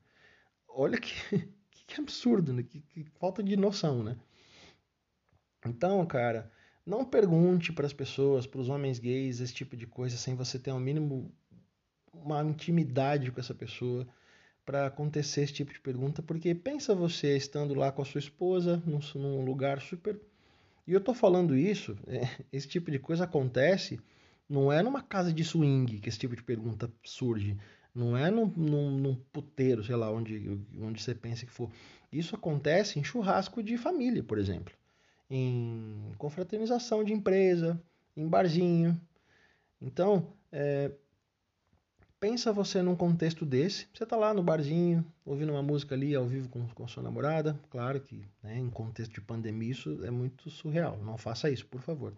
Olha 0.67 0.99
que 0.99 1.49
que 1.87 2.01
absurdo, 2.01 2.53
né? 2.53 2.63
Que, 2.63 2.81
que 2.81 3.03
falta 3.19 3.43
de 3.43 3.55
noção, 3.55 4.03
né? 4.03 4.17
Então, 5.65 6.05
cara, 6.05 6.51
não 6.85 7.05
pergunte 7.05 7.71
para 7.73 7.85
as 7.85 7.93
pessoas, 7.93 8.45
para 8.45 8.61
os 8.61 8.69
homens 8.69 8.99
gays, 8.99 9.39
esse 9.39 9.53
tipo 9.53 9.75
de 9.75 9.87
coisa 9.87 10.17
sem 10.17 10.35
você 10.35 10.59
ter 10.59 10.71
um 10.71 10.79
mínimo 10.79 11.33
uma 12.13 12.41
intimidade 12.43 13.31
com 13.31 13.39
essa 13.39 13.53
pessoa 13.53 14.07
para 14.65 14.87
acontecer 14.87 15.41
esse 15.41 15.53
tipo 15.53 15.73
de 15.73 15.79
pergunta, 15.79 16.23
porque 16.23 16.55
pensa 16.55 16.95
você 16.95 17.35
estando 17.35 17.73
lá 17.73 17.91
com 17.91 18.01
a 18.01 18.05
sua 18.05 18.19
esposa 18.19 18.81
num, 18.85 18.99
num 19.15 19.45
lugar 19.45 19.81
super 19.81 20.19
e 20.87 20.93
eu 20.93 21.01
tô 21.01 21.13
falando 21.13 21.55
isso, 21.55 21.97
é, 22.07 22.27
esse 22.51 22.67
tipo 22.67 22.91
de 22.91 22.99
coisa 22.99 23.23
acontece 23.23 23.99
não 24.47 24.71
é 24.71 24.83
numa 24.83 25.01
casa 25.01 25.33
de 25.33 25.43
swing 25.43 25.99
que 25.99 26.09
esse 26.09 26.19
tipo 26.19 26.35
de 26.35 26.43
pergunta 26.43 26.91
surge. 27.03 27.57
Não 27.93 28.15
é 28.15 28.29
num, 28.29 28.45
num, 28.47 28.91
num, 28.91 29.15
puteiro, 29.31 29.83
sei 29.83 29.95
lá, 29.95 30.11
onde, 30.11 30.59
onde 30.79 31.01
você 31.01 31.15
pensa 31.15 31.45
que 31.45 31.51
for. 31.51 31.71
Isso 32.11 32.35
acontece 32.35 32.99
em 32.99 33.03
churrasco 33.03 33.63
de 33.63 33.77
família, 33.77 34.21
por 34.21 34.37
exemplo. 34.37 34.73
Em 35.29 36.11
confraternização 36.17 37.03
de 37.03 37.13
empresa, 37.13 37.81
em 38.15 38.27
barzinho. 38.27 38.99
Então, 39.81 40.33
é, 40.51 40.91
pensa 42.25 42.51
você 42.51 42.81
num 42.81 42.95
contexto 42.95 43.45
desse. 43.45 43.87
Você 43.93 44.03
está 44.03 44.15
lá 44.15 44.33
no 44.33 44.41
barzinho, 44.41 45.05
ouvindo 45.23 45.51
uma 45.51 45.61
música 45.61 45.93
ali 45.93 46.15
ao 46.15 46.25
vivo 46.25 46.49
com, 46.49 46.67
com 46.69 46.87
sua 46.87 47.03
namorada. 47.03 47.55
Claro 47.69 47.99
que 48.01 48.25
né, 48.41 48.57
em 48.57 48.67
contexto 48.67 49.13
de 49.13 49.21
pandemia 49.21 49.71
isso 49.71 50.03
é 50.03 50.09
muito 50.09 50.49
surreal. 50.49 50.97
Não 51.03 51.19
faça 51.19 51.51
isso, 51.51 51.67
por 51.67 51.81
favor. 51.81 52.13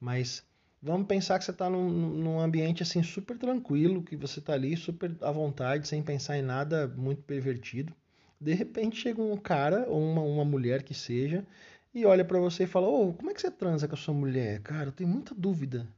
Mas 0.00 0.44
Vamos 0.80 1.08
pensar 1.08 1.38
que 1.38 1.44
você 1.44 1.50
está 1.50 1.68
num, 1.68 1.88
num, 1.88 2.38
ambiente 2.38 2.82
assim 2.82 3.02
super 3.02 3.36
tranquilo, 3.36 4.02
que 4.04 4.14
você 4.14 4.38
está 4.38 4.52
ali 4.52 4.76
super 4.76 5.10
à 5.22 5.32
vontade, 5.32 5.88
sem 5.88 6.02
pensar 6.02 6.38
em 6.38 6.42
nada 6.42 6.86
muito 6.86 7.22
pervertido. 7.22 7.92
De 8.40 8.54
repente 8.54 9.00
chega 9.00 9.20
um 9.20 9.36
cara 9.36 9.86
ou 9.88 10.00
uma, 10.00 10.20
uma 10.20 10.44
mulher 10.44 10.84
que 10.84 10.94
seja 10.94 11.44
e 11.92 12.04
olha 12.04 12.24
para 12.24 12.38
você 12.38 12.64
e 12.64 12.66
fala: 12.68 12.86
Ô, 12.86 13.08
oh, 13.08 13.14
como 13.14 13.30
é 13.30 13.34
que 13.34 13.40
você 13.40 13.50
transa 13.50 13.88
com 13.88 13.94
a 13.94 13.98
sua 13.98 14.14
mulher? 14.14 14.60
Cara, 14.60 14.88
eu 14.88 14.92
tenho 14.92 15.08
muita 15.10 15.34
dúvida. 15.34 15.88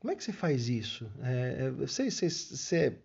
Como 0.00 0.12
é 0.12 0.16
que 0.16 0.22
você 0.22 0.32
faz 0.32 0.68
isso? 0.68 1.10
É, 1.22 1.66
é 1.66 1.86
é, 2.76 2.96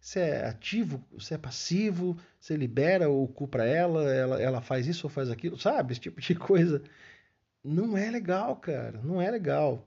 você 0.00 0.20
é 0.20 0.46
ativo? 0.46 1.04
Você 1.12 1.34
é 1.34 1.38
passivo? 1.38 2.16
Você 2.40 2.56
libera 2.56 3.08
o 3.10 3.28
cu 3.28 3.48
ela, 3.58 4.12
ela? 4.12 4.42
Ela 4.42 4.60
faz 4.60 4.86
isso 4.86 5.06
ou 5.06 5.10
faz 5.10 5.30
aquilo? 5.30 5.58
Sabe? 5.58 5.92
Esse 5.92 6.00
tipo 6.00 6.20
de 6.20 6.34
coisa. 6.34 6.82
Não 7.62 7.96
é 7.96 8.10
legal, 8.10 8.56
cara. 8.56 9.00
Não 9.02 9.20
é 9.20 9.30
legal 9.30 9.86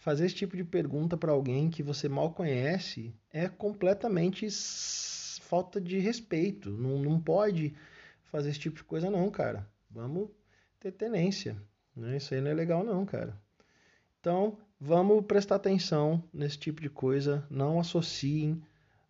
fazer 0.00 0.24
esse 0.24 0.34
tipo 0.34 0.56
de 0.56 0.64
pergunta 0.64 1.16
para 1.16 1.30
alguém 1.30 1.68
que 1.68 1.82
você 1.82 2.08
mal 2.08 2.32
conhece 2.32 3.14
é 3.30 3.48
completamente 3.48 4.48
falta 5.42 5.80
de 5.80 5.98
respeito. 5.98 6.70
Não, 6.70 6.98
não 6.98 7.20
pode 7.20 7.74
fazer 8.24 8.50
esse 8.50 8.58
tipo 8.58 8.76
de 8.76 8.84
coisa, 8.84 9.10
não, 9.10 9.30
cara. 9.30 9.68
Vamos 9.90 10.30
ter 10.80 10.92
tenência. 10.92 11.56
Né? 11.94 12.16
Isso 12.16 12.32
aí 12.32 12.40
não 12.40 12.50
é 12.50 12.54
legal, 12.54 12.82
não, 12.82 13.04
cara. 13.04 13.36
Então, 14.18 14.56
vamos 14.80 15.24
prestar 15.26 15.56
atenção 15.56 16.24
nesse 16.32 16.58
tipo 16.58 16.80
de 16.80 16.88
coisa. 16.88 17.46
Não 17.50 17.78
associem 17.78 18.62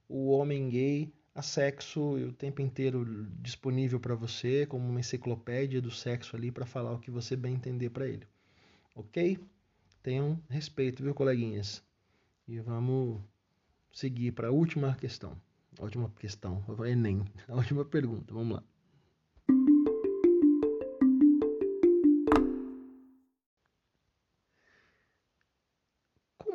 o 0.09 0.31
homem 0.31 0.69
gay 0.69 1.13
a 1.33 1.43
sexo 1.43 2.17
o 2.17 2.33
tempo 2.33 2.61
inteiro 2.61 3.27
disponível 3.41 4.01
para 4.01 4.15
você, 4.15 4.67
como 4.67 4.89
uma 4.89 5.01
enciclopédia 5.01 5.81
do 5.81 5.91
sexo 5.91 6.35
ali 6.35 6.51
para 6.51 6.67
falar 6.67 6.93
o 6.93 6.99
que 6.99 7.11
você 7.11 7.37
bem 7.37 7.55
entender 7.55 7.91
para 7.91 8.09
ele. 8.09 8.27
Ok? 8.95 9.39
Tenham 10.03 10.43
respeito, 10.49 11.03
viu, 11.03 11.15
coleguinhas? 11.15 11.83
E 12.49 12.59
vamos 12.59 13.21
seguir 13.93 14.33
para 14.33 14.49
a 14.49 14.53
última 14.53 14.95
questão. 14.97 15.41
Última 15.79 16.11
questão, 16.19 16.65
Enem. 16.85 17.25
A 17.47 17.55
última 17.55 17.85
pergunta, 17.85 18.35
vamos 18.35 18.57
lá. 18.57 18.65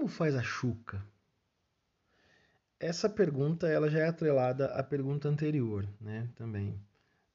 Como 0.05 0.13
faz 0.13 0.35
a 0.35 0.43
chuca? 0.43 1.03
Essa 2.79 3.09
pergunta 3.09 3.67
ela 3.67 3.89
já 3.89 4.01
é 4.01 4.07
atrelada 4.07 4.67
à 4.67 4.83
pergunta 4.83 5.27
anterior, 5.27 5.83
né? 5.99 6.29
Também. 6.35 6.79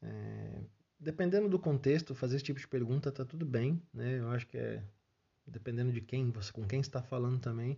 É, 0.01 0.61
dependendo 1.01 1.49
do 1.49 1.59
contexto, 1.59 2.15
fazer 2.15 2.37
esse 2.37 2.45
tipo 2.45 2.61
de 2.61 2.69
pergunta 2.69 3.11
tá 3.11 3.25
tudo 3.25 3.45
bem, 3.45 3.83
né? 3.93 4.21
Eu 4.21 4.31
acho 4.31 4.47
que 4.47 4.57
é 4.57 4.81
dependendo 5.45 5.91
de 5.91 6.01
quem 6.01 6.31
você 6.31 6.53
com 6.53 6.65
quem 6.65 6.79
está 6.81 7.03
falando 7.03 7.41
também. 7.41 7.77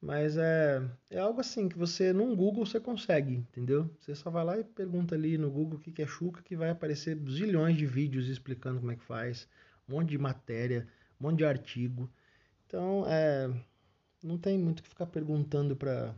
Mas 0.00 0.36
é, 0.36 0.80
é 1.10 1.18
algo 1.18 1.40
assim 1.40 1.68
que 1.68 1.76
você 1.76 2.12
num 2.12 2.36
Google 2.36 2.64
você 2.64 2.78
consegue, 2.78 3.34
entendeu? 3.34 3.90
Você 3.98 4.14
só 4.14 4.30
vai 4.30 4.44
lá 4.44 4.56
e 4.60 4.62
pergunta 4.62 5.16
ali 5.16 5.36
no 5.36 5.50
Google 5.50 5.76
o 5.76 5.80
que 5.80 6.00
é 6.00 6.06
Xuca 6.06 6.40
que 6.40 6.54
vai 6.54 6.70
aparecer 6.70 7.18
zilhões 7.28 7.76
de 7.76 7.84
vídeos 7.84 8.28
explicando 8.28 8.78
como 8.78 8.92
é 8.92 8.96
que 8.96 9.02
faz, 9.02 9.48
um 9.88 9.94
monte 9.94 10.10
de 10.10 10.18
matéria, 10.18 10.86
um 11.20 11.24
monte 11.24 11.38
de 11.38 11.44
artigo. 11.44 12.08
Então, 12.68 13.04
é, 13.08 13.50
não 14.22 14.38
tem 14.38 14.58
muito 14.58 14.82
que 14.82 14.88
ficar 14.88 15.06
perguntando 15.06 15.76
para 15.76 16.14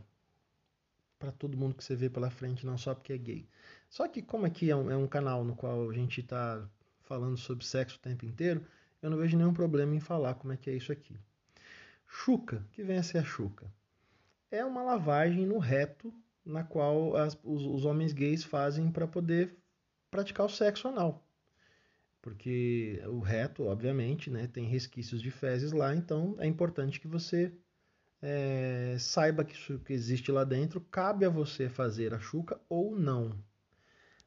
para 1.19 1.31
todo 1.31 1.55
mundo 1.55 1.75
que 1.75 1.83
você 1.83 1.95
vê 1.95 2.09
pela 2.09 2.31
frente, 2.31 2.65
não 2.65 2.79
só 2.79 2.95
porque 2.95 3.13
é 3.13 3.17
gay. 3.17 3.47
Só 3.87 4.07
que 4.07 4.23
como 4.23 4.43
aqui 4.47 4.71
é 4.71 4.75
um, 4.75 4.89
é 4.89 4.97
um 4.97 5.05
canal 5.05 5.43
no 5.43 5.55
qual 5.55 5.87
a 5.87 5.93
gente 5.93 6.19
está 6.19 6.67
falando 7.01 7.37
sobre 7.37 7.63
sexo 7.63 7.97
o 7.97 8.01
tempo 8.01 8.25
inteiro, 8.25 8.65
eu 9.03 9.09
não 9.09 9.17
vejo 9.17 9.37
nenhum 9.37 9.53
problema 9.53 9.93
em 9.93 9.99
falar 9.99 10.33
como 10.33 10.51
é 10.51 10.57
que 10.57 10.67
é 10.67 10.73
isso 10.73 10.91
aqui. 10.91 11.15
Chuca, 12.07 12.65
que 12.71 12.81
vem 12.81 12.97
a 12.97 13.03
ser 13.03 13.19
a 13.19 13.23
chuca? 13.23 13.71
É 14.49 14.65
uma 14.65 14.81
lavagem 14.81 15.45
no 15.45 15.59
reto 15.59 16.11
na 16.43 16.63
qual 16.63 17.15
as, 17.15 17.37
os, 17.43 17.65
os 17.65 17.85
homens 17.85 18.13
gays 18.13 18.43
fazem 18.43 18.91
para 18.91 19.07
poder 19.07 19.55
praticar 20.09 20.45
o 20.45 20.49
sexo 20.49 20.87
anal. 20.87 21.23
Porque 22.21 23.01
o 23.07 23.19
reto, 23.19 23.63
obviamente, 23.63 24.29
né, 24.29 24.47
tem 24.47 24.65
resquícios 24.65 25.21
de 25.21 25.31
fezes 25.31 25.71
lá, 25.71 25.95
então 25.95 26.35
é 26.39 26.47
importante 26.47 26.99
que 26.99 27.07
você 27.07 27.51
é, 28.21 28.95
saiba 28.99 29.43
que 29.43 29.53
isso 29.53 29.79
que 29.79 29.93
existe 29.93 30.31
lá 30.31 30.43
dentro, 30.43 30.79
cabe 30.79 31.25
a 31.25 31.29
você 31.29 31.67
fazer 31.67 32.13
a 32.13 32.19
chuca 32.19 32.59
ou 32.69 32.95
não, 32.95 33.35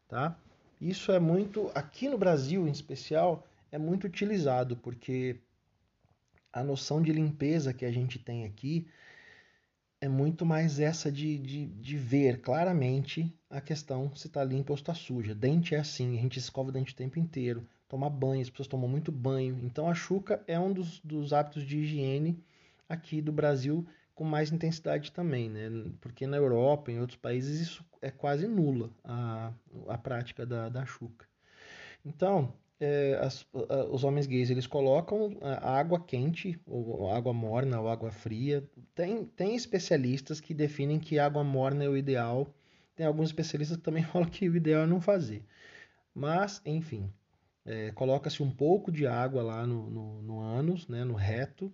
tá? 0.08 0.36
Isso 0.80 1.12
é 1.12 1.20
muito, 1.20 1.70
aqui 1.74 2.08
no 2.08 2.18
Brasil 2.18 2.66
em 2.66 2.72
especial, 2.72 3.46
é 3.70 3.78
muito 3.78 4.06
utilizado, 4.06 4.76
porque 4.76 5.40
a 6.52 6.62
noção 6.62 7.00
de 7.00 7.12
limpeza 7.12 7.72
que 7.72 7.84
a 7.84 7.92
gente 7.92 8.18
tem 8.18 8.44
aqui 8.44 8.86
é 10.00 10.08
muito 10.08 10.44
mais 10.44 10.78
essa 10.80 11.10
de, 11.10 11.38
de, 11.38 11.66
de 11.66 11.96
ver 11.96 12.40
claramente 12.40 13.34
a 13.48 13.60
questão 13.60 14.14
se 14.14 14.26
está 14.26 14.44
limpa 14.44 14.72
ou 14.72 14.76
está 14.76 14.92
suja. 14.92 15.34
Dente 15.34 15.74
é 15.74 15.78
assim, 15.78 16.18
a 16.18 16.20
gente 16.20 16.38
escova 16.38 16.68
o 16.68 16.72
dente 16.72 16.92
o 16.92 16.96
tempo 16.96 17.18
inteiro, 17.18 17.66
toma 17.88 18.10
banho, 18.10 18.42
as 18.42 18.50
pessoas 18.50 18.68
tomam 18.68 18.88
muito 18.88 19.10
banho. 19.10 19.58
Então 19.62 19.88
a 19.88 19.94
chuca 19.94 20.42
é 20.46 20.58
um 20.58 20.72
dos, 20.72 21.00
dos 21.00 21.32
hábitos 21.32 21.62
de 21.64 21.78
higiene 21.78 22.44
aqui 22.94 23.20
do 23.20 23.32
Brasil 23.32 23.86
com 24.14 24.24
mais 24.24 24.52
intensidade 24.52 25.12
também, 25.12 25.50
né? 25.50 25.68
Porque 26.00 26.26
na 26.26 26.36
Europa, 26.36 26.90
em 26.90 27.00
outros 27.00 27.18
países, 27.18 27.60
isso 27.60 27.84
é 28.00 28.10
quase 28.10 28.46
nula 28.46 28.90
a, 29.02 29.52
a 29.88 29.98
prática 29.98 30.46
da, 30.46 30.68
da 30.68 30.86
chuca. 30.86 31.26
Então, 32.04 32.54
é, 32.78 33.18
as, 33.20 33.46
a, 33.68 33.84
os 33.84 34.04
homens 34.04 34.26
gays 34.26 34.50
eles 34.50 34.66
colocam 34.66 35.36
a 35.40 35.78
água 35.78 35.98
quente, 36.00 36.60
ou 36.66 37.10
água 37.10 37.32
morna, 37.32 37.80
ou 37.80 37.88
água 37.88 38.10
fria. 38.10 38.64
Tem, 38.94 39.24
tem 39.24 39.56
especialistas 39.56 40.40
que 40.40 40.54
definem 40.54 40.98
que 40.98 41.18
água 41.18 41.42
morna 41.42 41.84
é 41.84 41.88
o 41.88 41.96
ideal. 41.96 42.46
Tem 42.94 43.06
alguns 43.06 43.30
especialistas 43.30 43.76
que 43.76 43.82
também 43.82 44.04
falam 44.04 44.28
que 44.28 44.48
o 44.48 44.56
ideal 44.56 44.84
é 44.84 44.86
não 44.86 45.00
fazer. 45.00 45.44
Mas, 46.14 46.62
enfim, 46.64 47.12
é, 47.64 47.90
coloca-se 47.92 48.42
um 48.42 48.50
pouco 48.50 48.92
de 48.92 49.06
água 49.06 49.42
lá 49.42 49.66
no, 49.66 49.90
no, 49.90 50.22
no 50.22 50.40
ânus, 50.40 50.86
né, 50.86 51.04
no 51.04 51.14
reto, 51.14 51.72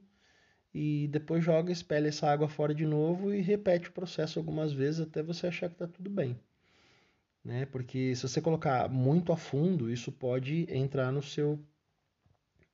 e 0.74 1.08
depois 1.08 1.44
joga, 1.44 1.72
espelha 1.72 2.08
essa 2.08 2.30
água 2.30 2.48
fora 2.48 2.74
de 2.74 2.86
novo 2.86 3.34
e 3.34 3.40
repete 3.40 3.88
o 3.88 3.92
processo 3.92 4.38
algumas 4.38 4.72
vezes 4.72 5.00
até 5.00 5.22
você 5.22 5.46
achar 5.46 5.68
que 5.68 5.74
está 5.74 5.86
tudo 5.86 6.08
bem. 6.08 6.38
Né? 7.44 7.66
Porque 7.66 8.14
se 8.14 8.22
você 8.28 8.40
colocar 8.40 8.88
muito 8.88 9.32
a 9.32 9.36
fundo, 9.36 9.90
isso 9.90 10.12
pode 10.12 10.66
entrar 10.72 11.10
no 11.10 11.22
seu 11.22 11.58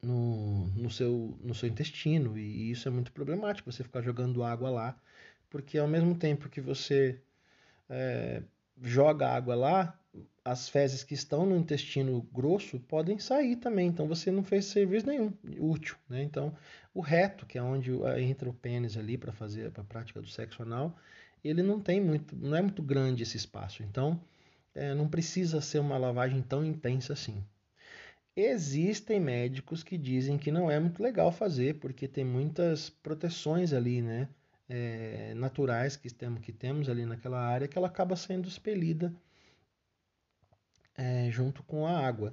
no, 0.03 0.67
no, 0.69 0.91
seu, 0.91 1.37
no 1.43 1.55
seu 1.55 1.69
intestino 1.69 2.39
e 2.39 2.71
isso 2.71 2.87
é 2.87 2.91
muito 2.91 3.11
problemático 3.13 3.73
você 3.73 3.83
ficar 3.83 4.03
jogando 4.03 4.45
água 4.45 4.71
lá, 4.71 5.01
porque 5.51 5.79
ao 5.79 5.89
mesmo 5.89 6.15
tempo 6.15 6.49
que 6.49 6.61
você 6.61 7.21
é, 7.89 8.43
joga 8.83 9.29
água 9.29 9.55
lá, 9.55 9.99
as 10.45 10.69
fezes 10.69 11.03
que 11.03 11.15
estão 11.15 11.45
no 11.45 11.57
intestino 11.57 12.23
grosso 12.33 12.79
podem 12.79 13.19
sair 13.19 13.57
também, 13.57 13.89
então 13.89 14.07
você 14.07 14.31
não 14.31 14.45
fez 14.45 14.67
serviço 14.67 15.07
nenhum 15.07 15.33
útil, 15.59 15.97
né? 16.09 16.23
Então, 16.23 16.57
o 16.95 17.01
reto, 17.01 17.45
que 17.45 17.59
é 17.59 17.63
onde 17.63 17.91
entra 18.21 18.49
o 18.49 18.55
pênis 18.55 18.97
ali 18.97 19.19
para 19.19 19.33
fazer 19.33 19.73
a 19.77 19.83
prática 19.83 20.21
do 20.21 20.29
sexo 20.29 20.63
anal, 20.63 20.97
ele 21.45 21.63
não 21.63 21.81
tem 21.81 22.01
muito, 22.01 22.37
não 22.37 22.57
é 22.57 22.63
muito 22.63 22.83
grande 22.83 23.25
esse 23.25 23.37
espaço, 23.37 23.83
então 23.83 24.21
é, 24.75 24.95
não 24.95 25.09
precisa 25.09 25.61
ser 25.61 25.81
uma 25.81 25.99
lavagem 25.99 26.41
tão 26.43 26.65
intensa 26.65 27.13
assim. 27.13 27.43
Existem 28.37 29.19
médicos 29.19 29.83
que 29.83 29.97
dizem 29.97 30.39
que 30.39 30.53
não 30.53 30.71
é 30.71 30.79
muito 30.79 31.03
legal 31.03 31.33
fazer, 31.33 31.81
porque 31.81 32.07
tem 32.07 32.25
muitas 32.25 32.91
proteções 32.91 33.73
ali, 33.73 34.03
né? 34.03 34.29
É, 34.69 35.33
naturais 35.35 35.97
que 35.97 36.13
temos, 36.13 36.41
que 36.41 36.53
temos 36.53 36.89
ali 36.89 37.07
naquela 37.07 37.41
área 37.41 37.69
que 37.69 37.79
ela 37.79 37.87
acaba 37.87 38.17
sendo 38.17 38.49
expelida 38.49 39.15
é, 40.97 41.31
junto 41.31 41.63
com 41.63 41.87
a 41.87 41.99
água. 41.99 42.33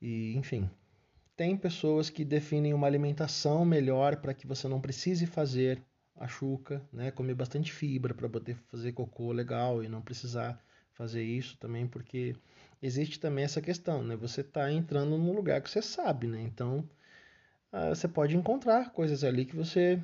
E, 0.00 0.34
enfim, 0.36 0.68
tem 1.36 1.56
pessoas 1.56 2.10
que 2.10 2.24
definem 2.24 2.74
uma 2.74 2.86
alimentação 2.86 3.64
melhor 3.64 4.16
para 4.16 4.34
que 4.34 4.46
você 4.46 4.68
não 4.68 4.80
precise 4.80 5.26
fazer 5.26 5.82
a 6.16 6.26
chuca, 6.26 6.82
né? 6.92 7.10
Comer 7.10 7.34
bastante 7.34 7.72
fibra 7.72 8.14
para 8.14 8.28
poder 8.28 8.56
fazer 8.68 8.92
cocô 8.92 9.32
legal 9.32 9.82
e 9.82 9.88
não 9.88 10.00
precisar 10.00 10.58
fazer 10.92 11.22
isso 11.22 11.58
também, 11.58 11.86
porque 11.86 12.34
existe 12.80 13.20
também 13.20 13.44
essa 13.44 13.60
questão, 13.60 14.02
né? 14.02 14.16
Você 14.16 14.40
está 14.40 14.72
entrando 14.72 15.18
num 15.18 15.34
lugar 15.34 15.60
que 15.60 15.68
você 15.68 15.82
sabe, 15.82 16.26
né? 16.26 16.40
Então, 16.40 16.88
ah, 17.70 17.90
você 17.90 18.08
pode 18.08 18.36
encontrar 18.36 18.90
coisas 18.92 19.22
ali 19.22 19.44
que 19.44 19.54
você 19.54 20.02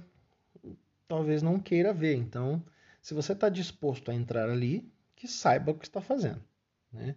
talvez 1.09 1.43
não 1.43 1.59
queira 1.59 1.93
ver. 1.93 2.16
Então, 2.16 2.62
se 3.01 3.14
você 3.14 3.32
está 3.32 3.49
disposto 3.49 4.11
a 4.11 4.14
entrar 4.14 4.51
ali, 4.51 4.93
que 5.16 5.26
saiba 5.26 5.72
o 5.72 5.74
que 5.74 5.86
está 5.86 6.01
fazendo. 6.01 6.43
Né? 6.93 7.14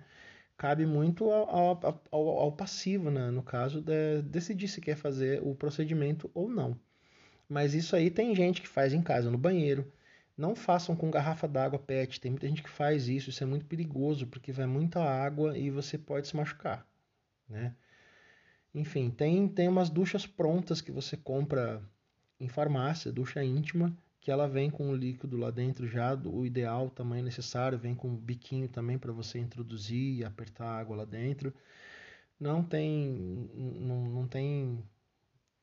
Cabe 0.57 0.85
muito 0.85 1.29
ao, 1.29 1.79
ao, 2.11 2.29
ao 2.29 2.51
passivo, 2.51 3.11
né? 3.11 3.29
no 3.29 3.43
caso, 3.43 3.81
de 3.81 4.21
decidir 4.21 4.67
se 4.67 4.79
quer 4.79 4.95
fazer 4.95 5.41
o 5.43 5.53
procedimento 5.53 6.31
ou 6.33 6.49
não. 6.49 6.79
Mas 7.47 7.73
isso 7.73 7.95
aí 7.95 8.09
tem 8.09 8.35
gente 8.35 8.61
que 8.61 8.67
faz 8.67 8.93
em 8.93 9.01
casa, 9.01 9.29
no 9.29 9.37
banheiro. 9.37 9.91
Não 10.37 10.55
façam 10.55 10.95
com 10.95 11.11
garrafa 11.11 11.47
d'água 11.47 11.79
PET. 11.79 12.19
Tem 12.19 12.31
muita 12.31 12.47
gente 12.47 12.63
que 12.63 12.69
faz 12.69 13.07
isso. 13.07 13.29
Isso 13.29 13.43
é 13.43 13.47
muito 13.47 13.65
perigoso 13.65 14.27
porque 14.27 14.51
vai 14.51 14.65
muita 14.65 15.01
água 15.01 15.57
e 15.57 15.69
você 15.69 15.97
pode 15.97 16.27
se 16.27 16.35
machucar. 16.35 16.85
Né? 17.47 17.73
Enfim, 18.73 19.09
tem, 19.09 19.47
tem 19.47 19.67
umas 19.67 19.89
duchas 19.89 20.25
prontas 20.25 20.81
que 20.81 20.91
você 20.91 21.15
compra 21.15 21.81
em 22.39 22.49
farmácia, 22.49 23.11
ducha 23.11 23.43
íntima, 23.43 23.95
que 24.25 24.31
ela 24.31 24.47
vem 24.47 24.71
com 24.71 24.89
o 24.89 24.95
líquido 24.95 25.37
lá 25.37 25.51
dentro 25.51 25.87
já, 25.87 26.15
o 26.15 26.47
ideal, 26.47 26.87
o 26.87 26.89
tamanho 26.89 27.23
necessário, 27.23 27.77
vem 27.77 27.93
com 27.93 28.07
um 28.07 28.15
biquinho 28.15 28.67
também 28.67 28.97
para 28.97 29.11
você 29.11 29.37
introduzir 29.37 30.17
e 30.17 30.25
apertar 30.25 30.65
a 30.65 30.79
água 30.79 30.97
lá 30.97 31.05
dentro. 31.05 31.53
Não 32.39 32.63
tem, 32.63 33.47
não, 33.53 34.09
não 34.09 34.27
tem 34.27 34.83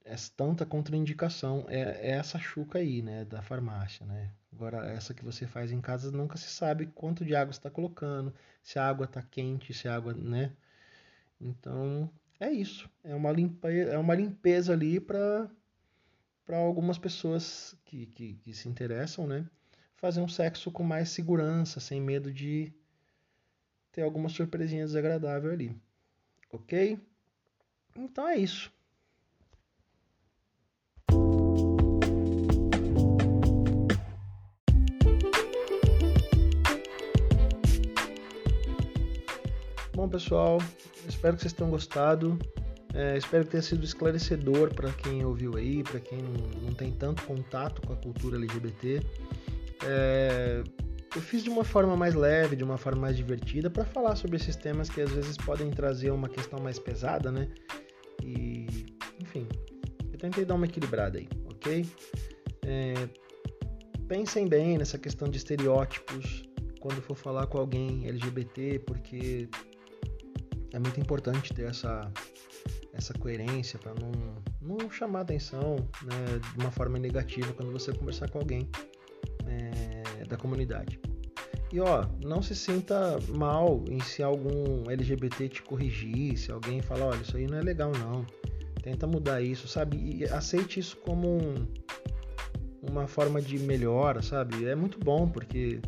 essa, 0.05 0.31
tanta 0.37 0.65
contraindicação. 0.65 1.67
É, 1.69 1.81
é 1.81 2.11
essa 2.13 2.39
chuca 2.39 2.79
aí, 2.79 3.03
né, 3.03 3.25
da 3.25 3.43
farmácia, 3.43 4.07
né? 4.07 4.31
Agora, 4.53 4.87
essa 4.93 5.13
que 5.13 5.25
você 5.25 5.45
faz 5.45 5.73
em 5.73 5.81
casa, 5.81 6.13
nunca 6.13 6.37
se 6.37 6.49
sabe 6.49 6.87
quanto 6.87 7.25
de 7.25 7.35
água 7.35 7.51
está 7.51 7.69
colocando, 7.69 8.33
se 8.63 8.79
a 8.79 8.89
água 8.89 9.07
está 9.07 9.21
quente, 9.23 9.75
se 9.75 9.89
a 9.89 9.97
água, 9.97 10.15
né? 10.15 10.53
Então, 11.41 12.09
é 12.39 12.49
isso. 12.53 12.89
É 13.03 13.13
uma, 13.13 13.33
limpa, 13.33 13.73
é 13.73 13.99
uma 13.99 14.15
limpeza 14.15 14.73
ali 14.73 15.01
para 15.01 15.51
para 16.45 16.57
algumas 16.57 16.99
pessoas 16.99 17.77
que, 17.85 18.07
que, 18.07 18.35
que, 18.35 18.53
se 18.53 18.69
interessam, 18.69 19.27
né? 19.27 19.49
Fazer 19.97 20.21
um 20.21 20.29
sexo 20.29 20.71
com 20.71 20.83
mais 20.83 21.11
segurança, 21.11 21.79
sem 21.79 22.01
medo 22.01 22.33
de 22.33 22.73
ter 23.93 24.03
alguma 24.03 24.29
surpresinha 24.29 24.85
desagradável 24.85 25.53
ali. 25.53 25.77
Ok? 26.51 26.99
Então 27.97 28.29
é 28.29 28.37
isso. 28.37 28.73
Bom, 39.95 40.09
pessoal, 40.09 40.59
espero 41.07 41.37
que 41.37 41.43
vocês 41.43 41.53
tenham 41.53 41.71
gostado. 41.71 42.39
É, 42.95 43.17
espero 43.17 43.45
que 43.45 43.53
tenha 43.53 43.63
sido 43.63 43.85
esclarecedor 43.85 44.75
para 44.75 44.93
quem 44.93 45.25
ouviu 45.25 45.57
aí, 45.57 45.83
para 45.83 45.99
quem 45.99 46.19
não, 46.19 46.63
não, 46.63 46.75
tem 46.75 46.93
tanto 46.93 47.23
contato 47.23 47.81
com 47.87 47.93
a 47.93 47.97
cultura 47.97 48.37
LGBT. 48.37 49.01
É, 49.85 50.63
eu 51.15 51.21
fiz 51.23 51.43
de 51.43 51.49
uma 51.49 51.65
forma 51.65 51.97
mais 51.97 52.15
leve, 52.15 52.55
de 52.55 52.65
uma 52.65 52.77
forma 52.77 53.01
mais 53.01 53.17
divertida, 53.17 53.71
para 53.71 53.85
falar 53.85 54.17
sobre 54.17 54.37
esses 54.37 54.57
temas 54.57 54.91
que 54.91 55.01
às 55.01 55.11
vezes 55.11 55.37
podem 55.39 55.71
trazer 55.71 56.11
uma 56.11 56.29
questão 56.29 56.59
mais 56.61 56.79
pesada, 56.79 57.33
né? 57.33 57.49
E, 58.23 58.67
enfim, 59.21 59.47
eu 60.13 60.19
tentei 60.19 60.45
dar 60.45 60.55
uma 60.55 60.67
equilibrada 60.67 61.19
aí, 61.19 61.29
ok? 61.47 61.87
É, 62.65 62.95
pensem 64.07 64.47
bem 64.47 64.77
nessa 64.77 64.99
questão 64.99 65.29
de 65.29 65.39
estereótipos 65.39 66.43
quando 66.79 67.01
for 67.01 67.17
falar 67.17 67.47
com 67.47 67.59
alguém 67.59 68.07
LGBT, 68.07 68.81
porque 68.81 69.49
é 70.73 70.79
muito 70.79 71.01
importante 71.01 71.55
ter 71.55 71.69
essa 71.69 72.11
essa 72.93 73.15
coerência 73.15 73.79
para 73.79 73.95
não, 73.95 74.79
não 74.79 74.91
chamar 74.91 75.23
atenção 75.23 75.77
né, 76.03 76.39
de 76.39 76.61
uma 76.61 76.71
forma 76.71 76.99
negativa 76.99 77.53
quando 77.53 77.73
você 77.73 77.93
conversar 77.93 78.31
com 78.31 78.39
alguém 78.39 78.69
é, 79.47 80.25
da 80.25 80.37
comunidade. 80.37 81.01
E 81.73 81.81
ó, 81.81 82.07
não 82.23 82.43
se 82.43 82.55
sinta 82.55 83.19
mal 83.29 83.83
em 83.89 83.99
se 84.01 84.23
algum 84.23 84.91
LGBT 84.91 85.49
te 85.49 85.63
corrigir, 85.63 86.37
se 86.37 86.53
alguém 86.53 86.83
falar, 86.83 87.07
olha, 87.07 87.23
isso 87.23 87.37
aí 87.37 87.47
não 87.47 87.57
é 87.59 87.63
legal 87.63 87.91
não. 87.93 88.27
Tenta 88.83 89.07
mudar 89.07 89.41
isso, 89.41 89.67
sabe? 89.67 89.97
E 89.97 90.25
aceite 90.25 90.81
isso 90.81 90.99
como 90.99 91.29
um, 91.29 91.67
uma 92.83 93.07
forma 93.07 93.41
de 93.41 93.59
melhora, 93.59 94.21
sabe? 94.21 94.67
É 94.67 94.75
muito 94.75 94.99
bom 94.99 95.27
porque 95.27 95.81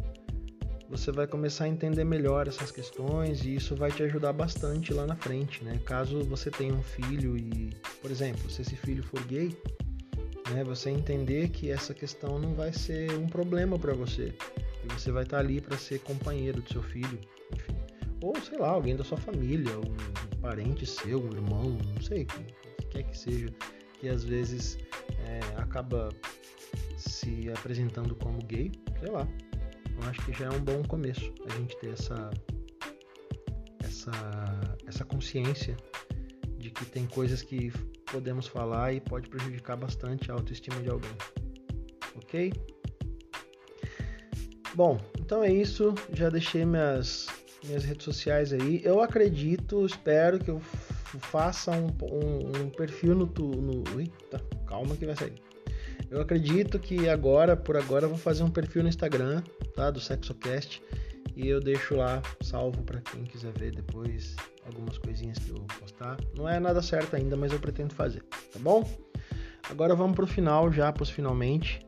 você 0.96 1.10
vai 1.10 1.26
começar 1.26 1.64
a 1.64 1.68
entender 1.68 2.04
melhor 2.04 2.46
essas 2.46 2.70
questões 2.70 3.44
e 3.44 3.56
isso 3.56 3.74
vai 3.74 3.90
te 3.90 4.04
ajudar 4.04 4.32
bastante 4.32 4.94
lá 4.94 5.04
na 5.04 5.16
frente, 5.16 5.64
né? 5.64 5.80
Caso 5.84 6.22
você 6.22 6.52
tenha 6.52 6.72
um 6.72 6.82
filho 6.82 7.36
e, 7.36 7.70
por 8.00 8.12
exemplo, 8.12 8.48
se 8.48 8.62
esse 8.62 8.76
filho 8.76 9.02
for 9.02 9.20
gay, 9.24 9.56
né, 10.50 10.62
você 10.62 10.90
entender 10.90 11.48
que 11.48 11.68
essa 11.68 11.92
questão 11.92 12.38
não 12.38 12.54
vai 12.54 12.72
ser 12.72 13.10
um 13.18 13.26
problema 13.26 13.76
para 13.76 13.92
você 13.92 14.32
e 14.84 14.92
você 14.92 15.10
vai 15.10 15.24
estar 15.24 15.38
tá 15.38 15.42
ali 15.42 15.60
para 15.60 15.76
ser 15.76 15.98
companheiro 15.98 16.62
do 16.62 16.72
seu 16.72 16.82
filho, 16.82 17.18
enfim, 17.52 17.76
ou 18.22 18.40
sei 18.40 18.58
lá, 18.58 18.68
alguém 18.68 18.94
da 18.94 19.02
sua 19.02 19.18
família, 19.18 19.76
um 19.76 20.40
parente 20.40 20.86
seu, 20.86 21.20
um 21.20 21.32
irmão, 21.32 21.76
não 21.92 22.00
sei, 22.02 22.22
o 22.22 22.26
que 22.26 22.86
quer 22.90 23.02
que 23.02 23.18
seja, 23.18 23.48
que 23.98 24.08
às 24.08 24.22
vezes 24.22 24.78
é, 25.26 25.60
acaba 25.60 26.10
se 26.96 27.50
apresentando 27.50 28.14
como 28.14 28.38
gay, 28.44 28.70
sei 29.00 29.10
lá. 29.10 29.26
Eu 29.96 30.08
acho 30.08 30.24
que 30.24 30.32
já 30.32 30.46
é 30.46 30.50
um 30.50 30.60
bom 30.60 30.82
começo 30.82 31.32
a 31.48 31.56
gente 31.56 31.76
ter 31.78 31.90
essa 31.90 32.30
essa 33.84 34.12
essa 34.86 35.04
consciência 35.04 35.76
de 36.58 36.70
que 36.70 36.84
tem 36.86 37.06
coisas 37.06 37.42
que 37.42 37.70
podemos 38.10 38.46
falar 38.46 38.92
e 38.92 39.00
pode 39.00 39.28
prejudicar 39.28 39.76
bastante 39.76 40.30
a 40.30 40.34
autoestima 40.34 40.80
de 40.82 40.90
alguém. 40.90 41.10
OK? 42.16 42.52
Bom, 44.74 45.00
então 45.20 45.42
é 45.42 45.52
isso. 45.52 45.94
Já 46.12 46.30
deixei 46.30 46.64
minhas 46.64 47.28
minhas 47.64 47.84
redes 47.84 48.04
sociais 48.04 48.52
aí. 48.52 48.80
Eu 48.84 49.00
acredito, 49.00 49.84
espero 49.86 50.38
que 50.38 50.50
eu 50.50 50.60
faça 51.18 51.70
um, 51.70 51.86
um, 52.02 52.62
um 52.62 52.70
perfil 52.70 53.14
no, 53.14 53.26
no. 53.26 54.00
Eita, 54.00 54.38
calma 54.66 54.96
que 54.96 55.06
vai 55.06 55.16
sair. 55.16 55.34
Eu 56.14 56.20
acredito 56.20 56.78
que 56.78 57.08
agora, 57.08 57.56
por 57.56 57.76
agora, 57.76 58.04
eu 58.04 58.08
vou 58.08 58.16
fazer 58.16 58.44
um 58.44 58.50
perfil 58.50 58.84
no 58.84 58.88
Instagram, 58.88 59.42
tá? 59.74 59.90
Do 59.90 59.98
SexoCast. 59.98 60.80
E 61.34 61.48
eu 61.48 61.60
deixo 61.60 61.96
lá 61.96 62.22
salvo 62.40 62.84
para 62.84 63.00
quem 63.00 63.24
quiser 63.24 63.52
ver 63.58 63.74
depois 63.74 64.36
algumas 64.64 64.96
coisinhas 64.96 65.40
que 65.40 65.50
eu 65.50 65.56
postar. 65.80 66.16
Não 66.36 66.48
é 66.48 66.60
nada 66.60 66.80
certo 66.80 67.16
ainda, 67.16 67.36
mas 67.36 67.50
eu 67.50 67.58
pretendo 67.58 67.92
fazer, 67.94 68.22
tá 68.52 68.60
bom? 68.60 68.88
Agora 69.68 69.96
vamos 69.96 70.14
pro 70.14 70.24
final 70.24 70.72
já, 70.72 70.92
pros 70.92 71.10
finalmente. 71.10 71.84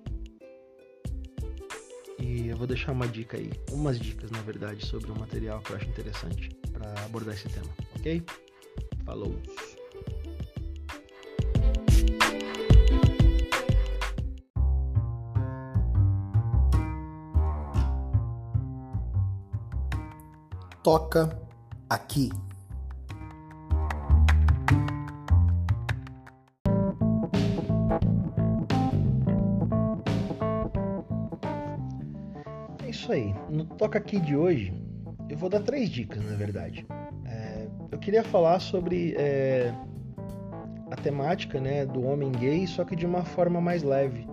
E 2.19 2.49
eu 2.49 2.57
vou 2.57 2.67
deixar 2.67 2.91
uma 2.91 3.07
dica 3.07 3.37
aí, 3.37 3.53
umas 3.71 3.97
dicas 3.97 4.29
na 4.33 4.41
verdade, 4.41 4.85
sobre 4.85 5.09
um 5.13 5.15
material 5.15 5.61
que 5.61 5.71
eu 5.71 5.77
acho 5.77 5.89
interessante 5.89 6.51
para 6.73 6.91
abordar 7.05 7.37
esse 7.37 7.49
tema, 7.49 7.71
ok? 7.95 8.21
Falou! 9.05 9.41
Toca 20.87 21.37
aqui. 21.91 22.31
É 32.85 32.89
isso 32.89 33.11
aí. 33.11 33.35
No 33.51 33.65
Toca 33.65 33.99
Aqui 33.99 34.21
de 34.21 34.37
hoje, 34.37 34.73
eu 35.29 35.37
vou 35.37 35.49
dar 35.49 35.59
três 35.59 35.91
dicas, 35.91 36.25
na 36.25 36.37
verdade. 36.37 36.87
É, 37.25 37.67
eu 37.91 37.99
queria 37.99 38.23
falar 38.23 38.61
sobre 38.61 39.17
é, 39.19 39.75
a 40.93 40.95
temática 40.95 41.61
né, 41.61 41.85
do 41.85 42.07
homem 42.07 42.31
gay, 42.31 42.65
só 42.65 42.85
que 42.85 42.95
de 42.95 43.05
uma 43.05 43.25
forma 43.25 43.61
mais 43.61 43.83
leve. 43.83 44.25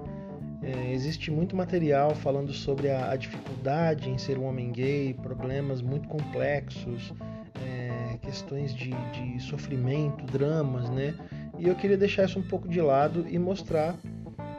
É, 0.63 0.93
existe 0.93 1.29
muito 1.29 1.57
material 1.57 2.15
falando 2.15 2.53
sobre 2.53 2.89
a, 2.89 3.11
a, 3.11 3.17
dificuldade 3.17 4.09
em 4.09 4.17
ser 4.17 4.37
um 4.37 4.45
homem 4.45 4.71
gay, 4.71 5.13
problemas 5.13 5.81
muito 5.81 6.07
complexos, 6.07 7.13
é, 7.61 8.17
questões 8.21 8.73
de, 8.73 8.91
de, 9.11 9.41
sofrimento, 9.41 10.25
dramas, 10.25 10.89
né? 10.89 11.13
E 11.59 11.67
eu 11.67 11.75
queria 11.75 11.97
deixar 11.97 12.25
isso 12.25 12.39
um 12.39 12.43
pouco 12.43 12.69
de 12.69 12.79
lado 12.79 13.25
e 13.27 13.37
mostrar 13.37 13.95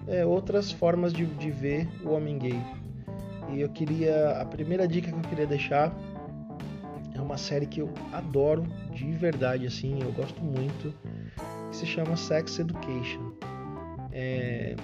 é, 0.06 0.26
outras 0.26 0.70
formas 0.70 1.10
de, 1.10 1.24
de 1.24 1.50
ver 1.50 1.88
o 2.04 2.10
homem 2.10 2.38
gay. 2.38 2.60
E 3.50 3.62
eu 3.62 3.70
queria. 3.70 4.40
A 4.40 4.44
primeira 4.44 4.86
dica 4.86 5.10
que 5.10 5.16
eu 5.16 5.30
queria 5.30 5.46
deixar 5.46 5.90
é 7.14 7.20
uma 7.20 7.38
série 7.38 7.64
que 7.64 7.80
eu 7.80 7.90
adoro 8.12 8.66
de 8.92 9.10
verdade, 9.12 9.66
assim, 9.66 10.02
eu 10.02 10.12
gosto 10.12 10.42
muito, 10.42 10.92
que 11.70 11.76
se 11.76 11.86
chama 11.86 12.14
Sex 12.14 12.58
Education. 12.58 13.32
É, 14.12 14.76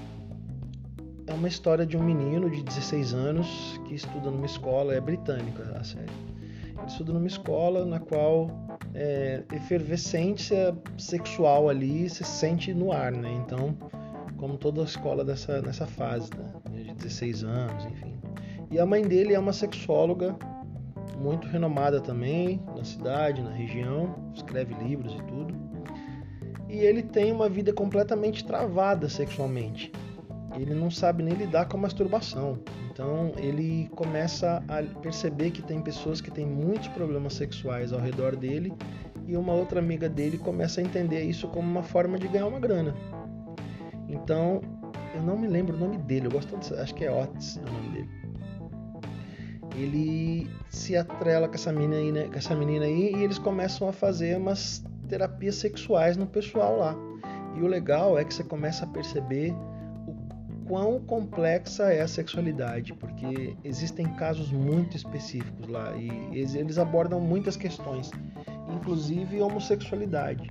é 1.31 1.35
uma 1.35 1.47
história 1.47 1.87
de 1.87 1.97
um 1.97 2.03
menino 2.03 2.51
de 2.51 2.63
16 2.63 3.15
anos 3.15 3.81
que 3.87 3.95
estuda 3.95 4.31
numa 4.31 4.47
escola, 4.47 4.93
é 4.95 5.01
britânica 5.01 5.63
a 5.79 5.85
série. 5.85 6.11
Ele 6.77 6.87
estuda 6.87 7.13
numa 7.13 7.27
escola 7.27 7.87
na 7.87 8.01
qual 8.01 8.51
é, 8.95 9.45
efervescência 9.53 10.77
sexual 10.99 11.69
ali 11.69 12.11
se 12.11 12.25
sente 12.25 12.75
no 12.75 12.91
ar, 12.91 13.13
né? 13.13 13.33
Então, 13.45 13.77
como 14.37 14.57
toda 14.57 14.83
escola 14.83 15.25
dessa, 15.25 15.63
nessa 15.63 15.87
fase, 15.87 16.31
né? 16.37 16.83
de 16.83 16.95
16 16.95 17.45
anos, 17.45 17.85
enfim. 17.85 18.15
E 18.69 18.81
a 18.81 18.87
mãe 18.87 19.03
dele 19.03 19.35
é 19.35 19.39
uma 19.39 19.53
sexóloga 19.53 20.37
muito 21.17 21.47
renomada 21.47 22.01
também 22.01 22.61
na 22.77 22.83
cidade, 22.83 23.41
na 23.41 23.53
região, 23.53 24.33
escreve 24.35 24.75
livros 24.83 25.15
e 25.15 25.23
tudo. 25.25 25.55
E 26.69 26.79
ele 26.79 27.03
tem 27.03 27.31
uma 27.31 27.49
vida 27.49 27.73
completamente 27.73 28.45
travada 28.45 29.09
sexualmente 29.09 29.93
ele 30.57 30.75
não 30.75 30.91
sabe 30.91 31.23
nem 31.23 31.35
lidar 31.35 31.67
com 31.67 31.77
a 31.77 31.81
masturbação. 31.81 32.59
Então 32.91 33.33
ele 33.37 33.89
começa 33.95 34.63
a 34.69 34.83
perceber 35.01 35.51
que 35.51 35.63
tem 35.63 35.81
pessoas 35.81 36.21
que 36.21 36.31
têm 36.31 36.47
muitos 36.47 36.89
problemas 36.89 37.35
sexuais 37.35 37.93
ao 37.93 38.01
redor 38.01 38.37
dele 38.37 38.73
e 39.27 39.37
uma 39.37 39.53
outra 39.53 39.79
amiga 39.79 40.09
dele 40.09 40.39
começa 40.39 40.81
a 40.81 40.85
entender 40.85 41.23
isso 41.23 41.47
como 41.49 41.71
uma 41.71 41.83
forma 41.83 42.19
de 42.19 42.27
ganhar 42.29 42.47
uma 42.47 42.59
grana. 42.59 42.95
Então, 44.09 44.61
eu 45.15 45.23
não 45.23 45.39
me 45.39 45.47
lembro 45.47 45.77
o 45.77 45.79
nome 45.79 45.99
dele, 45.99 46.27
eu 46.27 46.31
gosto 46.31 46.57
de, 46.57 46.75
acho 46.75 46.95
que 46.95 47.05
é 47.05 47.13
Otis 47.13 47.57
é 47.57 47.61
o 47.61 47.73
nome 47.73 47.89
dele. 47.91 48.09
Ele 49.77 50.51
se 50.69 50.97
atrela 50.97 51.49
com 51.49 51.55
essa 51.55 51.73
menina 51.73 51.97
aí, 51.97 52.13
né, 52.13 52.25
com 52.25 52.37
essa 52.37 52.55
menina 52.57 52.85
aí 52.85 53.15
e 53.15 53.23
eles 53.23 53.39
começam 53.39 53.89
a 53.89 53.93
fazer 53.93 54.37
umas 54.37 54.85
terapias 55.09 55.55
sexuais 55.57 56.17
no 56.17 56.27
pessoal 56.27 56.77
lá. 56.77 56.97
E 57.57 57.63
o 57.63 57.67
legal 57.67 58.19
é 58.19 58.25
que 58.25 58.35
você 58.35 58.43
começa 58.43 58.85
a 58.85 58.89
perceber 58.89 59.55
quão 60.71 61.01
complexa 61.01 61.93
é 61.93 62.01
a 62.01 62.07
sexualidade, 62.07 62.95
porque 62.95 63.57
existem 63.65 64.07
casos 64.15 64.53
muito 64.53 64.97
específicos 64.97 65.67
lá 65.67 65.97
e 65.97 66.09
eles 66.33 66.79
abordam 66.79 67.21
muitas 67.21 67.57
questões, 67.57 68.09
inclusive 68.73 69.41
homossexualidade. 69.41 70.49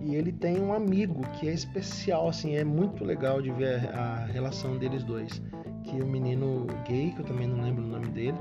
E 0.00 0.16
ele 0.16 0.32
tem 0.32 0.60
um 0.60 0.72
amigo 0.72 1.20
que 1.34 1.48
é 1.48 1.52
especial, 1.52 2.28
assim, 2.28 2.56
é 2.56 2.64
muito 2.64 3.04
legal 3.04 3.40
de 3.40 3.52
ver 3.52 3.88
a 3.94 4.26
relação 4.26 4.76
deles 4.76 5.04
dois, 5.04 5.40
que 5.84 6.00
é 6.00 6.02
um 6.02 6.08
menino 6.08 6.66
gay, 6.84 7.12
que 7.12 7.20
eu 7.20 7.24
também 7.24 7.46
não 7.46 7.62
lembro 7.62 7.84
o 7.84 7.86
nome 7.86 8.08
dele, 8.08 8.38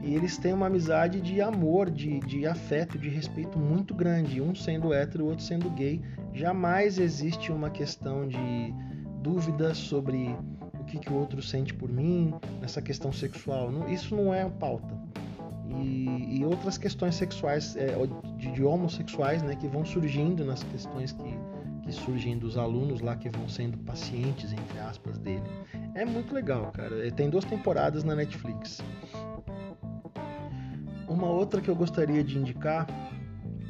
e 0.00 0.14
eles 0.14 0.38
têm 0.38 0.52
uma 0.52 0.66
amizade 0.66 1.20
de 1.20 1.40
amor, 1.40 1.90
de, 1.90 2.20
de 2.20 2.46
afeto, 2.46 2.96
de 2.96 3.08
respeito 3.08 3.58
muito 3.58 3.92
grande, 3.92 4.40
um 4.40 4.54
sendo 4.54 4.92
hétero, 4.94 5.24
o 5.24 5.28
outro 5.30 5.44
sendo 5.44 5.68
gay. 5.70 6.00
Jamais 6.32 7.00
existe 7.00 7.50
uma 7.50 7.68
questão 7.68 8.28
de 8.28 8.72
dúvidas 9.26 9.76
sobre 9.76 10.36
o 10.80 10.84
que, 10.84 11.00
que 11.00 11.12
o 11.12 11.16
outro 11.16 11.42
sente 11.42 11.74
por 11.74 11.90
mim, 11.90 12.32
nessa 12.60 12.80
questão 12.80 13.12
sexual. 13.12 13.72
Isso 13.88 14.14
não 14.14 14.32
é 14.32 14.48
pauta. 14.48 14.94
E, 15.82 16.38
e 16.38 16.44
outras 16.44 16.78
questões 16.78 17.16
sexuais, 17.16 17.76
é, 17.76 17.88
de, 18.36 18.52
de, 18.52 18.62
homossexuais, 18.62 19.42
né, 19.42 19.56
que 19.56 19.66
vão 19.66 19.84
surgindo 19.84 20.44
nas 20.44 20.62
questões 20.62 21.10
que, 21.10 21.38
que 21.82 21.92
surgem 21.92 22.38
dos 22.38 22.56
alunos 22.56 23.00
lá 23.00 23.16
que 23.16 23.28
vão 23.28 23.48
sendo 23.48 23.76
pacientes, 23.78 24.52
entre 24.52 24.78
aspas, 24.78 25.18
dele. 25.18 25.42
É 25.94 26.04
muito 26.04 26.32
legal, 26.32 26.70
cara. 26.70 27.10
Tem 27.10 27.28
duas 27.28 27.44
temporadas 27.44 28.04
na 28.04 28.14
Netflix. 28.14 28.80
Uma 31.08 31.26
outra 31.26 31.60
que 31.60 31.68
eu 31.68 31.74
gostaria 31.74 32.22
de 32.22 32.38
indicar 32.38 32.86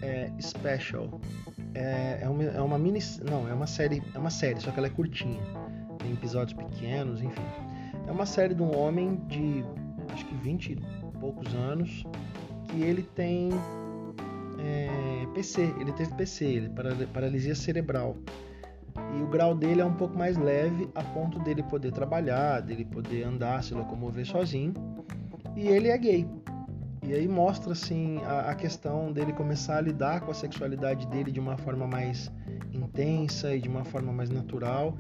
é 0.03 0.31
Special. 0.39 1.19
É, 1.77 2.21
é, 2.23 2.29
uma, 2.29 2.43
é 2.43 2.61
uma 2.61 2.79
mini. 2.79 3.01
Não, 3.29 3.47
é 3.47 3.53
uma 3.53 3.67
série. 3.67 4.03
É 4.15 4.19
uma 4.19 4.31
série, 4.31 4.59
só 4.61 4.71
que 4.71 4.79
ela 4.79 4.87
é 4.87 4.91
curtinha. 4.91 5.43
Tem 5.99 6.13
episódios 6.13 6.55
pequenos, 6.55 7.21
enfim. 7.21 7.45
É 8.07 8.11
uma 8.11 8.25
série 8.25 8.55
de 8.55 8.63
um 8.63 8.75
homem 8.75 9.17
de 9.27 9.63
acho 10.13 10.25
que 10.25 10.35
20 10.37 10.73
e 10.73 10.77
poucos 11.21 11.55
anos 11.55 12.05
que 12.69 12.83
ele 12.83 13.03
tem 13.03 13.51
é, 14.59 15.27
PC, 15.35 15.75
ele 15.79 15.93
teve 15.93 16.15
PC, 16.15 16.45
ele 16.45 16.71
paralisia 17.13 17.55
cerebral. 17.55 18.17
E 19.19 19.23
o 19.23 19.27
grau 19.27 19.55
dele 19.55 19.83
é 19.83 19.85
um 19.85 19.93
pouco 19.93 20.17
mais 20.17 20.39
leve, 20.39 20.89
a 20.95 21.03
ponto 21.03 21.39
dele 21.41 21.63
poder 21.63 21.93
trabalhar, 21.93 22.61
dele 22.61 22.87
poder 22.87 23.25
andar, 23.25 23.63
se 23.63 23.75
locomover 23.75 24.25
sozinho. 24.25 24.73
E 25.55 25.69
ele 25.69 25.89
é 25.89 25.99
gay. 25.99 26.27
E 27.07 27.15
aí 27.15 27.29
mostra 27.29 27.73
assim 27.73 28.19
a, 28.25 28.51
a, 28.51 28.55
questão 28.55 29.13
dele 29.13 29.33
começar 29.33 29.77
a 29.77 29.81
lidar 29.81 30.23
com 30.23 30.33
a 30.33 30.35
sexualidade 30.35 31.07
dele 31.07 31.31
de 31.31 31.39
uma 31.39 31.57
forma 31.57 31.87
mais 31.87 32.33
intensa 32.73 33.55
e 33.55 33.61
de 33.61 33.69
uma 33.69 33.85
forma 33.85 34.13
mais 34.13 34.29
natural. 34.29 34.97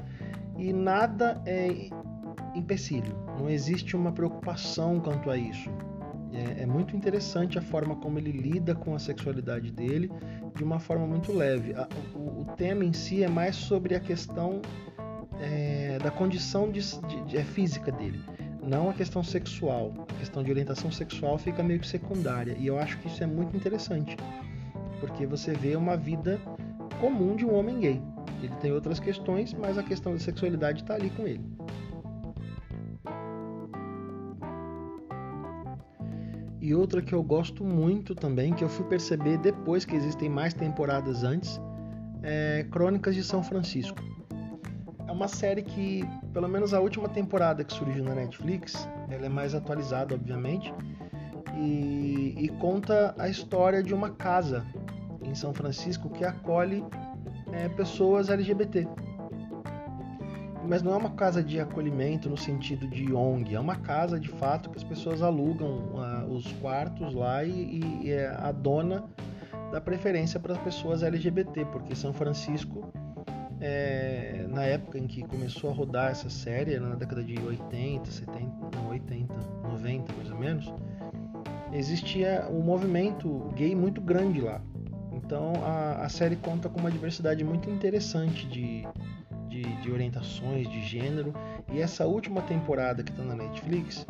E 0.57 0.73
nada 0.73 1.43
é 1.45 1.91
empecilho, 2.55 3.15
não 3.39 3.51
existe 3.51 3.97
uma 3.97 4.13
preocupação 4.13 5.01
quanto 5.01 5.29
a 5.31 5.37
isso. 5.37 5.69
É, 6.33 6.63
é, 6.63 6.67
muito 6.67 6.95
interessante 6.95 7.59
a 7.59 7.63
forma 7.63 7.97
como 7.97 8.19
ele 8.19 8.31
lida 8.31 8.75
com 8.75 8.95
a 8.95 8.99
sexualidade 8.99 9.73
dele 9.73 10.11
de 10.55 10.63
uma 10.63 10.79
forma 10.79 11.07
muito 11.07 11.33
leve. 11.33 11.75
A, 11.75 11.89
o, 12.15 12.43
o, 12.43 12.45
tema 12.57 12.85
em 12.85 12.93
si 12.93 13.25
é 13.25 13.29
mais 13.29 13.57
sobre 13.57 13.97
a 13.97 14.01
questão 14.01 14.63
é, 15.41 15.99
da 15.99 16.11
condição 16.11 16.71
de, 16.71 16.81
de, 16.81 17.25
de, 17.25 17.37
é 17.37 17.43
física 17.43 17.91
dele 17.91 18.21
não 18.67 18.91
a 18.91 18.93
questão 18.93 19.23
sexual. 19.23 19.95
A 20.11 20.15
questão 20.15 20.43
de 20.43 20.51
orientação 20.51 20.91
sexual 20.91 21.39
fica 21.39 21.63
meio 21.63 21.79
que 21.79 21.87
secundária. 21.87 22.57
E 22.59 22.67
eu 22.67 22.79
acho 22.79 22.99
que 22.99 23.07
isso 23.07 23.23
é 23.23 23.27
muito 23.27 23.57
interessante. 23.57 24.17
Porque 24.99 25.25
você 25.25 25.53
vê 25.55 25.77
uma 25.77 25.97
vida 25.97 26.41
comum 27.01 27.37
de 27.37 27.47
um 27.47 27.55
homem 27.55 27.79
gay. 27.79 28.03
Ele 28.43 28.55
tem 28.57 28.73
outras 28.73 28.99
questões, 28.99 29.55
mas 29.55 29.79
a 29.79 29.85
questão 29.85 30.13
da 30.13 30.19
sexualidade 30.19 30.83
está 30.83 30.95
ali 30.95 31.11
com 31.11 31.29
ele. 31.29 31.45
E 36.61 36.75
outra 36.75 37.01
que 37.01 37.13
eu 37.13 37.23
gosto 37.23 37.63
muito 37.63 38.17
também, 38.17 38.53
que 38.53 38.65
eu 38.65 38.69
fui 38.69 38.85
perceber 38.87 39.39
depois 39.39 39.85
que 39.85 39.95
existem 39.95 40.29
mais 40.29 40.53
temporadas 40.53 41.23
antes, 41.23 41.61
é 42.25 42.67
Crônicas 42.73 43.15
de 43.15 43.23
São 43.23 43.45
Francisco. 43.45 44.16
Uma 45.17 45.29
série 45.29 45.63
que, 45.63 46.07
pelo 46.35 46.47
menos 46.47 46.75
a 46.75 46.81
última 46.81 47.09
temporada 47.09 47.65
que 47.65 47.73
surgiu 47.73 48.05
na 48.05 48.15
Netflix, 48.15 48.87
ela 49.09 49.25
é 49.25 49.29
mais 49.31 49.55
atualizada, 49.55 50.15
obviamente, 50.15 50.75
e, 51.57 52.35
e 52.37 52.49
conta 52.61 53.15
a 53.19 53.27
história 53.27 53.83
de 53.83 53.95
uma 53.95 54.11
casa 54.11 54.63
em 55.23 55.35
São 55.35 55.55
Francisco 55.55 56.11
que 56.11 56.23
acolhe 56.23 56.85
é, 57.51 57.67
pessoas 57.71 58.29
LGBT. 58.29 58.87
Mas 60.69 60.83
não 60.83 60.93
é 60.93 60.97
uma 60.99 61.13
casa 61.13 61.43
de 61.43 61.59
acolhimento 61.59 62.29
no 62.29 62.37
sentido 62.37 62.87
de 62.87 63.11
ONG, 63.15 63.55
é 63.55 63.61
uma 63.61 63.77
casa 63.77 64.21
de 64.21 64.29
fato 64.29 64.69
que 64.69 64.77
as 64.77 64.85
pessoas 64.85 65.23
alugam 65.23 65.95
os 66.29 66.53
quartos 66.61 67.15
lá 67.15 67.43
e, 67.43 68.03
e 68.05 68.11
é 68.11 68.29
a 68.39 68.53
dona 68.53 69.03
dá 69.73 69.81
preferência 69.81 70.39
para 70.39 70.53
as 70.53 70.59
pessoas 70.59 71.03
LGBT, 71.03 71.65
porque 71.67 71.95
São 71.95 72.13
Francisco, 72.13 72.93
é, 73.61 74.47
na 74.49 74.63
época 74.65 74.99
em 74.99 75.07
que 75.07 75.23
começou 75.23 75.71
a 75.71 75.73
rodar 75.73 76.11
essa 76.11 76.29
série, 76.29 76.79
na 76.79 76.95
década 76.95 77.23
de 77.23 77.39
80, 77.39 78.11
70, 78.11 78.41
não, 78.75 78.89
80, 78.91 79.35
90 79.63 80.13
mais 80.15 80.31
ou 80.31 80.39
menos, 80.39 80.75
existia 81.73 82.47
um 82.51 82.61
movimento 82.61 83.51
gay 83.55 83.75
muito 83.75 84.01
grande 84.01 84.41
lá. 84.41 84.61
Então 85.13 85.55
a, 85.65 86.05
a 86.05 86.09
série 86.09 86.37
conta 86.37 86.69
com 86.69 86.79
uma 86.81 86.91
diversidade 86.91 87.43
muito 87.43 87.71
interessante 87.71 88.47
de, 88.47 88.83
de, 89.49 89.63
de 89.83 89.91
orientações, 89.91 90.69
de 90.69 90.83
gênero. 90.87 91.33
E 91.73 91.81
essa 91.81 92.07
última 92.07 92.43
temporada 92.43 93.03
que 93.03 93.11
está 93.11 93.25
na 93.25 93.35
Netflix 93.35 94.07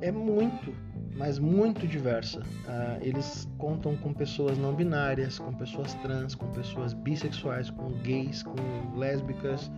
é 0.00 0.10
muito, 0.10 0.72
mas 1.16 1.38
muito 1.38 1.86
diversa. 1.86 2.40
Uh, 2.40 2.98
eles 3.00 3.48
contam 3.58 3.96
com 3.96 4.12
pessoas 4.12 4.58
não 4.58 4.74
binárias, 4.74 5.38
com 5.38 5.52
pessoas 5.52 5.94
trans, 5.94 6.34
com 6.34 6.46
pessoas 6.48 6.92
bissexuais, 6.92 7.70
com 7.70 7.90
gays, 8.02 8.42
com 8.42 8.54
lésbicas, 8.96 9.70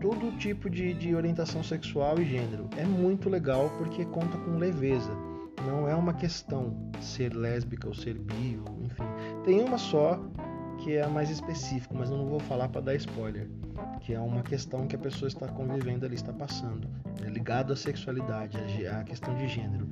todo 0.00 0.36
tipo 0.38 0.70
de, 0.70 0.94
de 0.94 1.14
orientação 1.14 1.62
sexual 1.62 2.20
e 2.20 2.24
gênero. 2.24 2.68
É 2.76 2.84
muito 2.84 3.28
legal 3.28 3.70
porque 3.78 4.04
conta 4.04 4.38
com 4.38 4.56
leveza. 4.56 5.10
Não 5.66 5.88
é 5.88 5.94
uma 5.94 6.14
questão 6.14 6.76
ser 7.00 7.34
lésbica 7.34 7.88
ou 7.88 7.94
ser 7.94 8.14
bi, 8.14 8.60
enfim. 8.84 9.04
Tem 9.44 9.60
uma 9.60 9.76
só 9.76 10.20
que 10.78 10.94
é 10.94 11.02
a 11.02 11.08
mais 11.08 11.28
específica, 11.28 11.92
mas 11.98 12.10
eu 12.10 12.16
não 12.16 12.26
vou 12.26 12.38
falar 12.38 12.68
para 12.68 12.80
dar 12.80 12.94
spoiler, 12.94 13.48
que 14.08 14.14
é 14.14 14.18
uma 14.18 14.42
questão 14.42 14.86
que 14.86 14.96
a 14.96 14.98
pessoa 14.98 15.28
está 15.28 15.46
convivendo 15.48 16.06
ali, 16.06 16.14
está 16.14 16.32
passando, 16.32 16.88
é 17.22 17.28
ligado 17.28 17.74
à 17.74 17.76
sexualidade, 17.76 18.56
à 18.86 19.04
questão 19.04 19.34
de 19.34 19.46
gênero. 19.46 19.86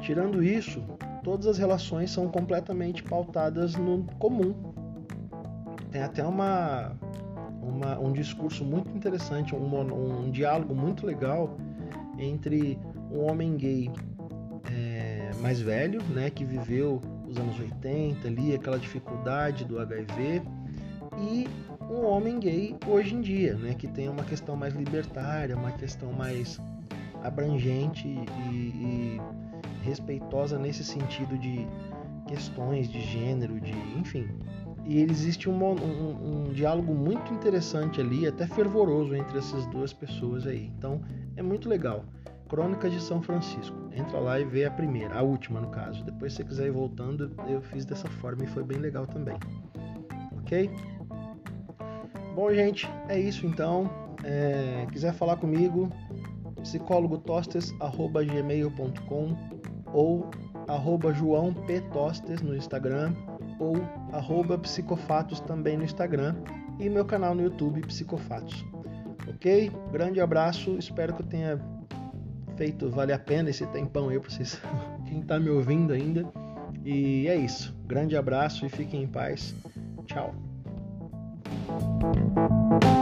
Tirando 0.00 0.42
isso, 0.42 0.82
todas 1.22 1.46
as 1.46 1.56
relações 1.56 2.10
são 2.10 2.28
completamente 2.28 3.04
pautadas 3.04 3.76
no 3.76 4.02
comum. 4.18 4.52
Tem 5.92 6.02
até 6.02 6.24
uma, 6.24 6.90
uma 7.62 8.00
um 8.00 8.12
discurso 8.12 8.64
muito 8.64 8.90
interessante, 8.90 9.54
um, 9.54 10.24
um 10.24 10.28
diálogo 10.32 10.74
muito 10.74 11.06
legal 11.06 11.56
entre 12.18 12.76
um 13.12 13.30
homem 13.30 13.56
gay 13.56 13.92
é, 14.72 15.30
mais 15.40 15.60
velho, 15.60 16.02
né, 16.10 16.30
que 16.30 16.44
viveu 16.44 17.00
os 17.28 17.36
anos 17.36 17.60
80 17.60 18.26
ali, 18.26 18.56
aquela 18.56 18.76
dificuldade 18.76 19.64
do 19.64 19.78
HIV, 19.78 20.42
e 21.16 21.46
um 21.90 22.04
homem 22.06 22.38
gay 22.38 22.76
hoje 22.86 23.14
em 23.14 23.20
dia, 23.20 23.54
né, 23.54 23.74
que 23.74 23.86
tem 23.86 24.08
uma 24.08 24.24
questão 24.24 24.56
mais 24.56 24.74
libertária, 24.74 25.56
uma 25.56 25.72
questão 25.72 26.12
mais 26.12 26.60
abrangente 27.22 28.06
e, 28.06 28.50
e 28.50 29.20
respeitosa 29.82 30.58
nesse 30.58 30.84
sentido 30.84 31.38
de 31.38 31.66
questões 32.26 32.88
de 32.88 33.00
gênero, 33.00 33.60
de 33.60 33.72
enfim. 33.98 34.28
E 34.86 35.00
existe 35.00 35.48
um, 35.48 35.64
um, 35.64 36.48
um, 36.48 36.52
diálogo 36.52 36.94
muito 36.94 37.32
interessante 37.32 38.00
ali, 38.00 38.26
até 38.26 38.46
fervoroso 38.46 39.14
entre 39.14 39.38
essas 39.38 39.64
duas 39.66 39.92
pessoas 39.92 40.46
aí. 40.46 40.70
Então 40.76 41.00
é 41.36 41.42
muito 41.42 41.68
legal. 41.68 42.04
Crônicas 42.48 42.92
de 42.92 43.00
São 43.00 43.22
Francisco. 43.22 43.76
Entra 43.92 44.18
lá 44.18 44.38
e 44.38 44.44
vê 44.44 44.66
a 44.66 44.70
primeira, 44.70 45.18
a 45.18 45.22
última 45.22 45.60
no 45.60 45.70
caso. 45.70 46.04
Depois, 46.04 46.32
se 46.32 46.38
você 46.38 46.44
quiser 46.44 46.66
ir 46.66 46.72
voltando, 46.72 47.34
eu 47.48 47.62
fiz 47.62 47.86
dessa 47.86 48.08
forma 48.08 48.44
e 48.44 48.46
foi 48.46 48.62
bem 48.62 48.78
legal 48.78 49.06
também. 49.06 49.36
Ok? 50.38 50.70
Bom, 52.34 52.52
gente, 52.52 52.86
é 53.08 53.18
isso 53.18 53.46
então. 53.46 53.88
É, 54.24 54.86
quiser 54.90 55.14
falar 55.14 55.36
comigo, 55.36 55.88
psicólogotostes.gmail.com 56.62 59.36
ou 59.92 60.28
arroba 60.66 61.12
João 61.12 61.54
P. 61.54 61.80
Tostes 61.92 62.42
no 62.42 62.56
Instagram 62.56 63.14
ou 63.58 63.74
arroba 64.12 64.56
Psicofatos 64.58 65.40
também 65.40 65.76
no 65.76 65.84
Instagram 65.84 66.34
e 66.80 66.88
meu 66.88 67.04
canal 67.04 67.34
no 67.34 67.42
YouTube 67.42 67.82
Psicofatos. 67.82 68.64
Ok? 69.28 69.70
Grande 69.92 70.18
abraço, 70.20 70.78
espero 70.78 71.12
que 71.14 71.20
eu 71.22 71.26
tenha 71.26 71.60
feito 72.56 72.90
vale 72.90 73.12
a 73.12 73.18
pena 73.18 73.50
esse 73.50 73.66
tempão 73.66 74.08
aí 74.08 74.18
para 74.18 74.30
vocês, 74.30 74.58
quem 75.06 75.20
está 75.20 75.38
me 75.38 75.50
ouvindo 75.50 75.92
ainda. 75.92 76.24
E 76.84 77.28
é 77.28 77.36
isso. 77.36 77.72
Grande 77.86 78.16
abraço 78.16 78.66
e 78.66 78.68
fiquem 78.68 79.04
em 79.04 79.06
paz. 79.06 79.54
Tchau. 80.06 80.34
Thank 81.44 82.84
you. 82.84 82.93